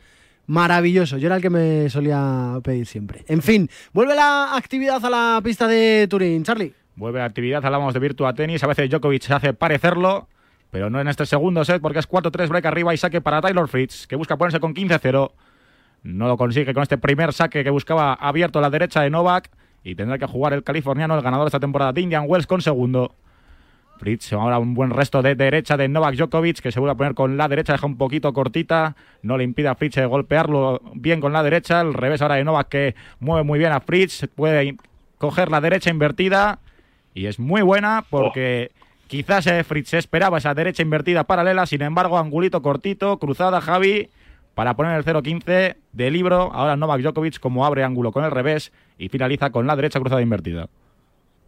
Maravilloso, 0.48 1.18
yo 1.18 1.28
era 1.28 1.36
el 1.36 1.42
que 1.42 1.50
me 1.50 1.90
solía 1.90 2.60
pedir 2.64 2.86
siempre. 2.88 3.26
En 3.28 3.42
fin, 3.42 3.70
vuelve 3.94 4.16
la 4.16 4.56
actividad 4.56 5.04
a 5.06 5.10
la 5.10 5.42
pista 5.44 5.68
de 5.68 6.08
Turín, 6.10 6.44
Charlie. 6.44 6.74
Vuelve 6.96 7.20
la 7.20 7.26
actividad, 7.26 7.64
hablamos 7.66 7.94
de 7.94 8.00
Virtua 8.00 8.34
Tennis. 8.34 8.64
A 8.64 8.68
veces 8.68 8.90
Djokovic 8.90 9.22
se 9.24 9.34
hace 9.34 9.54
parecerlo, 9.54 10.30
pero 10.72 10.90
no 10.90 11.02
en 11.02 11.10
este 11.10 11.26
segundo 11.26 11.64
set 11.66 11.82
porque 11.82 12.00
es 12.00 12.08
4-3 12.10 12.48
break 12.48 12.66
arriba 12.66 12.94
y 12.94 12.98
saque 12.98 13.20
para 13.22 13.42
Taylor 13.42 13.68
Fritz, 13.68 14.08
que 14.08 14.16
busca 14.16 14.38
ponerse 14.38 14.60
con 14.62 14.74
15-0. 14.74 15.32
No 16.04 16.28
lo 16.28 16.38
consigue 16.38 16.74
con 16.74 16.84
este 16.84 16.98
primer 16.98 17.34
saque 17.34 17.64
que 17.64 17.70
buscaba 17.70 18.14
abierto 18.14 18.60
a 18.60 18.62
la 18.62 18.70
derecha 18.70 19.02
de 19.02 19.10
Novak 19.10 19.52
y 19.84 19.96
tendrá 19.96 20.18
que 20.18 20.26
jugar 20.28 20.54
el 20.54 20.64
californiano, 20.64 21.14
el 21.16 21.22
ganador 21.22 21.46
de 21.46 21.50
esta 21.50 21.60
temporada 21.60 21.92
de 21.92 22.02
Indian 22.02 22.24
Wells, 22.26 22.48
con 22.48 22.62
segundo. 22.62 23.14
Fritz 23.98 24.34
ahora 24.34 24.60
un 24.60 24.74
buen 24.74 24.92
resto 24.92 25.22
de 25.22 25.36
derecha 25.36 25.78
de 25.78 25.88
Novak 25.88 26.16
Djokovic, 26.16 26.60
que 26.60 26.72
se 26.72 26.80
vuelve 26.80 26.94
a 26.94 26.96
poner 26.96 27.14
con 27.14 27.38
la 27.38 27.48
derecha, 27.48 27.74
deja 27.74 27.86
un 27.86 27.98
poquito 27.98 28.34
cortita, 28.34 28.96
no 29.22 29.38
le 29.38 29.44
impide 29.44 29.68
a 29.68 29.76
Fritz 29.76 29.98
eh, 29.98 30.06
golpearlo 30.06 30.82
bien 30.94 31.20
con 31.20 31.34
la 31.34 31.44
derecha. 31.44 31.82
El 31.82 31.94
revés 31.94 32.22
ahora 32.22 32.36
de 32.36 32.44
Novak 32.44 32.70
que 32.70 32.96
mueve 33.20 33.44
muy 33.44 33.60
bien 33.60 33.72
a 33.72 33.80
Fritz, 33.80 34.28
puede 34.36 34.78
coger 35.18 35.50
la 35.50 35.62
derecha 35.62 35.90
invertida 35.90 36.60
y 37.14 37.26
es 37.26 37.40
muy 37.40 37.62
buena 37.62 38.06
porque 38.10 38.72
quizás 39.08 39.48
eh, 39.48 39.64
Fritz 39.64 39.94
esperaba 39.94 40.38
esa 40.38 40.54
derecha 40.54 40.84
invertida 40.84 41.26
paralela, 41.26 41.66
sin 41.66 41.82
embargo, 41.82 42.18
angulito 42.18 42.62
cortito, 42.62 43.18
cruzada 43.18 43.62
Javi 43.62 44.10
para 44.54 44.76
poner 44.76 44.98
el 44.98 45.06
0-15 45.06 45.76
de 45.92 46.12
libro. 46.12 46.52
Ahora 46.54 46.76
Novak 46.76 47.02
Djokovic 47.02 47.40
como 47.40 47.66
abre 47.66 47.84
ángulo 47.84 48.12
con 48.12 48.24
el 48.24 48.32
revés 48.32 48.72
y 48.98 49.10
finaliza 49.10 49.52
con 49.52 49.68
la 49.68 49.76
derecha 49.76 50.00
cruzada 50.00 50.22
invertida. 50.22 50.68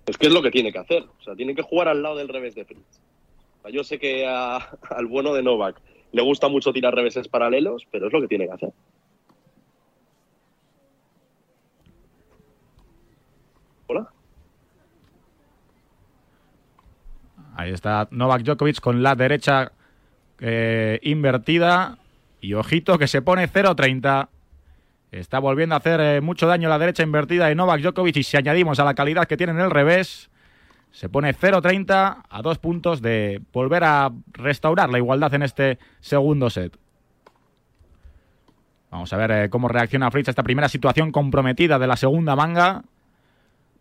Es 0.06 0.18
que 0.18 0.28
es 0.28 0.34
lo 0.34 0.42
que 0.42 0.52
tiene 0.52 0.72
que 0.72 0.80
hacer. 0.80 1.04
O 1.04 1.24
sea, 1.24 1.36
tiene 1.36 1.54
que 1.56 1.62
jugar 1.62 1.88
al 1.88 2.02
lado 2.02 2.16
del 2.16 2.28
revés 2.30 2.56
de 2.56 2.66
Fritz. 2.66 3.00
Yo 3.72 3.84
sé 3.84 4.00
que 4.00 4.26
a- 4.28 4.58
al 4.90 5.06
bueno 5.06 5.34
de 5.34 5.44
Novak 5.44 5.80
le 6.12 6.22
gusta 6.24 6.48
mucho 6.48 6.74
tirar 6.74 6.96
reveses 6.96 7.28
paralelos, 7.28 7.86
pero 7.92 8.08
es 8.08 8.14
lo 8.14 8.22
que 8.22 8.28
tiene 8.28 8.48
que 8.48 8.54
hacer. 8.54 8.72
Hola. 13.88 14.08
Ahí 17.56 17.72
está 17.72 18.08
Novak 18.12 18.44
Djokovic 18.44 18.80
con 18.80 19.04
la 19.04 19.16
derecha 19.16 19.72
eh, 20.40 21.00
invertida. 21.04 21.98
Y 22.42 22.54
ojito 22.54 22.98
que 22.98 23.08
se 23.08 23.22
pone 23.22 23.50
0-30. 23.50 24.30
Está 25.12 25.40
volviendo 25.40 25.74
a 25.76 25.80
hacer 25.80 26.00
eh, 26.00 26.22
mucho 26.22 26.46
daño 26.48 26.70
la 26.70 26.78
derecha 26.78 27.04
invertida 27.04 27.48
de 27.48 27.56
Novak 27.56 27.82
Djokovic. 27.82 28.18
Y 28.18 28.24
si 28.24 28.38
añadimos 28.38 28.80
a 28.80 28.84
la 28.84 28.94
calidad 28.94 29.26
que 29.26 29.38
tiene 29.38 29.54
en 29.54 29.60
el 29.60 29.72
revés, 29.72 30.30
se 30.92 31.10
pone 31.10 31.34
0-30 31.34 32.24
a 32.30 32.42
dos 32.42 32.60
puntos 32.60 33.02
de 33.02 33.42
volver 33.52 33.84
a 33.84 34.12
restaurar 34.34 34.90
la 34.90 35.00
igualdad 35.00 35.34
en 35.34 35.44
este 35.44 35.80
segundo 36.00 36.50
set. 36.50 36.78
Vamos 38.92 39.12
a 39.14 39.18
ver 39.18 39.32
eh, 39.32 39.50
cómo 39.50 39.68
reacciona 39.68 40.12
Fritz 40.12 40.28
a 40.28 40.32
esta 40.32 40.44
primera 40.44 40.70
situación 40.70 41.12
comprometida 41.12 41.80
de 41.80 41.88
la 41.88 41.96
segunda 41.96 42.36
manga. 42.36 42.84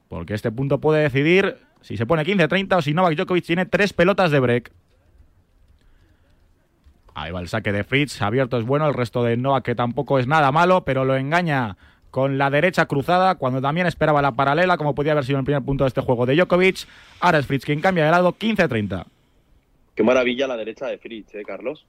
Porque 0.09 0.35
este 0.35 0.51
punto 0.51 0.81
puede 0.81 1.03
decidir 1.03 1.59
si 1.83 1.97
se 1.99 2.07
pone 2.07 2.25
15-30 2.25 2.77
o 2.77 2.83
si 2.83 2.95
Novak 2.95 3.17
Djokovic 3.17 3.45
tiene 3.45 3.67
tres 3.67 3.93
pelotas 3.93 4.31
de 4.31 4.41
break. 4.41 4.73
Ahí 7.23 7.33
va 7.33 7.41
el 7.41 7.49
saque 7.49 7.73
de 7.73 7.85
Fritz, 7.85 8.23
abierto 8.23 8.59
es 8.59 8.65
bueno, 8.65 8.87
el 8.87 8.95
resto 8.95 9.25
de 9.25 9.37
Novak 9.37 9.65
que 9.65 9.75
tampoco 9.75 10.19
es 10.19 10.27
nada 10.27 10.53
malo, 10.53 10.85
pero 10.85 11.05
lo 11.05 11.17
engaña 11.17 11.77
con 12.11 12.39
la 12.39 12.49
derecha 12.49 12.87
cruzada 12.87 13.35
cuando 13.35 13.61
también 13.61 13.87
esperaba 13.87 14.23
la 14.23 14.33
paralela, 14.33 14.77
como 14.77 14.95
podía 14.95 15.13
haber 15.13 15.25
sido 15.25 15.39
el 15.39 15.45
primer 15.45 15.63
punto 15.63 15.85
de 15.85 15.89
este 15.89 16.01
juego 16.01 16.27
de 16.27 16.37
Djokovic. 16.37 16.87
Ahora 17.21 17.39
es 17.39 17.47
Fritz 17.47 17.65
quien 17.65 17.81
cambia 17.81 18.05
de 18.05 18.11
lado, 18.13 18.33
15-30. 18.33 19.05
Qué 19.95 20.03
maravilla 20.05 20.47
la 20.47 20.57
derecha 20.57 20.87
de 20.87 20.99
Fritz, 20.99 21.35
¿eh, 21.35 21.43
Carlos? 21.45 21.87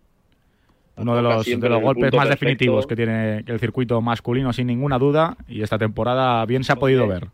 Uno 0.97 1.15
de 1.15 1.21
los, 1.21 1.45
de 1.45 1.69
los 1.69 1.81
golpes 1.81 2.11
más 2.13 2.27
perfecto. 2.27 2.45
definitivos 2.45 2.87
que 2.87 2.95
tiene 2.95 3.43
el 3.45 3.59
circuito 3.59 4.01
masculino, 4.01 4.51
sin 4.51 4.67
ninguna 4.67 4.97
duda, 4.97 5.37
y 5.47 5.61
esta 5.61 5.77
temporada 5.77 6.45
bien 6.45 6.63
se 6.63 6.73
ha 6.73 6.75
podido 6.75 7.07
ver. 7.07 7.27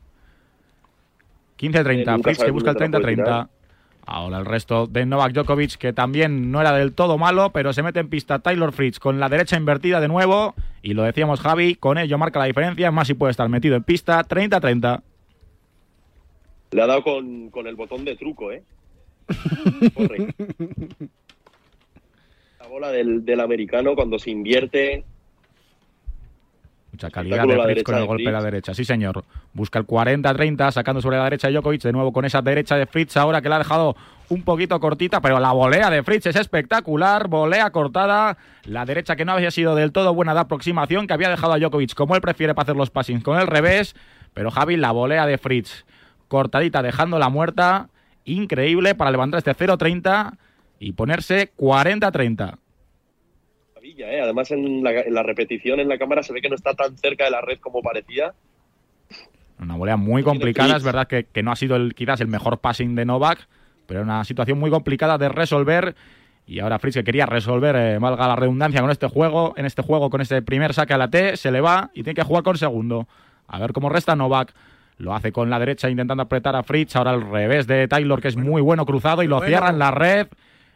15-30, 1.58 2.20
Eh, 2.20 2.24
Fritz 2.24 2.43
que 2.43 2.52
busca 2.52 2.72
el 2.72 2.76
dónde 2.76 3.00
te 3.00 3.00
la 3.00 3.16
puede 3.16 3.18
30-30. 3.18 3.50
Ahora 4.06 4.38
el 4.38 4.45
resto 4.45 4.86
de 4.86 5.06
Novak 5.06 5.34
Djokovic, 5.34 5.78
que 5.78 5.91
también 5.91 6.51
no 6.51 6.62
era 6.62 6.74
del 6.74 6.93
todo 6.93 7.18
malo, 7.18 7.51
pero 7.51 7.74
se 7.74 7.82
mete 7.82 7.99
en 7.99 8.10
pista 8.10 8.39
Taylor 8.39 8.72
Fritz 8.72 8.99
con 8.99 9.20
la 9.20 9.30
derecha 9.30 9.58
invertida 9.58 9.99
de 9.99 10.08
nuevo. 10.08 10.53
Y 10.84 10.93
lo 10.93 11.03
decíamos 11.03 11.39
Javi, 11.39 11.76
con 11.76 11.97
ello 11.97 12.18
marca 12.18 12.39
la 12.39 12.45
diferencia, 12.45 12.91
más 12.91 13.08
si 13.08 13.16
puede 13.16 13.32
estar 13.32 13.49
metido 13.49 13.76
en 13.76 13.84
pista, 13.84 14.24
30-30. 14.24 15.01
Le 16.72 16.82
ha 16.82 16.88
dado 16.88 17.03
con, 17.03 17.49
con 17.49 17.66
el 17.66 17.76
botón 17.76 18.06
de 18.06 18.16
truco, 18.16 18.51
¿eh? 18.51 18.64
Corre. 19.95 20.36
La 22.60 22.68
bola 22.68 22.91
del, 22.91 23.26
del 23.26 23.39
americano 23.39 23.95
cuando 23.95 24.20
se 24.20 24.30
invierte. 24.30 25.03
Mucha 26.96 27.10
calidad 27.10 27.46
de 27.46 27.62
Fritz 27.62 27.84
con 27.84 27.96
el 27.96 28.06
golpe 28.06 28.24
de 28.24 28.32
la 28.32 28.41
derecha. 28.41 28.74
Sí, 28.74 28.86
señor. 28.86 29.26
Busca 29.52 29.80
el 29.80 29.86
40-30, 29.86 30.72
sacando 30.72 31.02
sobre 31.02 31.18
la 31.18 31.26
derecha 31.26 31.48
de 31.50 31.54
Djokovic. 31.54 31.82
De 31.82 31.91
nuevo 31.91 32.14
con 32.14 32.24
esa 32.24 32.41
derecha 32.41 32.78
de 32.78 32.86
Fritz, 32.86 33.18
ahora 33.18 33.41
que 33.41 33.50
la 33.50 33.58
ha 33.58 33.60
dejado 33.60 33.98
un 34.30 34.43
poquito 34.43 34.80
cortita, 34.80 35.20
pero 35.20 35.38
la 35.41 35.52
volea 35.52 35.89
de 35.89 36.04
Fritz 36.04 36.28
es 36.28 36.38
espectacular. 36.38 37.28
Volea 37.28 37.70
cortada. 37.72 38.38
La 38.64 38.86
derecha 38.86 39.18
que 39.18 39.26
no 39.26 39.34
había 39.34 39.52
sido 39.52 39.76
del 39.76 39.91
todo 39.91 40.14
buena 40.14 40.34
de 40.34 40.39
aproximación, 40.39 41.06
que 41.06 41.14
había 41.14 41.30
dejado 41.30 41.52
a 41.52 41.60
Djokovic 41.60 41.93
como 41.96 42.16
él 42.16 42.22
prefiere 42.22 42.56
para 42.56 42.64
hacer 42.64 42.78
los 42.78 42.91
passings 42.91 43.24
con 43.26 43.38
el 43.38 43.48
revés. 43.48 43.93
Pero 44.34 44.50
Javi, 44.50 44.78
la 44.78 44.91
volea 44.91 45.26
de 45.26 45.38
Fritz 45.38 45.86
cortadita, 46.30 46.82
dejándola 46.82 47.28
muerta. 47.28 47.89
Increíble 48.24 48.96
para 48.96 49.12
levantar 49.12 49.39
este 49.39 49.54
0-30 49.54 50.38
y 50.80 50.93
ponerse 50.93 51.52
40-30. 51.58 52.56
¿Eh? 54.04 54.22
Además, 54.22 54.52
en 54.52 54.84
la, 54.84 54.91
en 55.02 55.14
la 55.14 55.24
repetición 55.24 55.80
en 55.80 55.88
la 55.89 55.98
cámara 55.98 56.24
se 56.24 56.34
ve 56.34 56.41
que 56.41 56.50
no 56.50 56.56
está 56.56 56.74
tan 56.74 56.98
cerca 56.98 57.26
de 57.26 57.32
la 57.32 57.41
red 57.41 57.60
como 57.60 57.82
parecía. 57.82 58.34
Una 59.60 59.76
volea 59.76 59.96
muy 59.98 60.22
complicada, 60.24 60.76
es 60.76 60.84
verdad 60.84 61.08
que, 61.08 61.26
que 61.26 61.41
no 61.41 61.52
ha 61.52 61.56
sido 61.56 61.76
el, 61.78 61.96
quizás 61.96 62.20
el 62.20 62.28
mejor 62.28 62.60
passing 62.60 62.93
de 62.96 63.06
Novak, 63.06 63.48
pero 63.88 64.02
una 64.02 64.24
situación 64.26 64.60
muy 64.60 64.70
complicada 64.70 65.18
de 65.18 65.30
resolver. 65.30 65.96
Y 66.48 66.60
ahora 66.60 66.78
Fritz 66.78 66.96
que 66.96 67.04
quería 67.04 67.26
resolver, 67.26 67.76
eh, 67.76 67.98
valga 67.98 68.28
la 68.28 68.36
redundancia, 68.36 68.82
con 68.82 68.91
este 68.91 69.08
juego, 69.08 69.54
en 69.58 69.66
este 69.66 69.82
juego, 69.82 70.10
con 70.10 70.22
este 70.22 70.41
primer 70.41 70.74
saque 70.74 70.93
a 70.93 70.98
la 70.98 71.10
T, 71.10 71.38
se 71.38 71.52
le 71.52 71.62
va 71.62 71.89
y 71.93 72.04
tiene 72.04 72.16
que 72.16 72.24
jugar 72.24 72.43
con 72.43 72.58
segundo. 72.58 73.08
A 73.48 73.60
ver 73.60 73.74
cómo 73.74 73.89
resta 73.89 74.16
Novak. 74.16 74.54
Lo 74.98 75.14
hace 75.14 75.32
con 75.32 75.50
la 75.50 75.60
derecha 75.60 75.89
intentando 75.89 76.24
apretar 76.24 76.56
a 76.56 76.64
Fritz. 76.64 76.96
Ahora 76.96 77.12
al 77.12 77.30
revés 77.30 77.68
de 77.68 77.88
Taylor, 77.88 78.22
que 78.22 78.28
es 78.30 78.38
muy 78.38 78.62
bueno 78.62 78.86
cruzado 78.86 79.24
y 79.24 79.28
lo 79.28 79.38
Bueno. 79.38 79.50
cierra 79.50 79.70
en 79.70 79.80
la 79.80 79.91
red. 79.91 80.28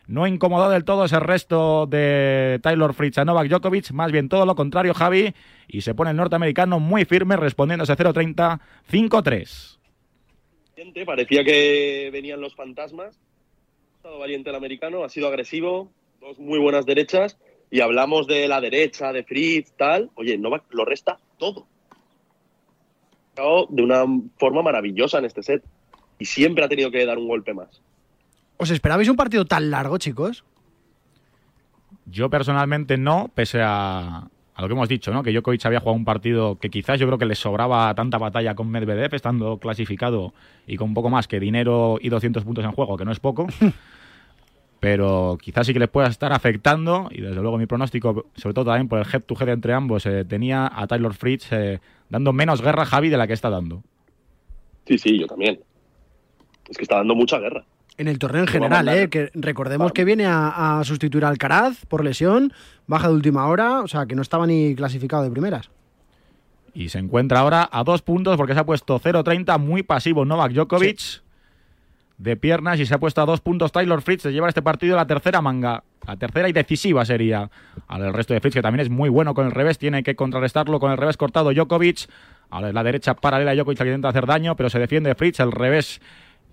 No 0.10 0.26
incomodó 0.26 0.72
del 0.72 0.86
todo 0.86 1.06
ese 1.06 1.20
resto 1.20 1.86
de 1.86 2.60
Taylor 2.64 2.96
Fritz 2.96 3.20
a 3.20 3.26
Novak 3.26 3.48
Djokovic, 3.48 3.92
más 3.92 4.12
bien 4.12 4.28
todo 4.28 4.44
lo 4.48 4.56
contrario, 4.56 4.96
Javi. 4.96 5.36
Y 5.68 5.82
se 5.82 5.94
pone 5.94 6.10
el 6.10 6.18
norteamericano 6.18 6.80
muy 6.80 7.06
firme, 7.06 7.38
respondiendo 7.38 7.84
ese 7.84 7.96
0-30, 7.96 8.60
5-3. 8.92 9.78
Valiente, 10.76 11.06
Parecía 11.06 11.44
que 11.44 12.10
venían 12.12 12.42
los 12.42 12.56
fantasmas. 12.56 13.20
Ha 13.20 13.98
estado 13.98 14.18
valiente 14.18 14.50
el 14.50 14.56
americano, 14.56 15.04
ha 15.04 15.10
sido 15.10 15.28
agresivo, 15.28 15.92
dos 16.20 16.40
muy 16.40 16.58
buenas 16.58 16.88
derechas. 16.88 17.38
Y 17.70 17.82
hablamos 17.82 18.26
de 18.26 18.48
la 18.48 18.62
derecha, 18.62 19.14
de 19.14 19.24
Fritz, 19.24 19.74
tal. 19.78 20.10
Oye, 20.16 20.40
Novak 20.40 20.64
lo 20.72 20.86
resta 20.86 21.20
todo. 21.38 21.68
De 23.70 23.84
una 23.84 24.06
forma 24.40 24.64
maravillosa 24.64 25.20
en 25.20 25.26
este 25.26 25.44
set. 25.44 25.64
Y 26.18 26.26
siempre 26.26 26.66
ha 26.66 26.68
tenido 26.68 26.90
que 26.90 27.06
dar 27.06 27.20
un 27.20 27.28
golpe 27.28 27.54
más. 27.54 27.80
¿Os 28.62 28.72
esperabais 28.72 29.08
un 29.08 29.16
partido 29.16 29.46
tan 29.46 29.72
largo, 29.72 29.98
chicos? 29.98 30.44
Yo 32.06 32.30
personalmente 32.30 32.98
no, 32.98 33.32
pese 33.34 33.62
a, 33.62 34.28
a 34.54 34.62
lo 34.62 34.68
que 34.68 34.74
hemos 34.74 34.90
dicho, 34.90 35.14
¿no? 35.14 35.24
Que 35.24 35.32
Djokovic 35.32 35.66
había 35.66 35.80
jugado 35.80 35.96
un 35.96 36.04
partido 36.04 36.60
que 36.60 36.70
quizás 36.70 37.00
yo 37.00 37.08
creo 37.08 37.18
que 37.18 37.26
le 37.26 37.36
sobraba 37.36 37.96
tanta 37.96 38.18
batalla 38.18 38.56
con 38.56 38.70
Medvedev, 38.70 39.16
estando 39.16 39.60
clasificado 39.60 40.34
y 40.68 40.76
con 40.76 40.90
un 40.90 40.94
poco 40.94 41.10
más 41.10 41.30
que 41.30 41.40
dinero 41.40 42.00
y 42.02 42.10
200 42.10 42.44
puntos 42.44 42.66
en 42.66 42.74
juego, 42.74 42.98
que 42.98 43.06
no 43.06 43.14
es 43.14 43.22
poco. 43.22 43.48
pero 44.82 45.38
quizás 45.42 45.66
sí 45.66 45.72
que 45.72 45.80
les 45.80 45.88
pueda 45.88 46.10
estar 46.10 46.34
afectando 46.34 47.08
y 47.12 47.22
desde 47.22 47.42
luego 47.42 47.58
mi 47.58 47.66
pronóstico, 47.66 48.26
sobre 48.36 48.54
todo 48.54 48.66
también 48.66 48.90
por 48.90 49.00
el 49.00 49.06
head 49.06 49.22
to 49.22 49.36
head 49.40 49.48
entre 49.48 49.74
ambos, 49.74 50.06
eh, 50.06 50.26
tenía 50.26 50.70
a 50.74 50.86
Taylor 50.86 51.14
Fritz 51.14 51.54
eh, 51.54 51.80
dando 52.10 52.34
menos 52.34 52.62
guerra 52.62 52.84
a 52.84 52.86
Javi 52.86 53.08
de 53.08 53.16
la 53.16 53.28
que 53.28 53.34
está 53.34 53.50
dando. 53.50 53.84
Sí, 54.86 54.98
sí, 54.98 55.18
yo 55.18 55.28
también. 55.28 55.62
Es 56.68 56.76
que 56.76 56.84
está 56.84 56.98
dando 56.98 57.16
mucha 57.16 57.40
guerra. 57.40 57.64
En 58.00 58.08
el 58.08 58.18
torneo 58.18 58.44
en 58.44 58.48
general, 58.48 58.88
¿eh? 58.88 59.10
que 59.10 59.30
recordemos 59.34 59.92
que 59.92 60.06
viene 60.06 60.26
a, 60.26 60.80
a, 60.80 60.84
sustituir 60.86 61.26
a 61.26 61.28
Alcaraz 61.28 61.86
por 61.86 62.02
lesión, 62.02 62.54
baja 62.88 63.10
de 63.10 63.14
última 63.14 63.46
hora, 63.46 63.82
o 63.82 63.90
sea 63.90 64.06
que 64.06 64.16
no 64.16 64.22
estaba 64.22 64.48
ni 64.48 64.74
clasificado 64.74 65.24
de 65.24 65.30
primeras. 65.30 65.70
Y 66.74 66.88
se 66.88 66.98
encuentra 66.98 67.42
ahora 67.42 67.68
a 67.70 67.84
dos 67.84 68.02
puntos 68.02 68.38
porque 68.38 68.54
se 68.54 68.60
ha 68.62 68.66
puesto 68.66 69.02
0-30, 69.02 69.60
muy 69.60 69.84
pasivo 69.84 70.24
Novak 70.24 70.54
Djokovic. 70.54 70.98
Sí. 70.98 71.20
De 72.18 72.38
piernas 72.38 72.80
y 72.80 72.86
se 72.86 72.94
ha 72.94 73.00
puesto 73.00 73.22
a 73.22 73.26
dos 73.26 73.42
puntos 73.42 73.74
Taylor 73.74 74.02
Fritz. 74.02 74.24
Se 74.24 74.32
lleva 74.32 74.48
este 74.48 74.62
partido 74.62 74.96
la 74.96 75.06
tercera 75.06 75.42
manga. 75.42 75.84
La 76.08 76.16
tercera 76.16 76.48
y 76.48 76.54
decisiva 76.54 77.04
sería. 77.04 77.50
Al 77.88 78.14
resto 78.14 78.34
de 78.34 78.40
Fritz, 78.40 78.56
que 78.56 78.62
también 78.62 78.82
es 78.82 78.90
muy 78.90 79.10
bueno 79.10 79.34
con 79.34 79.46
el 79.46 79.52
revés, 79.52 79.78
tiene 79.78 80.04
que 80.04 80.16
contrarrestarlo 80.16 80.80
con 80.80 80.92
el 80.92 80.98
revés 80.98 81.18
cortado 81.18 81.52
Djokovic. 81.52 82.10
A 82.50 82.62
la 82.62 82.84
derecha 82.84 83.14
paralela 83.14 83.56
Djokovic 83.56 83.78
que 83.78 83.86
intenta 83.86 84.10
hacer 84.10 84.26
daño, 84.26 84.56
pero 84.56 84.70
se 84.70 84.80
defiende 84.80 85.16
Fritz. 85.16 85.40
El 85.40 85.52
revés 85.52 86.02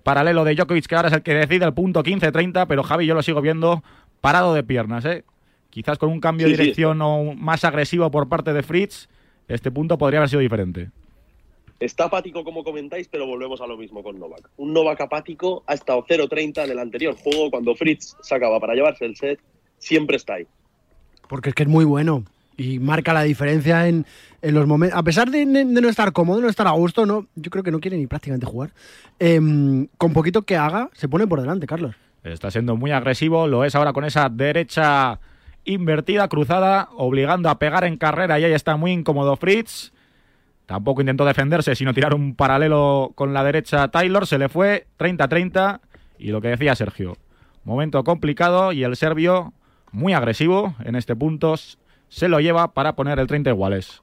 paralelo 0.07 0.45
de 0.45 0.55
Djokovic, 0.55 0.85
que 0.85 0.95
ahora 0.95 1.09
es 1.09 1.13
el 1.15 1.21
que 1.21 1.33
decide 1.33 1.65
el 1.65 1.73
punto 1.73 2.01
15-30, 2.01 2.65
pero 2.65 2.81
Javi 2.81 3.05
yo 3.05 3.13
lo 3.13 3.21
sigo 3.21 3.41
viendo 3.41 3.83
parado 4.21 4.53
de 4.53 4.63
piernas. 4.63 5.03
¿eh? 5.03 5.25
Quizás 5.69 5.97
con 5.97 6.09
un 6.09 6.21
cambio 6.21 6.47
Sí, 6.47 6.53
de 6.53 6.55
sí, 6.55 6.61
dirección 6.63 7.01
o 7.01 7.33
más 7.35 7.65
agresivo 7.65 8.09
por 8.09 8.29
parte 8.29 8.53
de 8.53 8.63
Fritz, 8.63 9.09
este 9.49 9.69
punto 9.69 9.97
podría 9.97 10.19
haber 10.19 10.29
sido 10.29 10.39
diferente. 10.39 10.91
Está 11.81 12.05
apático 12.05 12.45
como 12.45 12.63
comentáis, 12.63 13.09
pero 13.09 13.27
volvemos 13.27 13.59
a 13.59 13.67
lo 13.67 13.75
mismo 13.75 14.01
con 14.01 14.17
Novak. 14.17 14.49
Un 14.55 14.71
Novak 14.71 15.01
apático 15.01 15.63
ha 15.67 15.73
estado 15.73 16.05
0-30 16.05 16.63
en 16.63 16.71
el 16.71 16.79
anterior 16.79 17.13
juego 17.13 17.51
cuando 17.51 17.75
Fritz 17.75 18.15
sacaba 18.21 18.61
para 18.61 18.75
llevarse 18.75 19.03
el 19.03 19.17
set, 19.17 19.41
siempre 19.77 20.15
está 20.15 20.35
ahí. 20.35 20.47
Porque 21.27 21.49
es 21.49 21.55
que 21.55 21.63
es 21.63 21.69
muy 21.69 21.83
bueno 21.83 22.23
y 22.55 22.79
marca 22.79 23.13
la 23.13 23.23
diferencia 23.23 23.87
en, 23.87 24.05
en 24.47 24.55
los 24.55 24.65
momentos. 24.65 24.97
A 24.97 25.03
pesar 25.03 25.29
de, 25.29 25.45
no 25.45 25.89
estar 25.89 26.13
cómodo, 26.13 26.39
no 26.39 26.47
estar 26.47 26.67
a 26.67 26.71
gusto, 26.71 27.05
no, 27.05 27.27
yo 27.35 27.51
creo 27.51 27.63
que 27.63 27.71
no 27.71 27.81
quiere 27.81 27.97
ni 27.97 28.07
prácticamente 28.07 28.45
jugar. 28.45 28.71
Eh, 29.19 29.39
con 29.97 30.13
poquito 30.13 30.43
que 30.43 30.55
haga, 30.55 30.89
se 30.93 31.09
pone 31.09 31.27
por 31.27 31.41
delante, 31.41 31.67
Carlos. 31.67 31.95
Está 32.23 32.49
siendo 32.49 32.77
muy 32.77 32.91
agresivo, 32.91 33.47
lo 33.47 33.65
es 33.65 33.75
ahora 33.75 33.91
con 33.91 34.05
esa 34.05 34.29
derecha 34.29 35.19
invertida, 35.65 36.29
cruzada, 36.29 36.87
obligando 36.95 37.49
a 37.49 37.59
pegar 37.59 37.83
en 37.83 37.97
carrera 37.97 38.39
y 38.39 38.45
ahí 38.45 38.53
está 38.53 38.77
muy 38.77 38.91
incómodo 38.91 39.35
Fritz. 39.35 39.91
Tampoco 40.65 41.01
intentó 41.01 41.25
defenderse, 41.25 41.75
sino 41.75 41.93
tirar 41.93 42.13
un 42.13 42.35
paralelo 42.35 43.11
con 43.15 43.33
la 43.33 43.43
derecha 43.43 43.89
Taylor. 43.89 44.27
Se 44.27 44.37
le 44.37 44.47
fue 44.47 44.87
30-30 44.97 45.79
y 46.19 46.31
lo 46.31 46.41
que 46.41 46.49
decía 46.49 46.75
Sergio. 46.75 47.17
Momento 47.65 48.01
complicado 48.05 48.71
y 48.71 48.83
el 48.83 48.95
serbio 48.95 49.53
muy 49.91 50.13
agresivo 50.13 50.75
en 50.83 50.95
este 50.95 51.15
punto 51.15 51.55
se 52.09 52.27
lo 52.29 52.39
lleva 52.39 52.73
para 52.73 52.95
poner 52.95 53.19
el 53.19 53.27
30 53.27 53.49
iguales. 53.49 54.01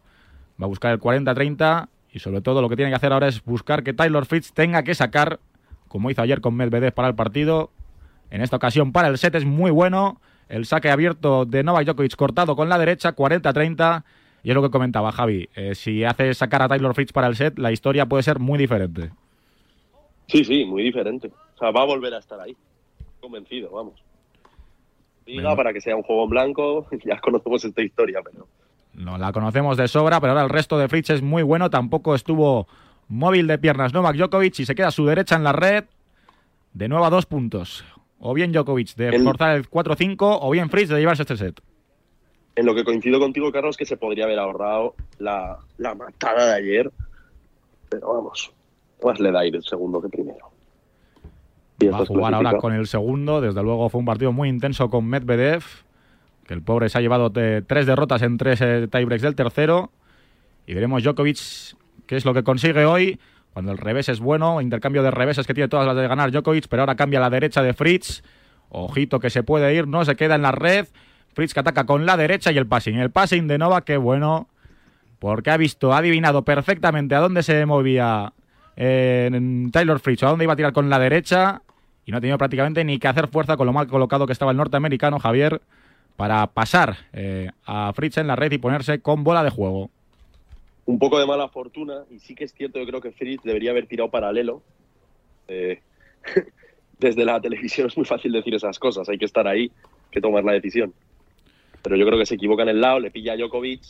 Va 0.61 0.67
a 0.67 0.69
buscar 0.69 0.93
el 0.93 1.01
40-30 1.01 1.89
y 2.13 2.21
sobre 2.21 2.41
todo 2.41 2.63
lo 2.63 2.69
que 2.69 2.77
tiene 2.77 2.91
que 2.91 2.97
hacer 2.97 3.13
ahora 3.13 3.29
es 3.29 3.45
buscar 3.45 3.83
que 3.83 3.93
Taylor 3.93 4.25
Fritz 4.27 4.53
tenga 4.53 4.85
que 4.85 4.95
sacar, 4.95 5.41
como 5.89 6.11
hizo 6.11 6.23
ayer 6.23 6.41
con 6.41 6.55
Medvedev 6.55 6.93
para 6.93 7.09
el 7.09 7.15
partido. 7.15 7.71
En 8.31 8.41
esta 8.41 8.57
ocasión 8.57 8.93
para 8.93 9.09
el 9.09 9.19
set 9.19 9.35
es 9.35 9.45
muy 9.45 9.71
bueno. 9.71 10.21
El 10.49 10.67
saque 10.67 10.91
abierto 10.91 11.45
de 11.45 11.63
Novak 11.65 11.87
Djokovic 11.87 12.15
cortado 12.17 12.55
con 12.55 12.69
la 12.69 12.79
derecha, 12.79 13.17
40-30. 13.17 14.05
Y 14.45 14.51
es 14.51 14.55
lo 14.55 14.63
que 14.63 14.71
comentaba 14.71 15.11
Javi. 15.11 15.49
Eh, 15.57 15.75
si 15.75 16.05
hace 16.05 16.33
sacar 16.35 16.63
a 16.63 16.69
Taylor 16.69 16.95
Fritz 16.95 17.13
para 17.13 17.27
el 17.27 17.35
set, 17.35 17.59
la 17.59 17.73
historia 17.73 18.07
puede 18.07 18.23
ser 18.23 18.39
muy 18.39 18.59
diferente. 18.59 19.11
Sí, 20.29 20.45
sí, 20.45 20.65
muy 20.65 20.83
diferente. 20.83 21.31
O 21.55 21.59
sea, 21.59 21.71
va 21.71 21.83
a 21.83 21.87
volver 21.87 22.15
a 22.15 22.19
estar 22.19 22.39
ahí. 22.41 22.55
Convencido, 23.21 23.71
vamos. 23.71 23.95
Diga 25.27 25.57
para 25.57 25.73
que 25.73 25.81
sea 25.81 25.97
un 25.97 26.03
juego 26.03 26.25
en 26.25 26.31
blanco, 26.31 26.87
ya 27.05 27.19
conocemos 27.21 27.65
esta 27.65 27.83
historia, 27.83 28.21
pero 28.23 28.47
No 28.95 29.19
la 29.19 29.33
conocemos 29.33 29.77
de 29.77 29.89
sobra, 29.89 30.21
pero 30.21 30.33
ahora 30.33 30.45
el 30.45 30.51
resto 30.51 30.79
de 30.79 30.89
Fritz 30.89 31.11
es 31.11 31.23
muy 31.23 31.43
bueno. 31.43 31.69
Tampoco 31.71 32.15
estuvo 32.15 32.67
móvil 33.09 33.47
de 33.47 33.59
piernas 33.59 33.93
Novak 33.93 34.17
Djokovic 34.17 34.59
y 34.61 34.67
se 34.67 34.75
queda 34.75 34.89
a 34.89 34.93
su 34.93 35.05
derecha 35.07 35.37
en 35.37 35.45
la 35.45 35.53
red. 35.53 35.85
De 36.73 36.89
nuevo 36.89 37.05
a 37.05 37.11
dos 37.11 37.27
puntos. 37.27 37.85
O 38.21 38.35
bien 38.35 38.53
Djokovic 38.53 38.95
de 38.95 39.09
El- 39.09 39.25
forzar 39.25 39.57
el 39.57 39.69
4-5 39.69 40.17
o 40.41 40.51
bien 40.51 40.71
Fritz 40.71 40.89
de 40.89 40.99
llevarse 40.99 41.23
este 41.23 41.37
set. 41.37 41.61
en 42.57 42.67
lo 42.67 42.75
que 42.75 42.85
coincido 42.85 43.19
contigo, 43.19 43.51
Carlos, 43.51 43.77
que 43.77 43.85
se 43.85 43.97
podría 43.97 44.25
haber 44.25 44.39
ahorrado 44.39 44.95
la, 45.19 45.59
la 45.77 45.95
matada 45.97 46.47
de 46.47 46.55
ayer. 46.55 46.93
Pero 47.89 48.15
vamos, 48.15 48.53
más 49.05 49.19
le 49.19 49.33
da 49.33 49.45
ir 49.45 49.57
el 49.57 49.65
segundo 49.65 50.01
que 50.01 50.09
primero. 50.09 50.51
Y 51.81 51.87
Va 51.89 51.99
a 51.99 52.07
jugar 52.07 52.33
ahora 52.35 52.57
con 52.59 52.73
el 52.73 52.87
segundo. 52.87 53.41
Desde 53.41 53.61
luego 53.63 53.89
fue 53.89 53.99
un 53.99 54.05
partido 54.05 54.33
muy 54.33 54.49
intenso 54.49 54.89
con 54.89 55.05
Medvedev. 55.07 55.65
Que 56.47 56.55
el 56.55 56.63
pobre 56.63 56.89
se 56.89 56.99
ha 56.99 57.01
llevado 57.01 57.31
tres 57.33 57.87
derrotas 57.87 58.23
en 58.23 58.37
tres 58.37 58.61
eh, 58.61 58.89
tiebreaks 58.91 59.23
del 59.23 59.35
tercero. 59.35 59.93
Y 60.67 60.75
veremos 60.75 61.03
Djokovic 61.03 61.39
qué 62.07 62.17
es 62.17 62.25
lo 62.25 62.35
que 62.35 62.43
consigue 62.43 62.85
hoy. 62.85 63.19
Cuando 63.53 63.73
el 63.73 63.79
revés 63.79 64.09
es 64.09 64.21
bueno, 64.21 64.61
intercambio 64.61 65.03
de 65.03 65.11
reveses 65.11 65.47
que 65.47 65.55
tiene 65.55 65.69
todas 65.69 65.87
las 65.87 65.97
de 65.97 66.09
ganar 66.09 66.33
Djokovic, 66.33 66.67
pero 66.69 66.83
ahora 66.83 66.97
cambia 66.97 67.21
la 67.21 67.31
derecha 67.31 67.63
de 67.63 67.73
Fritz. 67.73 68.23
Ojito 68.69 69.21
que 69.21 69.31
se 69.31 69.43
puede 69.43 69.73
ir, 69.75 69.87
no 69.87 70.05
se 70.05 70.17
queda 70.17 70.35
en 70.35 70.43
la 70.43 70.53
red. 70.53 70.87
Fritz 71.33 71.55
que 71.55 71.61
ataca 71.61 71.85
con 71.85 72.07
la 72.07 72.17
derecha 72.17 72.53
y 72.53 72.59
el 72.59 72.67
passing. 72.67 72.97
El 72.97 73.11
passing 73.11 73.47
de 73.47 73.59
Nova, 73.59 73.83
qué 73.83 73.97
bueno. 73.97 74.49
Porque 75.19 75.51
ha 75.51 75.57
visto, 75.57 75.93
ha 75.93 75.99
adivinado 75.99 76.45
perfectamente 76.45 77.15
a 77.15 77.21
dónde 77.21 77.43
se 77.43 77.65
movía 77.67 78.33
eh, 78.77 79.31
Taylor 79.73 80.01
Fritz, 80.01 80.23
a 80.25 80.29
dónde 80.29 80.45
iba 80.45 80.53
a 80.53 80.57
tirar 80.57 80.73
con 80.73 80.91
la 80.91 80.99
derecha. 80.99 81.63
Y 82.05 82.11
no 82.11 82.19
ha 82.19 82.21
tenido 82.21 82.37
prácticamente 82.37 82.85
ni 82.85 82.99
que 82.99 83.09
hacer 83.09 83.29
fuerza 83.29 83.57
con 83.57 83.67
lo 83.67 83.73
mal 83.73 83.87
colocado 83.87 84.27
que 84.27 84.33
estaba 84.33 84.51
el 84.51 84.57
norteamericano 84.57 85.19
Javier 85.19 85.63
para 86.17 86.47
pasar 86.49 86.97
eh, 87.13 87.51
a 87.67 87.93
Fritz 87.93 88.19
en 88.19 88.27
la 88.27 88.37
red 88.37 88.53
y 88.53 88.59
ponerse 88.59 89.01
con 89.01 89.25
bola 89.25 89.43
de 89.43 89.51
juego. 89.51 89.91
un 90.87 90.99
poco 90.99 91.19
de 91.19 91.27
mala 91.27 91.49
fortuna 91.49 92.05
y 92.11 92.19
sí 92.19 92.35
que 92.35 92.45
es 92.45 92.53
cierto, 92.53 92.79
yo 92.79 92.87
creo 92.87 93.01
que 93.01 93.13
Fritz 93.13 93.43
debería 93.43 93.71
haber 93.71 93.87
tirado 93.87 94.11
paralelo. 94.11 94.63
Eh, 95.49 95.81
desde 96.99 97.25
la 97.25 97.41
televisión 97.41 97.89
es 97.89 97.97
muy 97.97 98.07
fácil 98.07 98.33
decir 98.33 98.55
esas 98.55 98.79
cosas, 98.79 99.09
hay 99.09 99.19
que 99.19 99.25
estar 99.25 99.47
ahí, 99.47 99.71
que 100.11 100.21
tomar 100.21 100.45
la 100.45 100.53
decisión. 100.53 100.93
Pero 101.83 101.97
yo 101.97 102.07
creo 102.07 102.19
que 102.19 102.27
se 102.27 102.37
equivoca 102.37 102.63
en 102.63 102.71
el 102.71 102.81
lado, 102.81 103.01
le 103.01 103.11
pilla 103.11 103.35
a 103.35 103.37
Djokovic. 103.37 103.83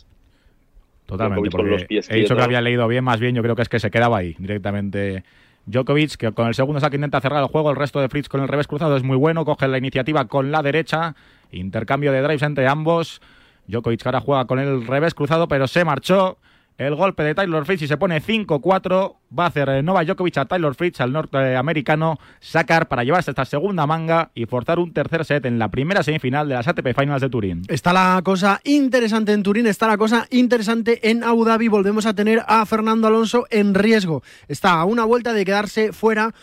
Totalmente, 1.07 1.49
Djokovic 1.49 1.53
con 1.53 1.61
porque 1.61 1.71
los 1.71 1.85
pies 1.85 2.11
he 2.11 2.17
dicho 2.17 2.35
que 2.35 2.43
había 2.43 2.61
leído 2.61 2.89
bien, 2.89 3.05
más 3.05 3.21
bien 3.21 3.35
yo 3.35 3.43
creo 3.43 3.55
que 3.55 3.63
es 3.63 3.69
que 3.69 3.79
se 3.79 3.91
quedaba 3.91 4.19
ahí 4.19 4.35
directamente. 4.39 5.23
Djokovic, 5.67 6.17
que 6.17 6.33
con 6.33 6.49
el 6.49 6.55
segundo 6.55 6.81
saque 6.81 6.97
intenta 6.97 7.21
cerrar 7.21 7.43
el 7.43 7.49
juego, 7.49 7.71
el 7.71 7.77
resto 7.77 8.01
de 8.01 8.09
Fritz 8.09 8.29
con 8.29 8.41
el 8.41 8.49
revés 8.49 8.67
cruzado 8.67 8.97
es 8.97 9.03
muy 9.03 9.17
bueno, 9.17 9.45
coge 9.45 9.69
la 9.69 9.79
iniciativa 9.79 10.27
con 10.27 10.51
la 10.51 10.63
derecha, 10.63 11.15
intercambio 11.59 12.13
de 12.13 12.23
drives 12.23 12.43
entre 12.43 12.69
ambos. 12.69 13.21
Djokovic 13.67 14.05
ahora 14.07 14.21
juega 14.21 14.47
con 14.47 14.59
el 14.59 14.87
revés 14.87 15.15
cruzado, 15.15 15.49
pero 15.49 15.67
se 15.67 15.85
marchó. 15.85 16.39
El 16.77 16.97
golpe 16.97 17.23
de 17.23 17.37
Taylor 17.37 17.65
Fritz 17.65 17.83
y 17.83 17.87
se 17.87 17.97
pone 17.97 18.21
5-4. 18.21 19.15
Va 19.39 19.45
a 19.45 19.47
hacer 19.47 19.69
eh, 19.69 19.83
Novak 19.83 20.07
Djokovic 20.09 20.39
a 20.39 20.45
Taylor 20.45 20.75
Fritz, 20.75 21.01
al 21.01 21.13
norteamericano, 21.13 22.19
sacar 22.41 22.89
para 22.89 23.05
llevarse 23.05 23.31
esta 23.31 23.45
segunda 23.45 23.87
manga 23.87 24.33
y 24.35 24.47
forzar 24.47 24.81
un 24.81 24.93
tercer 24.93 25.25
set 25.25 25.47
en 25.47 25.61
la 25.61 25.69
primera 25.69 26.03
semifinal 26.03 26.49
de 26.49 26.57
las 26.57 26.67
ATP 26.67 26.89
Finals 26.99 27.23
de 27.23 27.31
Turín. 27.31 27.63
Está 27.69 27.93
la 27.93 28.21
cosa 28.25 28.61
interesante 28.65 29.33
en 29.33 29.45
Turín, 29.45 29.69
está 29.69 29.87
la 29.87 29.97
cosa 29.97 30.27
interesante 30.31 31.11
en 31.11 31.23
Abu 31.23 31.45
Dhabi. 31.45 31.69
Volvemos 31.69 32.07
a 32.07 32.15
tener 32.15 32.43
a 32.45 32.67
Fernando 32.67 33.07
Alonso 33.07 33.47
en 33.51 33.75
riesgo. 33.75 34.25
Está 34.49 34.73
a 34.73 34.85
una 34.85 35.05
vuelta 35.05 35.33
de 35.33 35.45
quedarse 35.45 35.93
fuera 35.93 36.35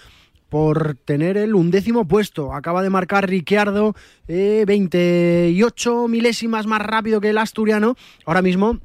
por 0.51 0.97
tener 1.05 1.37
el 1.37 1.55
undécimo 1.55 2.09
puesto. 2.09 2.53
Acaba 2.53 2.83
de 2.83 2.89
marcar 2.89 3.29
Ricciardo 3.29 3.95
eh, 4.27 4.65
28 4.67 6.09
milésimas 6.09 6.67
más 6.67 6.81
rápido 6.81 7.21
que 7.21 7.29
el 7.29 7.37
asturiano. 7.37 7.95
Ahora 8.25 8.41
mismo 8.41 8.81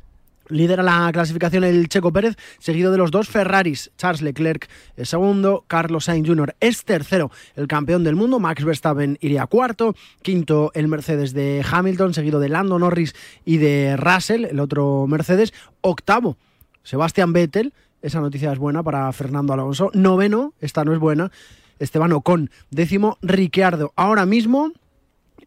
Lidera 0.48 0.84
la 0.84 1.10
clasificación 1.12 1.64
el 1.64 1.88
Checo 1.88 2.12
Pérez, 2.12 2.36
seguido 2.60 2.92
de 2.92 2.98
los 2.98 3.10
dos 3.10 3.28
Ferraris. 3.28 3.90
Charles 3.98 4.22
Leclerc 4.22 4.68
es 4.96 5.08
segundo, 5.08 5.64
Carlos 5.66 6.04
Sainz 6.04 6.28
Jr. 6.28 6.54
es 6.60 6.84
tercero, 6.84 7.32
el 7.56 7.66
campeón 7.66 8.04
del 8.04 8.14
mundo. 8.14 8.38
Max 8.38 8.64
Verstappen 8.64 9.18
iría 9.20 9.48
cuarto, 9.48 9.96
quinto 10.22 10.70
el 10.74 10.86
Mercedes 10.86 11.32
de 11.32 11.66
Hamilton, 11.68 12.14
seguido 12.14 12.38
de 12.38 12.48
Lando 12.48 12.78
Norris 12.78 13.16
y 13.44 13.56
de 13.56 13.96
Russell, 13.96 14.44
el 14.44 14.60
otro 14.60 15.08
Mercedes. 15.08 15.52
Octavo, 15.80 16.36
Sebastián 16.84 17.32
Vettel. 17.32 17.72
Esa 18.02 18.20
noticia 18.20 18.52
es 18.52 18.58
buena 18.58 18.82
para 18.82 19.10
Fernando 19.12 19.52
Alonso. 19.52 19.90
Noveno, 19.94 20.52
esta 20.60 20.84
no 20.84 20.92
es 20.92 20.98
buena, 20.98 21.30
Esteban 21.78 22.12
Ocon. 22.12 22.50
Décimo, 22.70 23.18
Ricciardo. 23.22 23.92
Ahora 23.96 24.26
mismo 24.26 24.72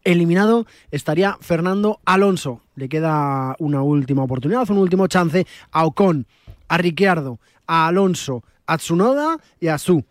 eliminado 0.04 0.66
estaría 0.90 1.36
Fernando 1.40 2.00
Alonso. 2.04 2.60
Le 2.74 2.88
queda 2.88 3.56
una 3.58 3.82
última 3.82 4.24
oportunidad, 4.24 4.68
un 4.70 4.78
último 4.78 5.06
chance 5.06 5.46
a 5.70 5.84
Ocon, 5.84 6.26
a 6.68 6.78
Ricciardo, 6.78 7.38
a 7.66 7.86
Alonso, 7.86 8.42
a 8.66 8.78
Tsunoda 8.78 9.38
y 9.60 9.68
a 9.68 9.78
Su. 9.78 10.04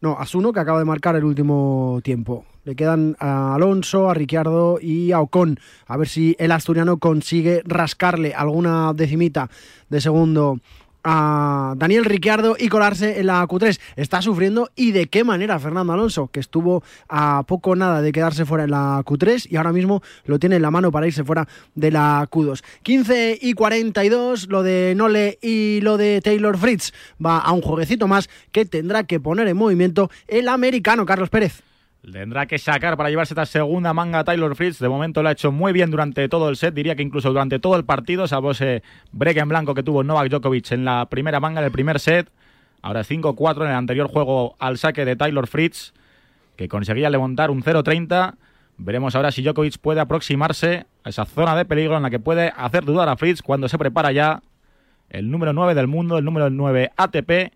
No, 0.00 0.18
a 0.18 0.26
Suno 0.26 0.52
que 0.52 0.60
acaba 0.60 0.78
de 0.78 0.84
marcar 0.84 1.16
el 1.16 1.24
último 1.24 2.00
tiempo. 2.02 2.44
Le 2.64 2.76
quedan 2.76 3.16
a 3.18 3.54
Alonso, 3.54 4.08
a 4.08 4.14
Ricciardo 4.14 4.78
y 4.80 5.12
a 5.12 5.20
Ocon. 5.20 5.58
A 5.86 5.96
ver 5.96 6.08
si 6.08 6.36
el 6.38 6.52
asturiano 6.52 6.98
consigue 6.98 7.62
rascarle 7.64 8.34
alguna 8.34 8.92
decimita 8.94 9.50
de 9.88 10.00
segundo 10.00 10.60
a 11.04 11.74
Daniel 11.76 12.04
Ricciardo 12.04 12.56
y 12.58 12.68
colarse 12.68 13.20
en 13.20 13.26
la 13.26 13.46
Q3. 13.46 13.78
Está 13.96 14.22
sufriendo 14.22 14.70
y 14.76 14.92
de 14.92 15.06
qué 15.06 15.24
manera 15.24 15.58
Fernando 15.58 15.92
Alonso, 15.92 16.28
que 16.28 16.40
estuvo 16.40 16.82
a 17.08 17.44
poco 17.46 17.76
nada 17.76 18.02
de 18.02 18.12
quedarse 18.12 18.44
fuera 18.44 18.64
en 18.64 18.70
la 18.70 19.02
Q3 19.04 19.46
y 19.50 19.56
ahora 19.56 19.72
mismo 19.72 20.02
lo 20.24 20.38
tiene 20.38 20.56
en 20.56 20.62
la 20.62 20.70
mano 20.70 20.92
para 20.92 21.06
irse 21.06 21.24
fuera 21.24 21.48
de 21.74 21.90
la 21.90 22.28
Q2. 22.30 22.62
15 22.82 23.38
y 23.40 23.54
42, 23.54 24.48
lo 24.48 24.62
de 24.62 24.94
Nole 24.96 25.38
y 25.42 25.80
lo 25.82 25.96
de 25.96 26.20
Taylor 26.22 26.56
Fritz 26.56 26.92
va 27.24 27.38
a 27.38 27.52
un 27.52 27.62
jueguecito 27.62 28.06
más 28.08 28.28
que 28.50 28.64
tendrá 28.64 29.04
que 29.04 29.20
poner 29.20 29.48
en 29.48 29.56
movimiento 29.56 30.10
el 30.28 30.48
americano 30.48 31.06
Carlos 31.06 31.30
Pérez. 31.30 31.62
Tendrá 32.10 32.46
que 32.46 32.58
sacar 32.58 32.96
para 32.96 33.10
llevarse 33.10 33.32
esta 33.32 33.46
segunda 33.46 33.94
manga 33.94 34.24
Taylor 34.24 34.56
Fritz. 34.56 34.80
De 34.80 34.88
momento 34.88 35.22
lo 35.22 35.28
ha 35.28 35.32
hecho 35.32 35.52
muy 35.52 35.72
bien 35.72 35.92
durante 35.92 36.28
todo 36.28 36.48
el 36.48 36.56
set. 36.56 36.74
Diría 36.74 36.96
que 36.96 37.02
incluso 37.02 37.28
durante 37.28 37.60
todo 37.60 37.76
el 37.76 37.84
partido, 37.84 38.26
salvo 38.26 38.50
ese 38.50 38.82
break 39.12 39.36
en 39.36 39.48
blanco 39.48 39.72
que 39.72 39.84
tuvo 39.84 40.02
Novak 40.02 40.28
Djokovic 40.28 40.72
en 40.72 40.84
la 40.84 41.06
primera 41.08 41.38
manga 41.38 41.62
del 41.62 41.70
primer 41.70 42.00
set. 42.00 42.28
Ahora 42.82 43.04
5-4 43.04 43.62
en 43.62 43.68
el 43.68 43.76
anterior 43.76 44.08
juego 44.08 44.56
al 44.58 44.78
saque 44.78 45.04
de 45.04 45.14
Taylor 45.14 45.46
Fritz, 45.46 45.92
que 46.56 46.66
conseguía 46.66 47.08
levantar 47.08 47.52
un 47.52 47.62
0-30. 47.62 48.34
Veremos 48.78 49.14
ahora 49.14 49.30
si 49.30 49.42
Djokovic 49.42 49.78
puede 49.78 50.00
aproximarse 50.00 50.86
a 51.04 51.08
esa 51.08 51.24
zona 51.24 51.54
de 51.54 51.64
peligro 51.64 51.96
en 51.96 52.02
la 52.02 52.10
que 52.10 52.18
puede 52.18 52.52
hacer 52.56 52.84
dudar 52.84 53.08
a 53.08 53.16
Fritz 53.16 53.42
cuando 53.42 53.68
se 53.68 53.78
prepara 53.78 54.10
ya 54.10 54.42
el 55.08 55.30
número 55.30 55.52
9 55.52 55.76
del 55.76 55.86
mundo, 55.86 56.18
el 56.18 56.24
número 56.24 56.50
9 56.50 56.90
ATP 56.96 57.52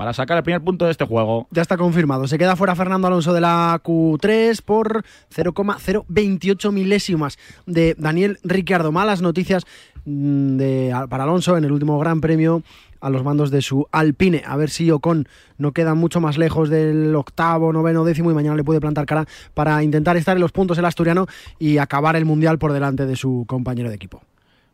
para 0.00 0.14
sacar 0.14 0.38
el 0.38 0.42
primer 0.42 0.62
punto 0.62 0.86
de 0.86 0.92
este 0.92 1.04
juego. 1.04 1.46
Ya 1.50 1.60
está 1.60 1.76
confirmado. 1.76 2.26
Se 2.26 2.38
queda 2.38 2.56
fuera 2.56 2.74
Fernando 2.74 3.06
Alonso 3.06 3.34
de 3.34 3.42
la 3.42 3.78
Q3 3.84 4.62
por 4.62 5.04
0,028 5.28 6.72
milésimas 6.72 7.38
de 7.66 7.94
Daniel 7.98 8.38
Ricciardo. 8.42 8.92
Malas 8.92 9.20
noticias 9.20 9.66
mm, 10.06 10.56
de, 10.56 11.06
para 11.10 11.24
Alonso 11.24 11.58
en 11.58 11.64
el 11.64 11.72
último 11.72 11.98
Gran 11.98 12.22
Premio 12.22 12.62
a 13.02 13.10
los 13.10 13.24
mandos 13.24 13.50
de 13.50 13.60
su 13.60 13.88
Alpine. 13.92 14.42
A 14.46 14.56
ver 14.56 14.70
si 14.70 14.90
Ocon 14.90 15.28
no 15.58 15.72
queda 15.72 15.92
mucho 15.94 16.18
más 16.18 16.38
lejos 16.38 16.70
del 16.70 17.14
octavo, 17.14 17.70
noveno, 17.70 18.02
décimo 18.02 18.30
y 18.30 18.34
mañana 18.34 18.56
le 18.56 18.64
puede 18.64 18.80
plantar 18.80 19.04
cara 19.04 19.26
para 19.52 19.82
intentar 19.82 20.16
estar 20.16 20.34
en 20.34 20.40
los 20.40 20.52
puntos 20.52 20.78
el 20.78 20.86
asturiano 20.86 21.26
y 21.58 21.76
acabar 21.76 22.16
el 22.16 22.24
mundial 22.24 22.58
por 22.58 22.72
delante 22.72 23.04
de 23.04 23.16
su 23.16 23.44
compañero 23.46 23.90
de 23.90 23.96
equipo. 23.96 24.22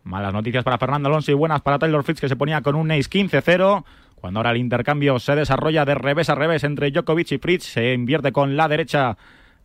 Malas 0.05 0.33
noticias 0.33 0.63
para 0.63 0.79
Fernando 0.79 1.09
Alonso 1.09 1.33
y 1.33 1.35
buenas 1.35 1.63
para 1.63 1.81
Taylor 1.81 2.05
Fritz 2.05 2.21
que 2.21 2.29
se 2.29 2.37
ponía 2.37 2.61
con 2.61 2.77
un 2.77 2.93
ace 2.93 3.11
15-0. 3.11 3.83
Cuando 4.27 4.41
ahora 4.41 4.51
el 4.51 4.57
intercambio 4.57 5.21
se 5.21 5.37
desarrolla 5.37 5.85
de 5.85 5.95
revés 5.95 6.29
a 6.31 6.35
revés 6.35 6.65
entre 6.65 6.91
Djokovic 6.91 7.31
y 7.31 7.39
Fritz, 7.39 7.63
se 7.63 7.93
invierte 7.93 8.33
con 8.33 8.57
la 8.57 8.67
derecha. 8.67 9.17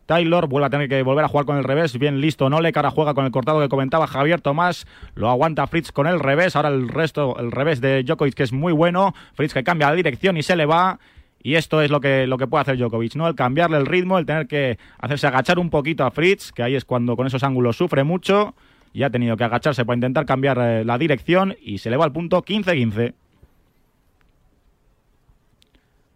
Taylor, 0.06 0.46
vuelve 0.46 0.66
a 0.66 0.70
tener 0.70 0.88
que 0.88 1.02
volver 1.02 1.24
a 1.24 1.28
jugar 1.28 1.46
con 1.46 1.56
el 1.56 1.64
revés, 1.64 1.98
bien 1.98 2.20
listo 2.20 2.48
Nole, 2.48 2.70
cara 2.70 2.92
juega 2.92 3.12
con 3.12 3.24
el 3.24 3.32
cortado 3.32 3.60
que 3.60 3.68
comentaba 3.68 4.06
Javier 4.06 4.40
Tomás, 4.40 4.86
lo 5.16 5.28
aguanta 5.30 5.66
Fritz 5.66 5.90
con 5.90 6.06
el 6.06 6.20
revés, 6.20 6.54
ahora 6.54 6.68
el 6.68 6.88
resto, 6.88 7.36
el 7.40 7.50
revés 7.50 7.80
de 7.80 8.04
Djokovic 8.04 8.34
que 8.34 8.44
es 8.44 8.52
muy 8.52 8.72
bueno, 8.72 9.16
Fritz 9.34 9.52
que 9.52 9.64
cambia 9.64 9.90
la 9.90 9.96
dirección 9.96 10.36
y 10.36 10.44
se 10.44 10.54
le 10.54 10.64
va, 10.64 11.00
y 11.42 11.56
esto 11.56 11.82
es 11.82 11.90
lo 11.90 12.00
que, 12.00 12.28
lo 12.28 12.38
que 12.38 12.46
puede 12.46 12.62
hacer 12.62 12.76
Djokovic, 12.76 13.16
¿no? 13.16 13.26
El 13.26 13.34
cambiarle 13.34 13.78
el 13.78 13.86
ritmo, 13.86 14.16
el 14.16 14.26
tener 14.26 14.46
que 14.46 14.78
hacerse 15.00 15.26
agachar 15.26 15.58
un 15.58 15.70
poquito 15.70 16.04
a 16.04 16.12
Fritz, 16.12 16.52
que 16.52 16.62
ahí 16.62 16.76
es 16.76 16.84
cuando 16.84 17.16
con 17.16 17.26
esos 17.26 17.42
ángulos 17.42 17.76
sufre 17.76 18.04
mucho, 18.04 18.54
y 18.92 19.02
ha 19.02 19.10
tenido 19.10 19.36
que 19.36 19.42
agacharse 19.42 19.84
para 19.84 19.96
intentar 19.96 20.24
cambiar 20.24 20.58
eh, 20.60 20.84
la 20.84 20.98
dirección, 20.98 21.56
y 21.60 21.78
se 21.78 21.90
le 21.90 21.96
va 21.96 22.04
al 22.04 22.12
punto 22.12 22.44
15-15. 22.44 23.14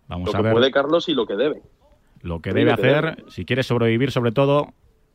Vamos 0.08 0.32
lo 0.32 0.38
a 0.38 0.42
que 0.42 0.50
puede 0.50 0.70
Carlos 0.70 1.08
y 1.08 1.14
lo 1.14 1.26
que 1.26 1.36
debe. 1.36 1.62
Lo 2.22 2.40
que 2.40 2.52
debe 2.52 2.72
hacer, 2.72 3.24
si 3.28 3.44
quiere 3.44 3.62
sobrevivir 3.62 4.10
sobre 4.10 4.32
todo 4.32 4.72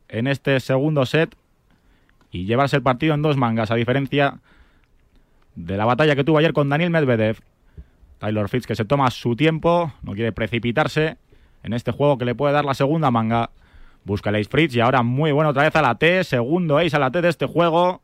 en 0.08 0.26
este 0.26 0.60
segundo 0.60 1.04
set 1.06 1.34
y 2.30 2.44
llevarse 2.44 2.76
el 2.76 2.82
partido 2.82 3.14
en 3.14 3.22
dos 3.22 3.36
mangas, 3.36 3.70
a 3.70 3.74
diferencia 3.74 4.40
de 5.54 5.76
la 5.76 5.84
batalla 5.84 6.16
que 6.16 6.24
tuvo 6.24 6.38
ayer 6.38 6.52
con 6.52 6.68
Daniel 6.68 6.90
Medvedev. 6.90 7.38
Taylor 8.18 8.48
Fitz 8.48 8.66
que 8.66 8.76
se 8.76 8.84
toma 8.84 9.10
su 9.10 9.34
tiempo, 9.34 9.92
no 10.02 10.12
quiere 10.12 10.32
precipitarse 10.32 11.16
en 11.62 11.72
este 11.72 11.90
juego 11.90 12.18
que 12.18 12.24
le 12.24 12.34
puede 12.34 12.54
dar 12.54 12.64
la 12.64 12.74
segunda 12.74 13.10
manga. 13.10 13.50
Busca 14.04 14.30
el 14.30 14.36
Ace 14.36 14.48
Fritz 14.48 14.74
y 14.74 14.80
ahora 14.80 15.02
muy 15.02 15.32
bueno 15.32 15.50
otra 15.50 15.62
vez 15.62 15.74
a 15.76 15.82
la 15.82 15.96
T, 15.96 16.24
segundo 16.24 16.78
Ace 16.78 16.96
a 16.96 16.98
la 16.98 17.10
T 17.10 17.20
de 17.20 17.28
este 17.28 17.46
juego. 17.46 18.00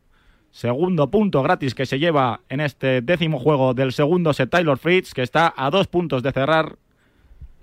Segundo 0.58 1.08
punto 1.08 1.40
gratis 1.44 1.72
que 1.72 1.86
se 1.86 2.00
lleva 2.00 2.40
en 2.48 2.58
este 2.58 3.00
décimo 3.00 3.38
juego 3.38 3.74
del 3.74 3.92
segundo 3.92 4.32
set 4.32 4.50
Taylor 4.50 4.76
Fritz, 4.76 5.14
que 5.14 5.22
está 5.22 5.54
a 5.56 5.70
dos 5.70 5.86
puntos 5.86 6.24
de 6.24 6.32
cerrar 6.32 6.78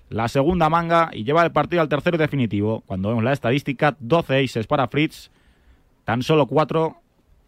la 0.08 0.30
segunda 0.30 0.70
manga 0.70 1.10
y 1.12 1.26
lleva 1.26 1.44
el 1.44 1.52
partido 1.52 1.82
al 1.82 1.90
tercero 1.90 2.18
definitivo. 2.18 2.84
Cuando 2.86 3.10
vemos 3.10 3.26
la 3.26 3.34
estadística, 3.34 3.98
12 4.00 4.46
aces 4.46 4.66
para 4.66 4.88
Fritz, 4.88 5.30
tan 6.06 6.24
solo 6.24 6.48
4, 6.48 6.96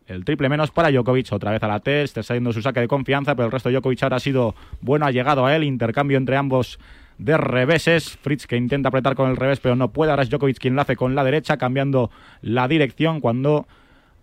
el 0.07 0.25
triple 0.25 0.49
menos 0.49 0.71
para 0.71 0.91
Djokovic, 0.91 1.31
otra 1.31 1.51
vez 1.51 1.63
a 1.63 1.69
la 1.69 1.79
T, 1.79 2.03
está 2.03 2.23
saliendo 2.23 2.51
su 2.51 2.61
saque 2.61 2.81
de 2.81 2.89
confianza, 2.89 3.33
pero 3.33 3.45
el 3.45 3.53
resto 3.53 3.69
de 3.69 3.75
Djokovic 3.75 4.03
ahora 4.03 4.17
ha 4.17 4.19
sido 4.19 4.53
bueno, 4.81 5.05
ha 5.05 5.11
llegado 5.11 5.45
a 5.45 5.55
él, 5.55 5.63
intercambio 5.63 6.17
entre 6.17 6.35
ambos 6.35 6.77
de 7.19 7.37
reveses, 7.37 8.17
Fritz 8.17 8.47
que 8.47 8.57
intenta 8.57 8.89
apretar 8.89 9.15
con 9.15 9.29
el 9.29 9.37
revés, 9.37 9.61
pero 9.61 9.77
no 9.77 9.93
puede, 9.93 10.11
ahora 10.11 10.23
es 10.23 10.29
Djokovic 10.29 10.57
quien 10.57 10.75
lo 10.75 10.81
hace 10.81 10.97
con 10.97 11.15
la 11.15 11.23
derecha, 11.23 11.55
cambiando 11.55 12.11
la 12.41 12.67
dirección 12.67 13.21
cuando 13.21 13.65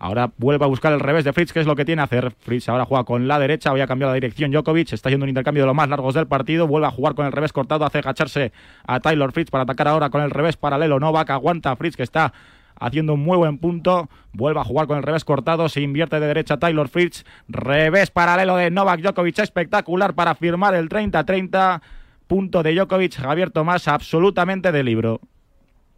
Ahora 0.05 0.31
vuelve 0.37 0.63
a 0.63 0.67
buscar 0.67 0.93
el 0.93 0.99
revés 0.99 1.23
de 1.23 1.33
Fritz, 1.33 1.51
que 1.51 1.59
es 1.59 1.65
lo 1.65 1.75
que 1.75 1.83
tiene 1.83 1.99
que 2.01 2.03
hacer. 2.03 2.31
Fritz 2.37 2.69
ahora 2.69 2.85
juega 2.85 3.05
con 3.05 3.27
la 3.27 3.39
derecha, 3.39 3.71
voy 3.71 3.81
a 3.81 3.87
cambiar 3.87 4.09
la 4.09 4.13
dirección. 4.13 4.51
Djokovic 4.51 4.93
está 4.93 5.09
haciendo 5.09 5.23
un 5.23 5.29
intercambio 5.29 5.63
de 5.63 5.65
los 5.65 5.75
más 5.75 5.89
largos 5.89 6.13
del 6.13 6.27
partido. 6.27 6.67
Vuelve 6.67 6.85
a 6.85 6.91
jugar 6.91 7.15
con 7.15 7.25
el 7.25 7.31
revés 7.31 7.51
cortado, 7.51 7.85
hace 7.85 7.97
agacharse 7.97 8.51
a 8.85 8.99
Taylor 8.99 9.31
Fritz 9.31 9.49
para 9.49 9.63
atacar 9.63 9.87
ahora 9.87 10.11
con 10.11 10.21
el 10.21 10.29
revés 10.29 10.57
paralelo. 10.57 10.99
Novak 10.99 11.31
aguanta 11.31 11.75
Fritz, 11.75 11.95
que 11.95 12.03
está 12.03 12.33
haciendo 12.79 13.15
un 13.15 13.21
muy 13.21 13.35
buen 13.35 13.57
punto. 13.57 14.07
Vuelve 14.31 14.59
a 14.59 14.63
jugar 14.63 14.85
con 14.85 14.97
el 14.97 15.01
revés 15.01 15.25
cortado, 15.25 15.69
se 15.69 15.81
invierte 15.81 16.19
de 16.19 16.27
derecha 16.27 16.57
Taylor 16.57 16.87
Fritz. 16.87 17.25
Revés 17.47 18.11
paralelo 18.11 18.57
de 18.57 18.69
Novak 18.69 19.01
Djokovic, 19.01 19.39
espectacular 19.39 20.13
para 20.13 20.35
firmar 20.35 20.75
el 20.75 20.87
30-30. 20.87 21.81
Punto 22.27 22.61
de 22.61 22.75
Djokovic, 22.75 23.15
Javier 23.15 23.49
Tomás, 23.49 23.87
absolutamente 23.87 24.71
de 24.71 24.83
libro. 24.83 25.19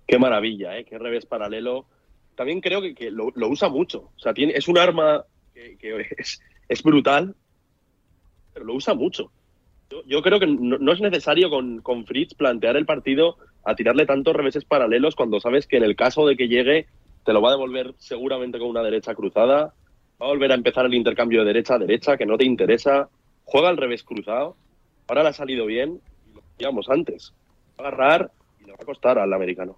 Qué 0.07 0.17
maravilla, 0.17 0.77
¿eh? 0.77 0.85
Qué 0.85 0.97
revés 0.97 1.25
paralelo 1.25 1.87
también 2.37 2.61
creo 2.61 2.81
que, 2.81 3.11
lo, 3.11 3.33
usa 3.49 3.67
mucho. 3.67 4.11
O 4.15 4.19
sea, 4.19 4.33
tiene, 4.33 4.53
es 4.53 4.67
un 4.67 4.77
arma 4.77 5.25
que, 5.53 6.05
es, 6.69 6.83
brutal, 6.83 7.35
pero 8.53 8.65
lo 8.65 8.75
usa 8.75 8.93
mucho. 8.93 9.31
Yo, 10.05 10.21
creo 10.21 10.39
que 10.39 10.45
no, 10.45 10.91
es 10.91 11.01
necesario 11.01 11.49
con, 11.49 11.81
con, 11.81 12.05
Fritz 12.05 12.35
plantear 12.35 12.77
el 12.77 12.85
partido 12.85 13.37
a 13.63 13.75
tirarle 13.75 14.05
tantos 14.05 14.35
reveses 14.35 14.65
paralelos 14.65 15.15
cuando 15.15 15.39
sabes 15.39 15.65
que 15.65 15.77
en 15.77 15.83
el 15.83 15.95
caso 15.95 16.27
de 16.27 16.37
que 16.37 16.47
llegue 16.47 16.87
te 17.25 17.33
lo 17.33 17.41
va 17.41 17.49
a 17.49 17.53
devolver 17.53 17.95
seguramente 17.97 18.59
con 18.59 18.69
una 18.69 18.83
derecha 18.83 19.15
cruzada, 19.15 19.73
va 20.21 20.25
a 20.25 20.29
volver 20.29 20.51
a 20.51 20.55
empezar 20.55 20.85
el 20.85 20.93
intercambio 20.93 21.39
de 21.39 21.47
derecha 21.47 21.75
a 21.75 21.79
derecha 21.79 22.17
que 22.17 22.25
no 22.25 22.37
te 22.37 22.45
interesa, 22.45 23.09
juega 23.45 23.69
al 23.69 23.77
revés 23.77 24.03
cruzado, 24.03 24.55
ahora 25.07 25.23
le 25.23 25.29
ha 25.29 25.33
salido 25.33 25.65
bien, 25.65 26.01
y 26.29 26.35
lo 26.35 26.41
decíamos 26.51 26.87
antes, 26.89 27.33
va 27.79 27.85
a 27.85 27.87
agarrar 27.87 28.31
y 28.61 28.65
le 28.65 28.73
va 28.73 28.77
a 28.79 28.85
costar 28.85 29.17
al 29.17 29.33
americano. 29.33 29.77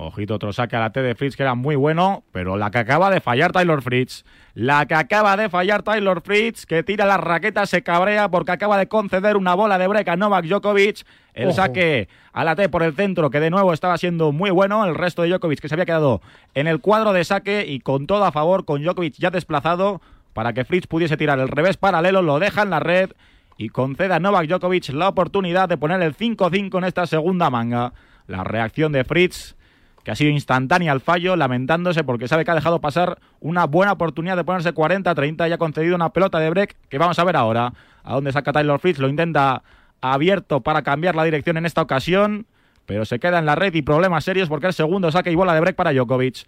Ojito, 0.00 0.36
otro 0.36 0.52
saque 0.52 0.76
a 0.76 0.78
la 0.78 0.90
T 0.90 1.02
de 1.02 1.16
Fritz 1.16 1.34
que 1.34 1.42
era 1.42 1.56
muy 1.56 1.74
bueno, 1.74 2.22
pero 2.30 2.56
la 2.56 2.70
que 2.70 2.78
acaba 2.78 3.10
de 3.10 3.20
fallar 3.20 3.50
Taylor 3.50 3.82
Fritz. 3.82 4.24
La 4.54 4.86
que 4.86 4.94
acaba 4.94 5.36
de 5.36 5.48
fallar 5.48 5.82
Taylor 5.82 6.20
Fritz, 6.20 6.66
que 6.66 6.84
tira 6.84 7.04
la 7.04 7.16
raqueta, 7.16 7.66
se 7.66 7.82
cabrea 7.82 8.28
porque 8.28 8.52
acaba 8.52 8.78
de 8.78 8.86
conceder 8.86 9.36
una 9.36 9.54
bola 9.54 9.76
de 9.76 9.88
break 9.88 10.06
a 10.06 10.14
Novak 10.14 10.44
Djokovic. 10.44 11.04
El 11.34 11.52
saque 11.52 12.08
a 12.32 12.44
la 12.44 12.54
T 12.54 12.68
por 12.68 12.84
el 12.84 12.94
centro, 12.94 13.28
que 13.30 13.40
de 13.40 13.50
nuevo 13.50 13.72
estaba 13.72 13.98
siendo 13.98 14.30
muy 14.30 14.50
bueno. 14.50 14.86
El 14.86 14.94
resto 14.94 15.22
de 15.22 15.30
Djokovic 15.30 15.58
que 15.58 15.68
se 15.68 15.74
había 15.74 15.86
quedado 15.86 16.20
en 16.54 16.68
el 16.68 16.80
cuadro 16.80 17.12
de 17.12 17.24
saque 17.24 17.66
y 17.66 17.80
con 17.80 18.06
todo 18.06 18.24
a 18.24 18.30
favor, 18.30 18.64
con 18.64 18.84
Djokovic 18.84 19.14
ya 19.18 19.30
desplazado, 19.30 20.00
para 20.32 20.52
que 20.52 20.64
Fritz 20.64 20.86
pudiese 20.86 21.16
tirar 21.16 21.40
el 21.40 21.48
revés 21.48 21.76
paralelo, 21.76 22.22
lo 22.22 22.38
deja 22.38 22.62
en 22.62 22.70
la 22.70 22.78
red 22.78 23.10
y 23.56 23.70
conceda 23.70 24.16
a 24.16 24.20
Novak 24.20 24.46
Djokovic 24.46 24.90
la 24.90 25.08
oportunidad 25.08 25.68
de 25.68 25.76
poner 25.76 26.00
el 26.02 26.16
5-5 26.16 26.78
en 26.78 26.84
esta 26.84 27.04
segunda 27.08 27.50
manga. 27.50 27.94
La 28.28 28.44
reacción 28.44 28.92
de 28.92 29.02
Fritz 29.02 29.57
que 30.04 30.10
ha 30.10 30.14
sido 30.14 30.30
instantánea 30.30 30.92
al 30.92 31.00
fallo, 31.00 31.36
lamentándose 31.36 32.04
porque 32.04 32.28
sabe 32.28 32.44
que 32.44 32.50
ha 32.50 32.54
dejado 32.54 32.80
pasar 32.80 33.18
una 33.40 33.66
buena 33.66 33.92
oportunidad 33.92 34.36
de 34.36 34.44
ponerse 34.44 34.74
40-30 34.74 35.48
y 35.48 35.52
ha 35.52 35.58
concedido 35.58 35.94
una 35.96 36.10
pelota 36.12 36.38
de 36.38 36.50
break 36.50 36.76
que 36.88 36.98
vamos 36.98 37.18
a 37.18 37.24
ver 37.24 37.36
ahora. 37.36 37.72
A 38.04 38.14
dónde 38.14 38.32
saca 38.32 38.52
Taylor 38.52 38.80
Fritz, 38.80 38.98
lo 38.98 39.08
intenta 39.08 39.62
abierto 40.00 40.60
para 40.60 40.82
cambiar 40.82 41.14
la 41.14 41.24
dirección 41.24 41.56
en 41.56 41.66
esta 41.66 41.82
ocasión, 41.82 42.46
pero 42.86 43.04
se 43.04 43.18
queda 43.18 43.38
en 43.38 43.46
la 43.46 43.54
red 43.54 43.74
y 43.74 43.82
problemas 43.82 44.24
serios 44.24 44.48
porque 44.48 44.66
el 44.66 44.72
segundo 44.72 45.10
saque 45.10 45.30
y 45.30 45.34
bola 45.34 45.54
de 45.54 45.60
break 45.60 45.76
para 45.76 45.92
Djokovic. 45.92 46.46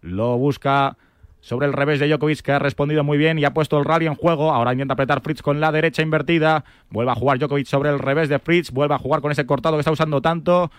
Lo 0.00 0.38
busca 0.38 0.96
sobre 1.40 1.66
el 1.66 1.72
revés 1.72 2.00
de 2.00 2.08
Djokovic 2.08 2.40
que 2.40 2.52
ha 2.52 2.58
respondido 2.58 3.04
muy 3.04 3.18
bien 3.18 3.38
y 3.38 3.44
ha 3.44 3.52
puesto 3.52 3.78
el 3.78 3.84
rally 3.84 4.06
en 4.06 4.14
juego. 4.14 4.52
Ahora 4.52 4.72
intenta 4.72 4.94
apretar 4.94 5.20
Fritz 5.20 5.42
con 5.42 5.60
la 5.60 5.72
derecha 5.72 6.02
invertida. 6.02 6.64
Vuelve 6.90 7.12
a 7.12 7.14
jugar 7.14 7.38
Djokovic 7.38 7.66
sobre 7.66 7.90
el 7.90 7.98
revés 7.98 8.28
de 8.28 8.38
Fritz. 8.38 8.70
Vuelve 8.70 8.94
a 8.94 8.98
jugar 8.98 9.20
con 9.20 9.32
ese 9.32 9.46
cortado 9.46 9.76
que 9.76 9.80
está 9.80 9.92
usando 9.92 10.20
tanto. 10.22 10.70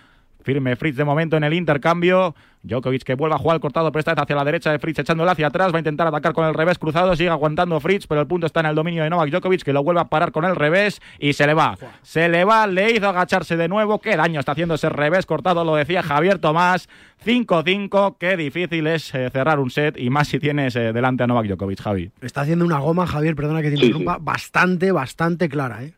Firme 0.43 0.75
Fritz 0.75 0.95
de 0.95 1.03
momento 1.03 1.37
en 1.37 1.43
el 1.43 1.53
intercambio. 1.53 2.35
Djokovic 2.61 3.03
que 3.03 3.15
vuelve 3.15 3.35
a 3.35 3.37
jugar 3.37 3.59
cortado, 3.59 3.91
pero 3.91 3.99
esta 3.99 4.13
vez 4.13 4.21
hacia 4.21 4.35
la 4.35 4.43
derecha 4.43 4.71
de 4.71 4.79
Fritz, 4.79 4.99
echándole 4.99 5.31
hacia 5.31 5.47
atrás. 5.47 5.71
Va 5.71 5.77
a 5.77 5.79
intentar 5.79 6.07
atacar 6.07 6.33
con 6.33 6.45
el 6.45 6.53
revés 6.53 6.77
cruzado. 6.77 7.15
Sigue 7.15 7.29
aguantando 7.29 7.79
Fritz, 7.79 8.07
pero 8.07 8.21
el 8.21 8.27
punto 8.27 8.45
está 8.45 8.59
en 8.59 8.67
el 8.67 8.75
dominio 8.75 9.03
de 9.03 9.09
Novak 9.09 9.29
Djokovic, 9.29 9.63
que 9.63 9.73
lo 9.73 9.83
vuelve 9.83 10.01
a 10.01 10.05
parar 10.05 10.31
con 10.31 10.45
el 10.45 10.55
revés 10.55 11.01
y 11.19 11.33
se 11.33 11.47
le 11.47 11.53
va. 11.53 11.77
Se 12.01 12.27
le 12.27 12.43
va, 12.43 12.67
le 12.67 12.91
hizo 12.91 13.07
agacharse 13.07 13.55
de 13.55 13.67
nuevo. 13.67 13.99
Qué 13.99 14.15
daño 14.17 14.39
está 14.39 14.51
haciendo 14.53 14.75
ese 14.75 14.89
revés 14.89 15.25
cortado, 15.25 15.63
lo 15.63 15.75
decía 15.75 16.03
Javier 16.03 16.39
Tomás. 16.39 16.89
5-5, 17.25 18.15
qué 18.17 18.37
difícil 18.37 18.87
es 18.87 19.13
eh, 19.13 19.29
cerrar 19.29 19.59
un 19.59 19.69
set 19.69 19.99
y 19.99 20.09
más 20.09 20.29
si 20.29 20.39
tienes 20.39 20.73
eh, 20.77 20.93
delante 20.93 21.23
a 21.23 21.27
Novak 21.27 21.47
Djokovic, 21.47 21.81
Javi. 21.81 22.11
Está 22.21 22.41
haciendo 22.41 22.63
una 22.63 22.79
goma, 22.79 23.05
Javier, 23.07 23.35
perdona 23.35 23.61
que 23.61 23.69
te 23.69 23.75
interrumpa, 23.75 24.17
bastante, 24.21 24.91
bastante 24.93 25.49
clara, 25.49 25.83
¿eh? 25.83 25.93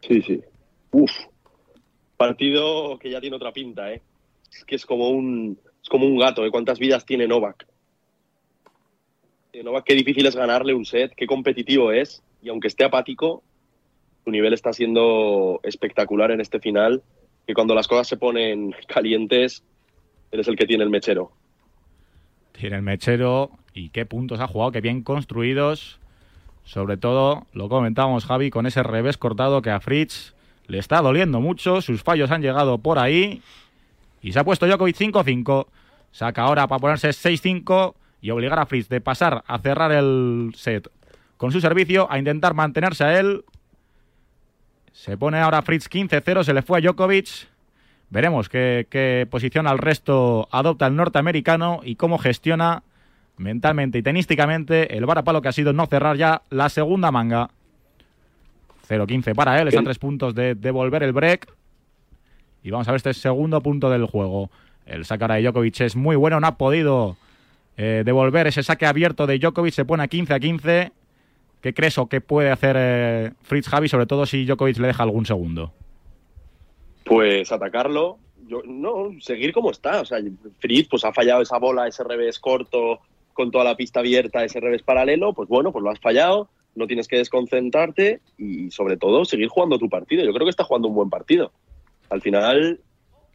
Sí, 0.00 0.22
sí. 0.22 0.40
Uf, 0.92 1.10
Partido 2.22 2.98
que 3.00 3.10
ya 3.10 3.20
tiene 3.20 3.34
otra 3.34 3.50
pinta, 3.52 3.92
¿eh? 3.92 4.00
Es 4.52 4.64
que 4.64 4.76
es 4.76 4.86
como 4.86 5.10
un, 5.10 5.58
es 5.82 5.88
como 5.88 6.06
un 6.06 6.16
gato, 6.16 6.46
¿eh? 6.46 6.52
¿Cuántas 6.52 6.78
vidas 6.78 7.04
tiene 7.04 7.26
Novak? 7.26 7.66
Novak, 9.64 9.84
qué 9.84 9.94
difícil 9.94 10.24
es 10.26 10.36
ganarle 10.36 10.72
un 10.72 10.84
set, 10.84 11.12
qué 11.16 11.26
competitivo 11.26 11.90
es. 11.90 12.22
Y 12.40 12.48
aunque 12.48 12.68
esté 12.68 12.84
apático, 12.84 13.42
su 14.24 14.30
nivel 14.30 14.52
está 14.52 14.72
siendo 14.72 15.58
espectacular 15.64 16.30
en 16.30 16.40
este 16.40 16.60
final. 16.60 17.02
que 17.44 17.54
cuando 17.54 17.74
las 17.74 17.88
cosas 17.88 18.06
se 18.06 18.16
ponen 18.16 18.72
calientes, 18.86 19.64
eres 20.30 20.46
el 20.46 20.54
que 20.54 20.66
tiene 20.66 20.84
el 20.84 20.90
mechero. 20.90 21.32
Tiene 22.52 22.76
el 22.76 22.82
mechero 22.82 23.50
y 23.74 23.88
qué 23.88 24.06
puntos 24.06 24.38
ha 24.38 24.46
jugado, 24.46 24.70
qué 24.70 24.80
bien 24.80 25.02
construidos. 25.02 25.98
Sobre 26.62 26.98
todo, 26.98 27.48
lo 27.52 27.68
comentábamos 27.68 28.26
Javi, 28.26 28.50
con 28.50 28.66
ese 28.66 28.84
revés 28.84 29.16
cortado 29.16 29.60
que 29.60 29.70
a 29.70 29.80
Fritz 29.80 30.34
le 30.66 30.78
está 30.78 31.00
doliendo 31.00 31.40
mucho. 31.40 31.80
Sus 31.80 32.02
fallos 32.02 32.30
han 32.30 32.42
llegado 32.42 32.78
por 32.78 32.98
ahí. 32.98 33.42
Y 34.20 34.32
se 34.32 34.38
ha 34.38 34.44
puesto 34.44 34.66
Djokovic 34.66 34.96
5-5. 34.96 35.66
Saca 36.12 36.42
ahora 36.42 36.66
para 36.66 36.78
ponerse 36.78 37.10
6-5 37.10 37.94
y 38.20 38.30
obligar 38.30 38.58
a 38.58 38.66
Fritz 38.66 38.88
de 38.88 39.00
pasar 39.00 39.42
a 39.46 39.58
cerrar 39.58 39.92
el 39.92 40.52
set 40.54 40.88
con 41.36 41.50
su 41.50 41.60
servicio, 41.60 42.06
a 42.10 42.18
intentar 42.18 42.54
mantenerse 42.54 43.04
a 43.04 43.18
él. 43.18 43.44
Se 44.92 45.16
pone 45.16 45.40
ahora 45.40 45.62
Fritz 45.62 45.88
15-0, 45.88 46.44
se 46.44 46.54
le 46.54 46.62
fue 46.62 46.78
a 46.78 46.80
Djokovic. 46.80 47.48
Veremos 48.10 48.48
qué, 48.48 48.86
qué 48.90 49.26
posición 49.28 49.66
al 49.66 49.78
resto 49.78 50.48
adopta 50.52 50.86
el 50.86 50.94
norteamericano 50.94 51.80
y 51.82 51.96
cómo 51.96 52.18
gestiona 52.18 52.82
mentalmente 53.38 53.98
y 53.98 54.02
tenísticamente 54.02 54.96
el 54.96 55.06
varapalo 55.06 55.40
que 55.42 55.48
ha 55.48 55.52
sido 55.52 55.72
no 55.72 55.86
cerrar 55.86 56.16
ya 56.16 56.42
la 56.50 56.68
segunda 56.68 57.10
manga. 57.10 57.50
0-15 58.88 59.34
para 59.34 59.60
él, 59.60 59.68
está 59.68 59.80
a 59.80 59.84
tres 59.84 59.98
puntos 59.98 60.34
de 60.34 60.54
devolver 60.54 61.02
el 61.02 61.12
break. 61.12 61.52
Y 62.62 62.70
vamos 62.70 62.88
a 62.88 62.92
ver 62.92 62.96
este 62.96 63.14
segundo 63.14 63.60
punto 63.60 63.90
del 63.90 64.06
juego. 64.06 64.50
El 64.86 65.04
saque 65.04 65.24
ahora 65.24 65.36
de 65.36 65.42
Djokovic 65.42 65.80
es 65.80 65.96
muy 65.96 66.16
bueno, 66.16 66.40
no 66.40 66.46
ha 66.46 66.56
podido 66.56 67.16
eh, 67.76 68.02
devolver 68.04 68.46
ese 68.46 68.62
saque 68.62 68.86
abierto 68.86 69.26
de 69.26 69.38
Djokovic, 69.38 69.74
se 69.74 69.84
pone 69.84 70.02
a 70.02 70.08
15 70.08 70.34
a 70.34 70.40
15. 70.40 70.92
¿Qué 71.60 71.74
crees 71.74 71.96
o 71.98 72.08
qué 72.08 72.20
puede 72.20 72.50
hacer 72.50 72.76
eh, 72.78 73.32
Fritz 73.42 73.68
Javi, 73.68 73.88
sobre 73.88 74.06
todo 74.06 74.26
si 74.26 74.44
Djokovic 74.44 74.78
le 74.78 74.88
deja 74.88 75.02
algún 75.02 75.26
segundo? 75.26 75.72
Pues 77.04 77.52
atacarlo, 77.52 78.18
yo, 78.46 78.62
no, 78.64 79.10
seguir 79.20 79.52
como 79.52 79.70
está. 79.70 80.00
O 80.00 80.04
sea, 80.04 80.18
Fritz 80.58 80.88
pues 80.88 81.04
ha 81.04 81.12
fallado 81.12 81.42
esa 81.42 81.58
bola, 81.58 81.86
ese 81.86 82.04
revés 82.04 82.38
corto 82.38 83.00
con 83.32 83.50
toda 83.50 83.64
la 83.64 83.76
pista 83.76 84.00
abierta, 84.00 84.44
ese 84.44 84.60
revés 84.60 84.82
paralelo, 84.82 85.32
pues 85.32 85.48
bueno, 85.48 85.72
pues 85.72 85.82
lo 85.82 85.90
has 85.90 86.00
fallado, 86.00 86.48
no 86.74 86.86
tienes 86.86 87.08
que 87.08 87.18
desconcentrarte 87.18 88.20
y 88.38 88.70
sobre 88.70 88.96
todo 88.96 89.24
seguir 89.24 89.48
jugando 89.48 89.78
tu 89.78 89.88
partido. 89.88 90.24
Yo 90.24 90.32
creo 90.32 90.46
que 90.46 90.50
está 90.50 90.64
jugando 90.64 90.88
un 90.88 90.94
buen 90.94 91.10
partido. 91.10 91.52
Al 92.10 92.20
final, 92.20 92.80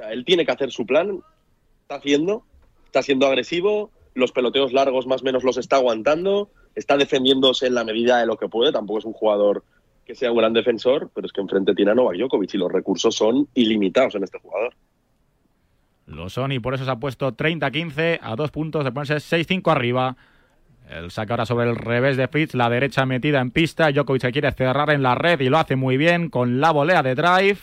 él 0.10 0.26
tiene 0.26 0.46
que 0.46 0.52
hacer 0.52 0.72
su 0.72 0.86
plan, 0.86 1.22
está 1.82 1.96
haciendo, 1.96 2.44
está 2.86 3.02
siendo 3.02 3.28
agresivo, 3.28 3.92
los 4.14 4.32
peloteos 4.32 4.74
largos 4.74 5.08
más 5.08 5.22
o 5.22 5.26
menos 5.26 5.44
los 5.44 5.58
está 5.58 5.78
aguantando, 5.78 6.50
está 6.76 6.98
defendiéndose 6.98 7.68
en 7.68 7.76
la 7.76 7.84
medida 7.84 8.20
de 8.20 8.26
lo 8.26 8.38
que 8.38 8.50
puede, 8.50 8.72
tampoco 8.72 9.00
es 9.00 9.06
un 9.06 9.14
jugador 9.14 9.64
que 10.06 10.16
sea 10.16 10.32
un 10.32 10.38
gran 10.38 10.54
defensor, 10.54 11.12
pero 11.14 11.28
es 11.28 11.34
que 11.34 11.42
enfrente 11.42 11.76
tiene 11.76 11.92
a 11.92 11.96
Novak 11.96 12.18
Djokovic 12.18 12.54
y 12.54 12.58
los 12.58 12.72
recursos 12.72 13.14
son 13.14 13.48
ilimitados 13.54 14.16
en 14.16 14.24
este 14.24 14.40
jugador. 14.40 14.74
Lo 16.06 16.30
son 16.30 16.54
y 16.54 16.60
por 16.60 16.74
eso 16.74 16.86
se 16.86 16.92
ha 16.92 16.96
puesto 16.96 17.36
30-15 17.36 18.20
a 18.22 18.36
dos 18.38 18.52
puntos 18.52 18.86
de 18.86 18.92
ponerse 18.94 19.16
6-5 19.16 19.70
arriba. 19.70 20.16
El 20.90 21.12
saca 21.12 21.34
ahora 21.34 21.46
sobre 21.46 21.70
el 21.70 21.76
revés 21.76 22.16
de 22.16 22.30
Fritz, 22.30 22.54
la 22.54 22.70
derecha 22.70 23.06
metida 23.06 23.42
en 23.42 23.52
pista. 23.52 23.92
Djokovic 23.92 24.22
se 24.22 24.32
quiere 24.32 24.52
cerrar 24.54 24.90
en 24.90 25.04
la 25.04 25.16
red 25.16 25.40
y 25.42 25.50
lo 25.50 25.58
hace 25.58 25.76
muy 25.76 25.98
bien 25.98 26.30
con 26.30 26.62
la 26.62 26.72
volea 26.72 27.04
de 27.04 27.14
drive. 27.14 27.60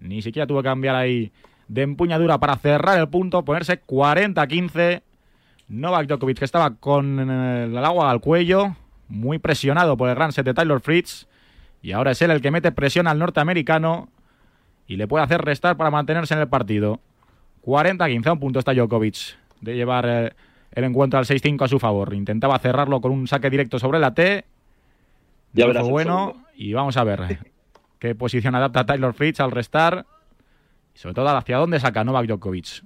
Ni 0.00 0.20
siquiera 0.20 0.46
tuvo 0.46 0.62
que 0.62 0.68
cambiar 0.68 0.94
ahí 0.94 1.32
de 1.68 1.82
empuñadura 1.82 2.38
para 2.38 2.56
cerrar 2.56 2.98
el 2.98 3.08
punto, 3.08 3.42
ponerse 3.44 3.80
40-15. 3.80 5.02
Novak 5.68 6.06
Djokovic 6.06 6.40
que 6.40 6.44
estaba 6.44 6.74
con 6.74 7.18
el 7.30 7.78
agua 7.78 8.10
al 8.10 8.20
cuello, 8.20 8.76
muy 9.08 9.38
presionado 9.38 9.96
por 9.96 10.10
el 10.10 10.14
gran 10.14 10.32
set 10.32 10.44
de 10.44 10.52
Taylor 10.52 10.82
Fritz. 10.82 11.26
Y 11.80 11.92
ahora 11.92 12.10
es 12.10 12.20
él 12.20 12.30
el 12.30 12.42
que 12.42 12.50
mete 12.50 12.70
presión 12.70 13.06
al 13.06 13.18
norteamericano 13.18 14.10
y 14.86 14.96
le 14.96 15.08
puede 15.08 15.24
hacer 15.24 15.40
restar 15.40 15.78
para 15.78 15.90
mantenerse 15.90 16.34
en 16.34 16.40
el 16.40 16.48
partido. 16.48 17.00
40-15 17.64 18.26
a 18.26 18.32
un 18.32 18.40
punto 18.40 18.58
está 18.58 18.74
Djokovic 18.74 19.38
de 19.62 19.74
llevar 19.74 20.04
eh, 20.06 20.32
el 20.72 20.84
encuentro 20.84 21.18
al 21.18 21.26
6-5 21.26 21.64
a 21.64 21.68
su 21.68 21.78
favor. 21.78 22.14
Intentaba 22.14 22.58
cerrarlo 22.58 23.00
con 23.00 23.12
un 23.12 23.28
saque 23.28 23.50
directo 23.50 23.78
sobre 23.78 23.98
la 23.98 24.14
T. 24.14 24.44
Ya 25.52 25.66
verás 25.66 25.88
bueno. 25.88 26.44
y 26.54 26.72
vamos 26.72 26.96
a 26.96 27.04
ver 27.04 27.38
qué 27.98 28.14
posición 28.14 28.54
adapta 28.54 28.86
Taylor 28.86 29.12
Fritz 29.14 29.40
al 29.40 29.50
restar. 29.50 30.06
Y 30.94 30.98
sobre 30.98 31.14
todo 31.14 31.28
hacia 31.28 31.58
dónde 31.58 31.78
saca 31.80 32.04
Novak 32.04 32.26
Djokovic. 32.26 32.84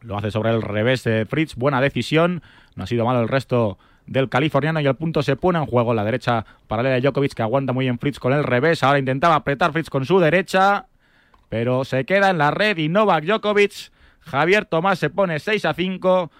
Lo 0.00 0.16
hace 0.18 0.30
sobre 0.30 0.50
el 0.50 0.62
revés 0.62 1.04
de 1.04 1.24
Fritz, 1.24 1.54
buena 1.54 1.80
decisión, 1.80 2.42
no 2.74 2.84
ha 2.84 2.86
sido 2.86 3.06
malo 3.06 3.22
el 3.22 3.28
resto 3.28 3.78
del 4.06 4.28
californiano. 4.28 4.80
Y 4.80 4.86
el 4.86 4.96
punto 4.96 5.22
se 5.22 5.36
pone 5.36 5.58
en 5.58 5.66
juego. 5.66 5.94
La 5.94 6.04
derecha 6.04 6.44
paralela 6.66 6.96
de 6.96 7.00
Djokovic 7.00 7.34
que 7.34 7.42
aguanta 7.42 7.72
muy 7.72 7.86
bien 7.86 7.98
Fritz 7.98 8.18
con 8.18 8.32
el 8.32 8.44
revés, 8.44 8.82
ahora 8.82 8.98
intentaba 8.98 9.34
apretar 9.34 9.72
Fritz 9.72 9.88
con 9.88 10.04
su 10.04 10.18
derecha, 10.20 10.86
pero 11.48 11.84
se 11.84 12.04
queda 12.04 12.30
en 12.30 12.38
la 12.38 12.50
red 12.50 12.76
y 12.78 12.88
Novak 12.88 13.24
Djokovic, 13.24 13.90
Javier 14.20 14.64
Tomás 14.64 14.98
se 14.98 15.10
pone 15.10 15.38
6 15.38 15.64
a 15.64 15.74
5, 15.74 16.30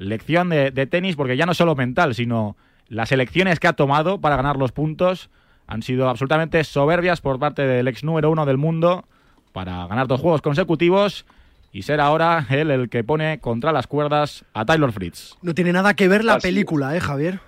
lección 0.00 0.48
de, 0.48 0.70
de 0.70 0.86
tenis 0.86 1.14
porque 1.14 1.36
ya 1.36 1.46
no 1.46 1.54
solo 1.54 1.76
mental, 1.76 2.14
sino 2.14 2.56
las 2.88 3.12
elecciones 3.12 3.60
que 3.60 3.68
ha 3.68 3.74
tomado 3.74 4.20
para 4.20 4.36
ganar 4.36 4.56
los 4.56 4.72
puntos 4.72 5.30
han 5.66 5.82
sido 5.82 6.08
absolutamente 6.08 6.64
soberbias 6.64 7.20
por 7.20 7.38
parte 7.38 7.62
del 7.62 7.86
ex 7.86 8.02
número 8.02 8.30
uno 8.30 8.44
del 8.44 8.56
mundo 8.56 9.04
para 9.52 9.86
ganar 9.86 10.08
dos 10.08 10.20
juegos 10.20 10.42
consecutivos 10.42 11.24
y 11.72 11.82
ser 11.82 12.00
ahora 12.00 12.46
él 12.50 12.70
el 12.70 12.88
que 12.88 13.04
pone 13.04 13.38
contra 13.38 13.70
las 13.70 13.86
cuerdas 13.86 14.44
a 14.52 14.64
Taylor 14.64 14.90
Fritz. 14.90 15.36
No 15.42 15.54
tiene 15.54 15.72
nada 15.72 15.94
que 15.94 16.08
ver 16.08 16.24
la 16.24 16.34
Así 16.34 16.48
película, 16.48 16.96
¿eh, 16.96 17.00
Javier? 17.00 17.38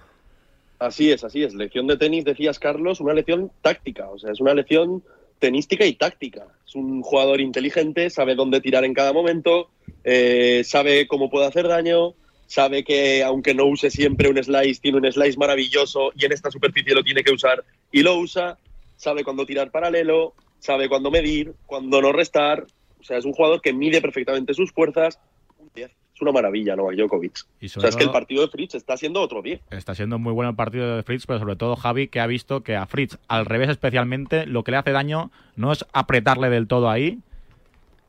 Así 0.78 1.10
es, 1.10 1.24
así 1.24 1.42
es. 1.42 1.54
Lección 1.54 1.86
de 1.86 1.96
tenis, 1.96 2.24
decías 2.24 2.58
Carlos, 2.58 3.00
una 3.00 3.14
lección 3.14 3.50
táctica, 3.62 4.08
o 4.08 4.18
sea, 4.18 4.30
es 4.30 4.40
una 4.40 4.54
lección 4.54 5.02
tenística 5.38 5.84
y 5.84 5.94
táctica. 5.94 6.46
Es 6.66 6.76
un 6.76 7.02
jugador 7.02 7.40
inteligente, 7.40 8.10
sabe 8.10 8.36
dónde 8.36 8.60
tirar 8.60 8.84
en 8.84 8.94
cada 8.94 9.12
momento, 9.12 9.70
eh, 10.04 10.62
sabe 10.64 11.08
cómo 11.08 11.30
puede 11.30 11.46
hacer 11.46 11.66
daño, 11.66 12.14
sabe 12.52 12.84
que 12.84 13.24
aunque 13.24 13.54
no 13.54 13.64
use 13.64 13.90
siempre 13.90 14.28
un 14.28 14.36
slice, 14.36 14.78
tiene 14.78 14.98
un 14.98 15.10
slice 15.10 15.38
maravilloso 15.38 16.12
y 16.14 16.26
en 16.26 16.32
esta 16.32 16.50
superficie 16.50 16.94
lo 16.94 17.02
tiene 17.02 17.24
que 17.24 17.32
usar 17.32 17.64
y 17.90 18.02
lo 18.02 18.18
usa, 18.18 18.58
sabe 18.94 19.24
cuándo 19.24 19.46
tirar 19.46 19.70
paralelo, 19.70 20.34
sabe 20.58 20.90
cuándo 20.90 21.10
medir, 21.10 21.54
cuándo 21.64 22.02
no 22.02 22.12
restar. 22.12 22.66
O 23.00 23.04
sea, 23.04 23.16
es 23.16 23.24
un 23.24 23.32
jugador 23.32 23.62
que 23.62 23.72
mide 23.72 24.02
perfectamente 24.02 24.52
sus 24.52 24.70
fuerzas. 24.70 25.18
Un 25.58 25.70
10. 25.74 25.90
Es 26.14 26.20
una 26.20 26.30
maravilla, 26.30 26.76
Novak 26.76 26.96
Djokovic. 26.96 27.38
Y 27.58 27.66
O 27.66 27.68
sea, 27.70 27.88
es 27.88 27.96
que 27.96 28.04
el 28.04 28.10
partido 28.10 28.42
de 28.42 28.48
Fritz 28.48 28.74
está 28.74 28.98
siendo 28.98 29.22
otro 29.22 29.40
10. 29.40 29.62
Está 29.70 29.94
siendo 29.94 30.18
muy 30.18 30.34
bueno 30.34 30.50
el 30.50 30.56
partido 30.56 30.96
de 30.96 31.02
Fritz, 31.02 31.24
pero 31.26 31.38
sobre 31.38 31.56
todo 31.56 31.74
Javi, 31.74 32.08
que 32.08 32.20
ha 32.20 32.26
visto 32.26 32.62
que 32.62 32.76
a 32.76 32.84
Fritz, 32.84 33.16
al 33.28 33.46
revés 33.46 33.70
especialmente, 33.70 34.44
lo 34.44 34.62
que 34.62 34.72
le 34.72 34.76
hace 34.76 34.90
daño 34.90 35.30
no 35.56 35.72
es 35.72 35.86
apretarle 35.94 36.50
del 36.50 36.68
todo 36.68 36.90
ahí, 36.90 37.18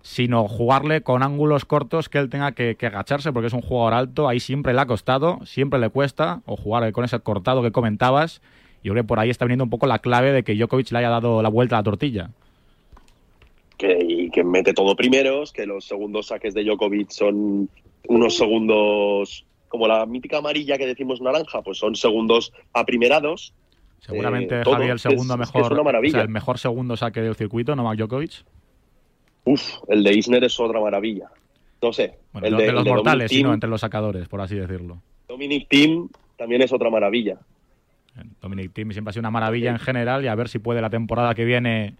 sino 0.03 0.47
jugarle 0.47 1.01
con 1.01 1.23
ángulos 1.23 1.63
cortos 1.65 2.09
que 2.09 2.19
él 2.19 2.29
tenga 2.29 2.51
que, 2.51 2.75
que 2.75 2.87
agacharse, 2.87 3.31
porque 3.33 3.47
es 3.47 3.53
un 3.53 3.61
jugador 3.61 3.93
alto, 3.95 4.27
ahí 4.27 4.39
siempre 4.39 4.73
le 4.73 4.81
ha 4.81 4.85
costado, 4.85 5.39
siempre 5.45 5.79
le 5.79 5.89
cuesta, 5.89 6.41
o 6.45 6.55
jugar 6.57 6.91
con 6.91 7.05
ese 7.05 7.19
cortado 7.21 7.63
que 7.63 7.71
comentabas. 7.71 8.41
Yo 8.83 8.91
creo 8.91 9.03
que 9.03 9.07
por 9.07 9.19
ahí 9.19 9.29
está 9.29 9.45
viniendo 9.45 9.63
un 9.63 9.69
poco 9.69 9.87
la 9.87 9.99
clave 9.99 10.31
de 10.33 10.43
que 10.43 10.55
Djokovic 10.55 10.91
le 10.91 10.99
haya 10.99 11.09
dado 11.09 11.41
la 11.41 11.47
vuelta 11.49 11.77
a 11.77 11.79
la 11.79 11.83
tortilla. 11.83 12.29
que, 13.77 13.97
y 14.07 14.29
que 14.29 14.43
mete 14.43 14.73
todo 14.73 14.95
primeros, 14.95 15.51
que 15.51 15.65
los 15.65 15.85
segundos 15.85 16.27
saques 16.27 16.53
de 16.53 16.63
Djokovic 16.63 17.09
son 17.09 17.69
unos 18.07 18.35
segundos 18.37 19.45
como 19.69 19.87
la 19.87 20.05
mítica 20.05 20.37
amarilla 20.37 20.77
que 20.77 20.85
decimos 20.85 21.21
naranja, 21.21 21.61
pues 21.61 21.77
son 21.79 21.95
segundos 21.95 22.51
aprimerados. 22.73 23.53
Seguramente 23.99 24.59
Eh, 24.59 24.63
todo, 24.63 24.73
Javi 24.75 24.87
el 24.89 24.95
es- 24.97 25.01
segundo 25.01 25.33
que 25.35 25.39
mejor, 25.39 25.61
es 25.61 25.71
una 25.79 25.97
o 25.99 26.03
sea, 26.11 26.21
el 26.21 26.29
mejor 26.29 26.59
segundo 26.59 26.97
saque 26.97 27.21
del 27.21 27.35
circuito, 27.35 27.75
Novak 27.75 27.97
Djokovic. 27.97 28.43
Uf, 29.45 29.61
el 29.89 30.03
de 30.03 30.13
Isner 30.17 30.43
es 30.43 30.59
otra 30.59 30.79
maravilla. 30.79 31.27
No 31.81 31.91
sé. 31.91 32.17
Bueno, 32.31 32.47
el 32.47 32.57
de, 32.57 32.67
el 32.67 32.75
los 32.75 32.83
Dominic 32.85 32.95
mortales, 32.95 33.31
Thiem- 33.31 33.35
sino 33.37 33.53
entre 33.53 33.69
los 33.69 33.81
sacadores, 33.81 34.27
por 34.27 34.41
así 34.41 34.55
decirlo. 34.55 35.01
Dominic 35.27 35.67
Thiem 35.67 36.07
también 36.37 36.61
es 36.61 36.71
otra 36.71 36.89
maravilla. 36.89 37.37
Dominic 38.41 38.71
Thiem 38.73 38.91
siempre 38.91 39.09
ha 39.09 39.13
sido 39.13 39.21
una 39.21 39.31
maravilla 39.31 39.71
en 39.71 39.79
general 39.79 40.23
y 40.23 40.27
a 40.27 40.35
ver 40.35 40.47
si 40.47 40.59
puede 40.59 40.81
la 40.81 40.89
temporada 40.89 41.33
que 41.33 41.45
viene 41.45 41.95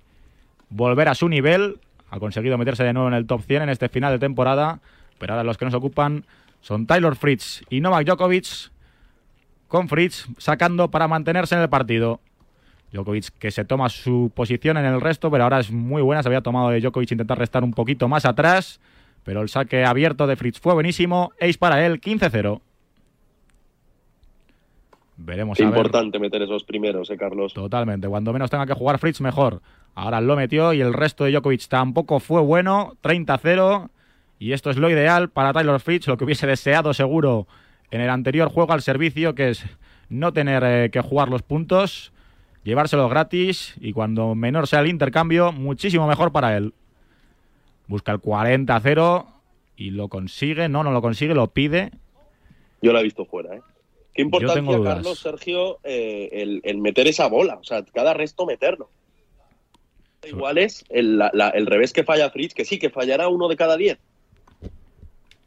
volver 0.70 1.08
a 1.10 1.16
su 1.16 1.28
nivel. 1.28 1.80
Ha 2.12 2.20
conseguido 2.20 2.58
meterse 2.58 2.84
de 2.84 2.94
nuevo 2.94 3.08
en 3.08 3.16
el 3.16 3.26
top 3.26 3.41
100 3.41 3.64
en 3.64 3.70
este 3.70 3.89
final 3.89 4.14
de 4.14 4.20
temporada, 4.20 4.80
pero 5.18 5.34
ahora 5.34 5.44
los 5.44 5.58
que 5.58 5.66
nos 5.66 5.74
ocupan 5.74 6.26
son 6.62 6.86
Taylor 6.86 7.16
Fritz 7.16 7.64
y 7.70 7.82
Novak 7.82 8.06
Djokovic, 8.06 8.72
con 9.68 9.89
Fritz 9.89 10.28
sacando 10.38 10.89
para 10.91 11.08
mantenerse 11.08 11.56
en 11.56 11.62
el 11.62 11.70
partido. 11.70 12.22
Djokovic 12.94 13.30
que 13.39 13.52
se 13.52 13.66
toma 13.66 13.89
su 13.89 14.32
posición 14.34 14.78
en 14.78 14.86
el 14.86 15.02
resto, 15.02 15.30
pero 15.32 15.44
ahora 15.44 15.60
es 15.60 15.72
muy 15.72 16.02
buena. 16.02 16.22
Se 16.22 16.30
había 16.30 16.41
tomado 16.41 16.70
de 16.70 16.80
Djokovic 16.80 17.12
intentar 17.12 17.38
restar 17.38 17.64
un 17.64 17.74
poquito 17.74 18.08
más 18.08 18.26
atrás, 18.26 18.80
pero 19.24 19.41
el 19.41 19.50
saque 19.50 19.84
abierto 19.84 20.28
de 20.28 20.36
Fritz 20.36 20.60
fue 20.60 20.74
buenísimo. 20.74 21.32
Ace 21.41 21.58
para 21.58 21.86
él, 21.86 22.00
15-0. 22.00 22.62
Veremos 25.18 25.60
a 25.60 25.64
ver. 25.64 25.70
importante 25.70 26.20
meter 26.20 26.41
esos 26.41 26.64
primeros, 26.64 27.10
eh, 27.10 27.18
Carlos. 27.18 27.54
Totalmente. 27.54 28.08
Cuando 28.08 28.34
menos 28.34 28.50
tenga 28.50 28.66
que 28.66 28.74
jugar 28.74 29.00
Fritz, 29.00 29.22
mejor. 29.22 29.62
Ahora 29.96 30.22
lo 30.22 30.36
metió 30.36 30.74
y 30.74 30.82
el 30.82 30.94
resto 30.94 31.24
de 31.24 31.32
Djokovic 31.32 31.68
tampoco 31.68 32.20
fue 32.20 32.41
bueno. 32.41 32.94
30-0. 33.02 33.89
Y 34.39 34.52
esto 34.52 34.70
es 34.70 34.78
lo 34.78 34.89
ideal 34.89 35.30
para 35.30 35.54
Taylor 35.54 35.80
Fritz, 35.80 36.08
lo 36.08 36.18
que 36.18 36.26
hubiese 36.26 36.46
deseado 36.46 36.94
seguro 36.94 37.48
en 37.91 38.02
el 38.02 38.10
anterior 38.10 38.50
juego 38.50 38.74
al 38.74 38.82
servicio, 38.82 39.36
que 39.36 39.50
es 39.50 39.64
no 40.10 40.34
tener 40.34 40.64
eh, 40.66 40.89
que 40.91 41.00
jugar 41.00 41.30
los 41.30 41.44
puntos, 41.44 42.12
llevárselos 42.64 43.09
gratis 43.09 43.76
y 43.80 43.93
cuando 43.93 44.36
menor 44.36 44.68
sea 44.68 44.80
el 44.82 44.88
intercambio, 44.88 45.51
muchísimo 45.51 46.07
mejor 46.07 46.32
para 46.32 46.55
él. 46.57 46.74
Busca 47.88 48.11
el 48.11 48.20
40-0 48.22 49.26
y 49.76 49.91
lo 49.91 50.07
consigue. 50.07 50.70
No, 50.70 50.84
no 50.84 50.91
lo 50.91 51.01
consigue, 51.01 51.34
lo 51.36 51.47
pide. 51.47 51.91
Yo 52.82 52.93
lo 52.93 52.99
he 52.99 53.03
visto 53.03 53.26
fuera, 53.26 53.55
¿eh? 53.55 53.61
Qué 54.14 54.22
importancia. 54.22 54.61
Carlos, 54.84 55.20
Sergio, 55.20 55.80
eh, 55.84 56.30
el, 56.34 56.61
el 56.64 56.78
meter 56.78 57.07
esa 57.07 57.28
bola. 57.28 57.55
O 57.55 57.64
sea, 57.64 57.84
cada 57.84 58.14
resto 58.14 58.45
meterlo. 58.45 58.89
Igual 60.26 60.57
es 60.59 60.86
el, 60.89 61.18
la- 61.18 61.32
la- 61.34 61.49
el 61.49 61.66
revés 61.66 61.91
que 61.91 62.03
falla 62.03 62.30
Fritz, 62.30 62.53
que 62.53 62.64
sí, 62.64 62.78
que 62.80 62.89
fallará 62.89 63.28
uno 63.28 63.47
de 63.49 63.55
cada 63.57 63.76
diez. 63.76 63.97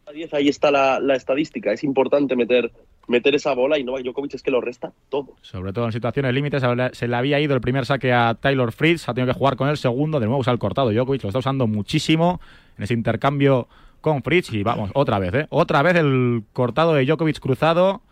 Cada 0.04 0.12
diez, 0.14 0.34
ahí 0.34 0.48
está 0.48 0.70
la, 0.70 1.00
la 1.00 1.14
estadística. 1.14 1.72
Es 1.72 1.82
importante 1.84 2.36
meter, 2.36 2.70
meter 3.08 3.34
esa 3.34 3.54
bola 3.54 3.78
y 3.78 3.84
Novak 3.84 4.02
Djokovic 4.02 4.34
es 4.34 4.42
que 4.42 4.50
lo 4.50 4.60
resta 4.60 4.92
todo. 5.08 5.34
Sobre 5.42 5.72
todo 5.72 5.86
en 5.86 5.92
situaciones 5.92 6.32
límites, 6.34 6.62
se 6.92 7.06
le- 7.08 7.16
había 7.16 7.38
ido 7.40 7.54
el 7.54 7.60
primer 7.60 7.86
saque 7.86 8.12
a 8.12 8.34
Taylor 8.34 8.72
Fritz, 8.72 9.08
ha 9.08 9.14
tenido 9.14 9.32
que 9.32 9.38
jugar 9.38 9.56
con 9.56 9.68
el 9.68 9.76
segundo, 9.76 10.18
de 10.20 10.26
nuevo 10.26 10.40
usa 10.40 10.52
el 10.52 10.58
cortado 10.58 10.90
Djokovic, 10.90 11.22
lo 11.22 11.28
está 11.28 11.38
usando 11.38 11.66
muchísimo 11.66 12.40
en 12.76 12.84
ese 12.84 12.94
intercambio 12.94 13.68
con 14.00 14.22
Fritz 14.22 14.52
y 14.52 14.62
vamos, 14.62 14.90
otra 14.94 15.18
vez, 15.18 15.34
¿eh? 15.34 15.46
Otra 15.50 15.82
vez 15.82 15.96
el 15.96 16.42
cortado 16.52 16.94
de 16.94 17.04
Djokovic 17.04 17.38
cruzado 17.40 18.02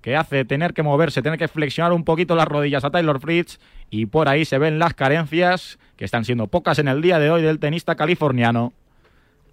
que 0.00 0.16
hace 0.16 0.44
tener 0.44 0.74
que 0.74 0.82
moverse, 0.82 1.22
tener 1.22 1.38
que 1.38 1.48
flexionar 1.48 1.92
un 1.92 2.04
poquito 2.04 2.36
las 2.36 2.46
rodillas 2.46 2.84
a 2.84 2.90
Taylor 2.90 3.20
Fritz 3.20 3.58
y 3.88 4.04
por 4.06 4.28
ahí 4.28 4.44
se 4.44 4.58
ven 4.58 4.78
las 4.78 4.92
carencias 4.92 5.78
que 5.96 6.04
están 6.04 6.24
siendo 6.26 6.46
pocas 6.46 6.78
en 6.78 6.88
el 6.88 7.00
día 7.00 7.18
de 7.18 7.30
hoy 7.30 7.40
del 7.42 7.58
tenista 7.58 7.94
californiano. 7.94 8.72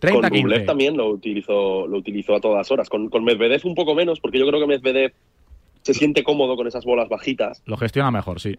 Con 0.02 0.24
Rublev 0.24 0.62
30-15. 0.64 0.66
también 0.66 0.98
lo 0.98 1.10
utilizó, 1.10 1.86
lo 1.88 1.98
utilizó 1.98 2.36
a 2.36 2.40
todas 2.42 2.70
horas. 2.72 2.90
Con, 2.90 3.10
con 3.10 3.24
Medvedev 3.24 3.62
un 3.66 3.76
poco 3.76 3.94
menos, 3.96 4.20
porque 4.20 4.40
yo 4.40 4.48
creo 4.48 4.60
que 4.60 4.68
Medvedev 4.68 5.14
se 5.84 5.94
siente 5.94 6.24
cómodo 6.24 6.56
con 6.56 6.68
esas 6.68 6.86
bolas 6.86 7.08
bajitas. 7.10 7.62
Lo 7.66 7.78
gestiona 7.78 8.12
mejor, 8.12 8.40
sí. 8.40 8.58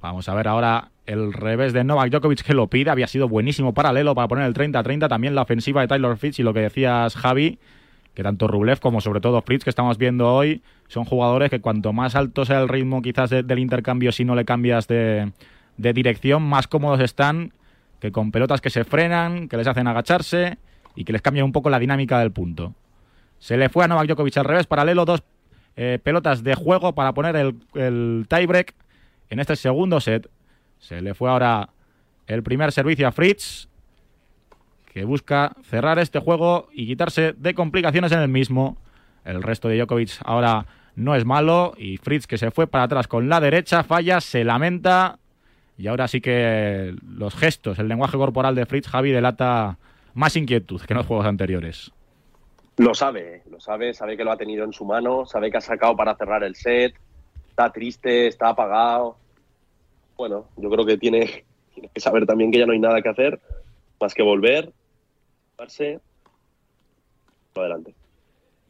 Vamos 0.00 0.28
a 0.28 0.34
ver 0.34 0.48
ahora 0.48 0.90
el 1.06 1.32
revés 1.32 1.72
de 1.72 1.82
Novak 1.84 2.10
Djokovic 2.10 2.42
que 2.42 2.54
lo 2.54 2.66
pide. 2.66 2.90
Había 2.90 3.06
sido 3.06 3.28
buenísimo 3.28 3.72
paralelo 3.72 4.14
para 4.14 4.28
poner 4.28 4.46
el 4.46 4.54
30-30. 4.54 5.08
También 5.08 5.34
la 5.34 5.42
ofensiva 5.42 5.80
de 5.80 5.88
Taylor 5.88 6.16
Fritz 6.16 6.38
y 6.38 6.42
lo 6.42 6.52
que 6.52 6.60
decías, 6.60 7.14
Javi, 7.16 7.58
que 8.14 8.22
tanto 8.22 8.46
Rublev 8.46 8.80
como 8.80 9.00
sobre 9.00 9.20
todo 9.20 9.40
Fritz 9.42 9.64
que 9.64 9.70
estamos 9.70 9.96
viendo 9.98 10.32
hoy 10.34 10.62
son 10.88 11.04
jugadores 11.04 11.50
que 11.50 11.60
cuanto 11.60 11.92
más 11.92 12.14
alto 12.14 12.44
sea 12.44 12.60
el 12.60 12.68
ritmo 12.68 13.00
quizás 13.02 13.30
de- 13.30 13.42
del 13.42 13.58
intercambio 13.58 14.12
si 14.12 14.24
no 14.24 14.34
le 14.34 14.44
cambias 14.44 14.86
de, 14.86 15.32
de 15.78 15.92
dirección, 15.94 16.42
más 16.42 16.68
cómodos 16.68 17.00
están 17.00 17.52
que 18.04 18.12
con 18.12 18.30
pelotas 18.30 18.60
que 18.60 18.68
se 18.68 18.84
frenan, 18.84 19.48
que 19.48 19.56
les 19.56 19.66
hacen 19.66 19.86
agacharse 19.86 20.58
y 20.94 21.04
que 21.04 21.12
les 21.14 21.22
cambia 21.22 21.42
un 21.42 21.52
poco 21.52 21.70
la 21.70 21.78
dinámica 21.78 22.18
del 22.18 22.32
punto. 22.32 22.74
Se 23.38 23.56
le 23.56 23.70
fue 23.70 23.82
a 23.82 23.88
Novak 23.88 24.08
Djokovic 24.08 24.36
al 24.36 24.44
revés, 24.44 24.66
paralelo, 24.66 25.06
dos 25.06 25.22
eh, 25.74 25.98
pelotas 26.02 26.44
de 26.44 26.54
juego 26.54 26.94
para 26.94 27.14
poner 27.14 27.34
el, 27.34 27.56
el 27.72 28.26
tiebreak 28.28 28.74
en 29.30 29.40
este 29.40 29.56
segundo 29.56 30.02
set. 30.02 30.28
Se 30.80 31.00
le 31.00 31.14
fue 31.14 31.30
ahora 31.30 31.70
el 32.26 32.42
primer 32.42 32.72
servicio 32.72 33.08
a 33.08 33.12
Fritz, 33.12 33.68
que 34.84 35.06
busca 35.06 35.56
cerrar 35.62 35.98
este 35.98 36.18
juego 36.18 36.68
y 36.74 36.86
quitarse 36.86 37.32
de 37.32 37.54
complicaciones 37.54 38.12
en 38.12 38.20
el 38.20 38.28
mismo. 38.28 38.76
El 39.24 39.42
resto 39.42 39.68
de 39.68 39.78
Djokovic 39.78 40.18
ahora 40.26 40.66
no 40.94 41.14
es 41.14 41.24
malo 41.24 41.72
y 41.78 41.96
Fritz 41.96 42.26
que 42.26 42.36
se 42.36 42.50
fue 42.50 42.66
para 42.66 42.84
atrás 42.84 43.08
con 43.08 43.30
la 43.30 43.40
derecha, 43.40 43.82
falla, 43.82 44.20
se 44.20 44.44
lamenta 44.44 45.20
y 45.76 45.88
ahora 45.88 46.08
sí 46.08 46.20
que 46.20 46.94
los 47.06 47.34
gestos, 47.34 47.78
el 47.78 47.88
lenguaje 47.88 48.16
corporal 48.16 48.54
de 48.54 48.66
Fritz 48.66 48.88
Javi 48.88 49.10
delata 49.10 49.78
más 50.14 50.36
inquietud 50.36 50.80
que 50.80 50.92
en 50.92 50.98
los 50.98 51.06
juegos 51.06 51.26
anteriores. 51.26 51.92
Lo 52.76 52.94
sabe, 52.94 53.42
lo 53.50 53.60
sabe, 53.60 53.94
sabe 53.94 54.16
que 54.16 54.24
lo 54.24 54.32
ha 54.32 54.36
tenido 54.36 54.64
en 54.64 54.72
su 54.72 54.84
mano, 54.84 55.26
sabe 55.26 55.50
que 55.50 55.58
ha 55.58 55.60
sacado 55.60 55.96
para 55.96 56.16
cerrar 56.16 56.42
el 56.42 56.56
set, 56.56 56.94
está 57.48 57.70
triste, 57.70 58.26
está 58.26 58.50
apagado. 58.50 59.16
Bueno, 60.16 60.46
yo 60.56 60.70
creo 60.70 60.84
que 60.84 60.96
tiene, 60.96 61.44
tiene 61.72 61.88
que 61.92 62.00
saber 62.00 62.26
también 62.26 62.50
que 62.50 62.58
ya 62.58 62.66
no 62.66 62.72
hay 62.72 62.80
nada 62.80 63.00
que 63.00 63.08
hacer, 63.08 63.40
más 64.00 64.14
que 64.14 64.22
volver, 64.22 64.72
darse 65.56 66.00
adelante. 67.54 67.94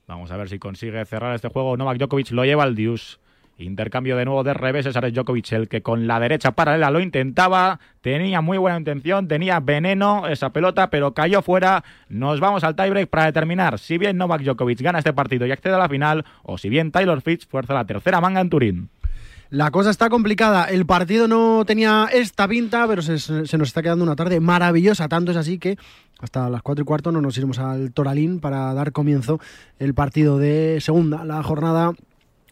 Vamos 0.07 0.31
a 0.31 0.37
ver 0.37 0.49
si 0.49 0.59
consigue 0.59 1.05
cerrar 1.07 1.35
este 1.35 1.49
juego. 1.49 1.77
Novak 1.77 1.99
Djokovic 1.99 2.31
lo 2.33 2.45
lleva 2.45 2.63
al 2.63 2.75
Dius. 2.75 3.21
Intercambio 3.57 4.17
de 4.17 4.25
nuevo 4.25 4.43
de 4.43 4.53
reveses. 4.53 4.97
Ahora 4.97 5.09
es 5.09 5.15
Djokovic 5.15 5.53
el 5.53 5.69
que 5.69 5.83
con 5.83 6.07
la 6.07 6.19
derecha 6.19 6.53
paralela 6.53 6.91
lo 6.91 7.01
intentaba. 7.01 7.79
Tenía 8.01 8.41
muy 8.41 8.59
buena 8.59 8.79
intención, 8.79 9.29
tenía 9.29 9.61
veneno 9.61 10.27
esa 10.27 10.51
pelota, 10.51 10.91
pero 10.91 11.15
cayó 11.15 11.41
fuera. 11.41 11.85
Nos 12.09 12.41
vamos 12.41 12.65
al 12.65 12.75
tiebreak 12.75 13.09
para 13.09 13.27
determinar 13.27 13.79
si 13.79 13.97
bien 13.97 14.17
Novak 14.17 14.43
Djokovic 14.43 14.81
gana 14.81 14.99
este 14.99 15.13
partido 15.13 15.47
y 15.47 15.53
accede 15.53 15.75
a 15.75 15.79
la 15.79 15.89
final, 15.89 16.25
o 16.43 16.59
si 16.59 16.69
bien 16.69 16.91
Taylor 16.91 17.21
Fritz 17.21 17.47
fuerza 17.47 17.75
la 17.75 17.85
tercera 17.85 18.21
manga 18.21 18.41
en 18.41 18.51
Turín. 18.51 18.89
La 19.51 19.71
cosa 19.71 19.91
está 19.91 20.09
complicada. 20.09 20.65
El 20.65 20.85
partido 20.85 21.29
no 21.29 21.65
tenía 21.65 22.09
esta 22.13 22.49
pinta, 22.49 22.89
pero 22.89 23.03
se, 23.03 23.19
se 23.19 23.59
nos 23.59 23.69
está 23.69 23.83
quedando 23.83 24.03
una 24.03 24.17
tarde 24.17 24.41
maravillosa. 24.41 25.09
Tanto 25.09 25.31
es 25.31 25.37
así 25.37 25.59
que 25.59 25.79
hasta 26.19 26.51
las 26.51 26.63
4 26.63 26.83
y 26.83 26.85
cuarto 26.85 27.13
no 27.13 27.21
nos 27.21 27.37
iremos 27.37 27.61
al 27.61 27.93
Toralín 27.93 28.41
para 28.41 28.75
dar 28.75 28.91
comienzo 28.91 29.39
el 29.79 29.95
partido 29.95 30.39
de 30.39 30.79
segunda, 30.81 31.25
la 31.25 31.43
jornada 31.45 31.93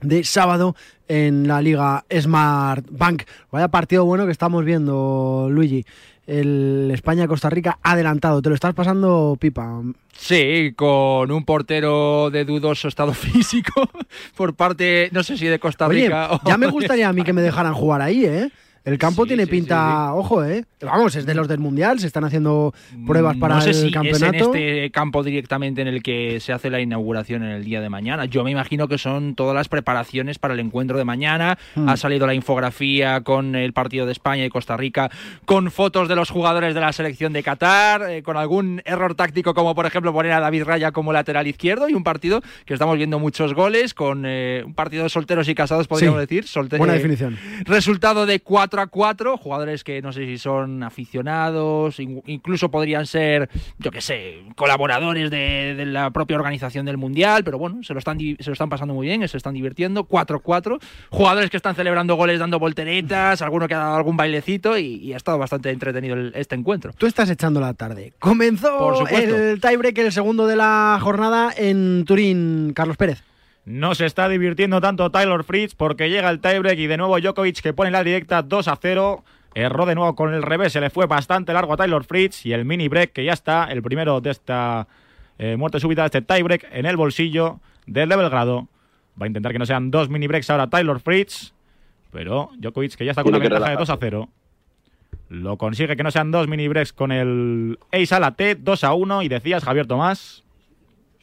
de 0.02 0.24
sábado 0.24 0.74
en 1.08 1.46
la 1.46 1.60
Liga 1.60 2.04
Smart 2.20 2.86
Bank. 2.90 3.24
Vaya 3.50 3.68
partido 3.68 4.04
bueno 4.04 4.26
que 4.26 4.32
estamos 4.32 4.64
viendo, 4.64 5.48
Luigi. 5.50 5.84
El 6.26 6.90
España-Costa 6.92 7.50
Rica 7.50 7.78
adelantado. 7.82 8.40
¿Te 8.40 8.48
lo 8.48 8.54
estás 8.54 8.74
pasando 8.74 9.36
pipa? 9.38 9.82
Sí, 10.12 10.72
con 10.76 11.32
un 11.32 11.44
portero 11.44 12.30
de 12.30 12.44
dudoso 12.44 12.88
estado 12.88 13.12
físico 13.14 13.88
por 14.36 14.54
parte, 14.54 15.08
no 15.12 15.22
sé 15.22 15.36
si 15.36 15.46
de 15.46 15.58
Costa 15.58 15.86
Oye, 15.86 16.04
Rica 16.04 16.32
o 16.32 16.40
ya 16.46 16.56
me 16.56 16.68
gustaría 16.68 17.08
a 17.08 17.12
mí 17.12 17.24
que 17.24 17.32
me 17.32 17.42
dejaran 17.42 17.74
jugar 17.74 18.02
ahí, 18.02 18.24
¿eh? 18.24 18.50
El 18.84 18.98
campo 18.98 19.26
tiene 19.26 19.46
pinta, 19.46 20.12
ojo, 20.14 20.44
¿eh? 20.44 20.64
Vamos, 20.80 21.14
es 21.14 21.24
de 21.24 21.34
los 21.34 21.46
del 21.46 21.60
Mundial, 21.60 22.00
se 22.00 22.08
están 22.08 22.24
haciendo 22.24 22.74
pruebas 23.06 23.36
para 23.36 23.54
no 23.56 23.60
sé 23.60 23.70
el 23.70 23.74
si 23.76 23.90
campeonato. 23.92 24.24
es 24.24 24.42
en 24.42 24.56
este 24.56 24.90
campo 24.90 25.22
directamente 25.22 25.82
en 25.82 25.86
el 25.88 26.02
que 26.02 26.40
se 26.40 26.52
hace 26.52 26.68
la 26.70 26.80
inauguración 26.80 27.44
en 27.44 27.50
el 27.50 27.64
día 27.64 27.80
de 27.80 27.88
mañana. 27.88 28.24
Yo 28.24 28.42
me 28.42 28.50
imagino 28.50 28.88
que 28.88 28.98
son 28.98 29.36
todas 29.36 29.54
las 29.54 29.68
preparaciones 29.68 30.40
para 30.40 30.54
el 30.54 30.60
encuentro 30.60 30.98
de 30.98 31.04
mañana. 31.04 31.58
Hmm. 31.76 31.88
Ha 31.88 31.96
salido 31.96 32.26
la 32.26 32.34
infografía 32.34 33.20
con 33.20 33.54
el 33.54 33.72
partido 33.72 34.04
de 34.06 34.12
España 34.12 34.44
y 34.44 34.48
Costa 34.48 34.76
Rica, 34.76 35.10
con 35.44 35.70
fotos 35.70 36.08
de 36.08 36.16
los 36.16 36.30
jugadores 36.30 36.74
de 36.74 36.80
la 36.80 36.92
selección 36.92 37.32
de 37.32 37.44
Qatar, 37.44 38.10
eh, 38.10 38.22
con 38.24 38.36
algún 38.36 38.82
error 38.84 39.14
táctico 39.14 39.54
como 39.54 39.76
por 39.76 39.86
ejemplo 39.86 40.12
poner 40.12 40.32
a 40.32 40.40
David 40.40 40.64
Raya 40.64 40.90
como 40.90 41.12
lateral 41.12 41.46
izquierdo 41.46 41.88
y 41.88 41.94
un 41.94 42.02
partido 42.02 42.42
que 42.64 42.74
estamos 42.74 42.96
viendo 42.96 43.20
muchos 43.20 43.54
goles, 43.54 43.94
con 43.94 44.24
eh, 44.26 44.62
un 44.66 44.74
partido 44.74 45.04
de 45.04 45.08
solteros 45.10 45.48
y 45.48 45.54
casados, 45.54 45.86
podríamos 45.86 46.18
decir. 46.18 46.44
Solte- 46.46 46.78
buena 46.78 46.94
definición. 46.94 47.38
Resultado 47.64 48.26
de 48.26 48.40
4 48.72 48.80
a 48.82 48.86
4, 48.86 49.36
jugadores 49.36 49.84
que 49.84 50.00
no 50.00 50.12
sé 50.14 50.24
si 50.24 50.38
son 50.38 50.82
aficionados, 50.82 52.00
in- 52.00 52.22
incluso 52.26 52.70
podrían 52.70 53.06
ser, 53.06 53.50
yo 53.78 53.90
qué 53.90 54.00
sé, 54.00 54.42
colaboradores 54.56 55.30
de, 55.30 55.74
de 55.74 55.84
la 55.84 56.10
propia 56.10 56.36
organización 56.36 56.86
del 56.86 56.96
Mundial, 56.96 57.44
pero 57.44 57.58
bueno, 57.58 57.82
se 57.82 57.92
lo 57.92 57.98
están, 57.98 58.18
se 58.18 58.36
lo 58.46 58.52
están 58.52 58.70
pasando 58.70 58.94
muy 58.94 59.06
bien, 59.06 59.28
se 59.28 59.36
están 59.36 59.52
divirtiendo. 59.52 60.04
4 60.04 60.38
a 60.38 60.40
4, 60.40 60.78
jugadores 61.10 61.50
que 61.50 61.58
están 61.58 61.74
celebrando 61.74 62.14
goles 62.14 62.38
dando 62.40 62.58
volteretas, 62.58 63.42
alguno 63.42 63.68
que 63.68 63.74
ha 63.74 63.78
dado 63.78 63.96
algún 63.96 64.16
bailecito 64.16 64.78
y, 64.78 64.94
y 64.96 65.12
ha 65.12 65.16
estado 65.18 65.36
bastante 65.36 65.68
entretenido 65.70 66.14
el- 66.14 66.32
este 66.34 66.54
encuentro. 66.54 66.92
Tú 66.96 67.06
estás 67.06 67.28
echando 67.28 67.60
la 67.60 67.74
tarde. 67.74 68.14
Comenzó 68.20 68.78
Por 68.78 69.12
el 69.12 69.60
tiebreak, 69.60 69.98
el 69.98 70.12
segundo 70.12 70.46
de 70.46 70.56
la 70.56 70.98
jornada 71.02 71.52
en 71.56 72.04
Turín. 72.06 72.72
Carlos 72.74 72.96
Pérez. 72.96 73.22
No 73.64 73.94
se 73.94 74.06
está 74.06 74.28
divirtiendo 74.28 74.80
tanto 74.80 75.10
Taylor 75.10 75.44
Fritz 75.44 75.74
porque 75.74 76.10
llega 76.10 76.30
el 76.30 76.40
tiebreak 76.40 76.78
y 76.78 76.86
de 76.88 76.96
nuevo 76.96 77.18
Djokovic 77.20 77.60
que 77.60 77.72
pone 77.72 77.90
la 77.90 78.02
directa 78.02 78.42
2 78.42 78.68
a 78.68 78.76
0. 78.76 79.24
Erró 79.54 79.86
de 79.86 79.94
nuevo 79.94 80.16
con 80.16 80.32
el 80.32 80.42
revés, 80.42 80.72
se 80.72 80.80
le 80.80 80.90
fue 80.90 81.06
bastante 81.06 81.52
largo 81.52 81.74
a 81.74 81.76
Taylor 81.76 82.04
Fritz 82.04 82.46
y 82.46 82.52
el 82.54 82.64
mini 82.64 82.88
break 82.88 83.12
que 83.12 83.24
ya 83.24 83.34
está, 83.34 83.64
el 83.64 83.82
primero 83.82 84.20
de 84.20 84.30
esta 84.30 84.88
eh, 85.38 85.56
muerte 85.56 85.78
súbita 85.78 86.02
de 86.02 86.06
este 86.06 86.22
tiebreak 86.22 86.68
en 86.72 86.86
el 86.86 86.96
bolsillo 86.96 87.60
del 87.86 88.08
de 88.08 88.16
Belgrado. 88.16 88.68
Va 89.20 89.24
a 89.24 89.26
intentar 89.26 89.52
que 89.52 89.58
no 89.58 89.66
sean 89.66 89.90
dos 89.90 90.08
mini 90.08 90.26
breaks 90.26 90.48
ahora 90.50 90.68
Taylor 90.68 90.98
Fritz, 91.00 91.52
pero 92.10 92.50
Djokovic 92.56 92.94
que 92.94 93.04
ya 93.04 93.10
está 93.10 93.22
con 93.22 93.34
una 93.34 93.38
ventaja 93.38 93.70
de 93.70 93.76
2 93.76 93.90
a 93.90 93.96
relajarse. 93.96 93.98
0. 94.00 94.28
Lo 95.28 95.56
consigue 95.56 95.96
que 95.96 96.02
no 96.02 96.10
sean 96.10 96.30
dos 96.30 96.48
mini 96.48 96.68
breaks 96.68 96.92
con 96.92 97.12
el 97.12 97.78
Ace 97.92 98.14
a 98.14 98.20
la 98.20 98.32
T, 98.32 98.54
2 98.54 98.84
a 98.84 98.94
1 98.94 99.22
y 99.22 99.28
decías 99.28 99.64
Javier 99.64 99.86
Tomás. 99.86 100.41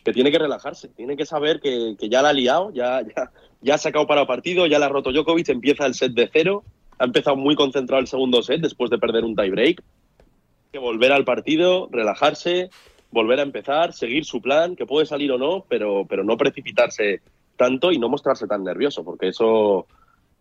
Que 0.03 0.13
tiene 0.13 0.31
que 0.31 0.39
relajarse, 0.39 0.87
tiene 0.89 1.17
que 1.17 1.25
saber 1.25 1.59
que, 1.59 1.95
que 1.99 2.09
ya 2.09 2.21
la 2.21 2.29
ha 2.29 2.33
liado, 2.33 2.71
ya, 2.73 3.01
ya, 3.01 3.31
ya 3.61 3.75
ha 3.75 3.77
sacado 3.77 4.07
para 4.07 4.25
partido, 4.25 4.65
ya 4.65 4.79
la 4.79 4.87
ha 4.87 4.89
roto 4.89 5.11
Djokovic, 5.11 5.49
empieza 5.49 5.85
el 5.85 5.93
set 5.93 6.13
de 6.13 6.29
cero, 6.31 6.63
ha 6.97 7.05
empezado 7.05 7.35
muy 7.35 7.55
concentrado 7.55 8.01
el 8.01 8.07
segundo 8.07 8.41
set 8.41 8.61
después 8.61 8.89
de 8.89 8.97
perder 8.97 9.23
un 9.23 9.35
tiebreak. 9.35 9.79
Hay 9.79 10.71
que 10.73 10.79
volver 10.79 11.11
al 11.11 11.25
partido, 11.25 11.89
relajarse, 11.91 12.69
volver 13.11 13.39
a 13.39 13.43
empezar, 13.43 13.93
seguir 13.93 14.25
su 14.25 14.41
plan, 14.41 14.75
que 14.75 14.85
puede 14.85 15.05
salir 15.05 15.31
o 15.31 15.37
no, 15.37 15.65
pero, 15.67 16.05
pero 16.07 16.23
no 16.23 16.37
precipitarse 16.37 17.21
tanto 17.57 17.91
y 17.91 17.99
no 17.99 18.09
mostrarse 18.09 18.47
tan 18.47 18.63
nervioso, 18.63 19.03
porque 19.03 19.29
eso 19.29 19.87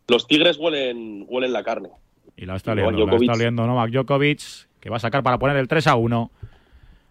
los 0.07 0.27
tigres 0.27 0.59
huelen, 0.59 1.25
huelen 1.29 1.53
la 1.53 1.65
carne. 1.65 1.91
Y 2.37 2.47
la 2.47 2.57
está 2.57 2.75
liando 2.75 3.67
Novak 3.67 3.91
Djokovic, 3.91 4.41
que 4.81 4.91
va 4.91 4.97
a 4.97 5.01
sacar 5.01 5.23
para 5.23 5.39
poner 5.39 5.57
el 5.57 5.67
3 5.67 5.89
a 5.89 5.97
1. 5.97 6.31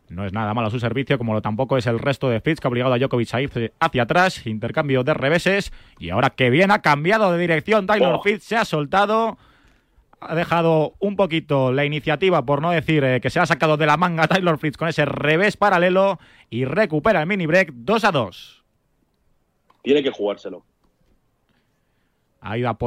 No 0.09 0.25
es 0.25 0.31
nada 0.31 0.53
malo 0.53 0.69
su 0.69 0.79
servicio, 0.79 1.17
como 1.17 1.33
lo 1.33 1.41
tampoco 1.41 1.77
es 1.77 1.85
el 1.85 1.99
resto 1.99 2.29
de 2.29 2.39
fits 2.39 2.61
que 2.61 2.67
ha 2.67 2.69
obligado 2.69 2.93
a 2.93 2.97
Djokovic 2.97 3.33
a 3.33 3.41
ir 3.41 3.73
hacia 3.79 4.03
atrás. 4.03 4.45
Intercambio 4.47 5.03
de 5.03 5.13
reveses. 5.13 5.73
Y 5.99 6.09
ahora 6.09 6.29
que 6.29 6.49
bien 6.49 6.71
ha 6.71 6.81
cambiado 6.81 7.31
de 7.31 7.39
dirección, 7.39 7.87
Taylor 7.87 8.15
oh. 8.15 8.23
Fitz 8.23 8.43
se 8.43 8.55
ha 8.55 8.63
soltado. 8.63 9.37
Ha 10.19 10.33
dejado 10.33 10.95
un 10.99 11.15
poquito 11.15 11.71
la 11.71 11.85
iniciativa, 11.85 12.43
por 12.43 12.61
no 12.61 12.71
decir 12.71 13.03
eh, 13.03 13.21
que 13.21 13.29
se 13.29 13.39
ha 13.39 13.45
sacado 13.45 13.77
de 13.77 13.85
la 13.85 13.97
manga 13.97 14.27
Taylor 14.27 14.57
Fritz 14.57 14.77
con 14.77 14.87
ese 14.87 15.05
revés 15.05 15.57
paralelo 15.57 16.19
y 16.49 16.65
recupera 16.65 17.21
el 17.21 17.27
mini 17.27 17.45
break 17.45 17.71
2 17.73 18.03
a 18.03 18.11
2. 18.11 18.63
Tiene 19.83 20.01
que 20.01 20.09
jugárselo. 20.09 20.65
Ahí 22.41 22.61
va 22.61 22.77
por 22.77 22.85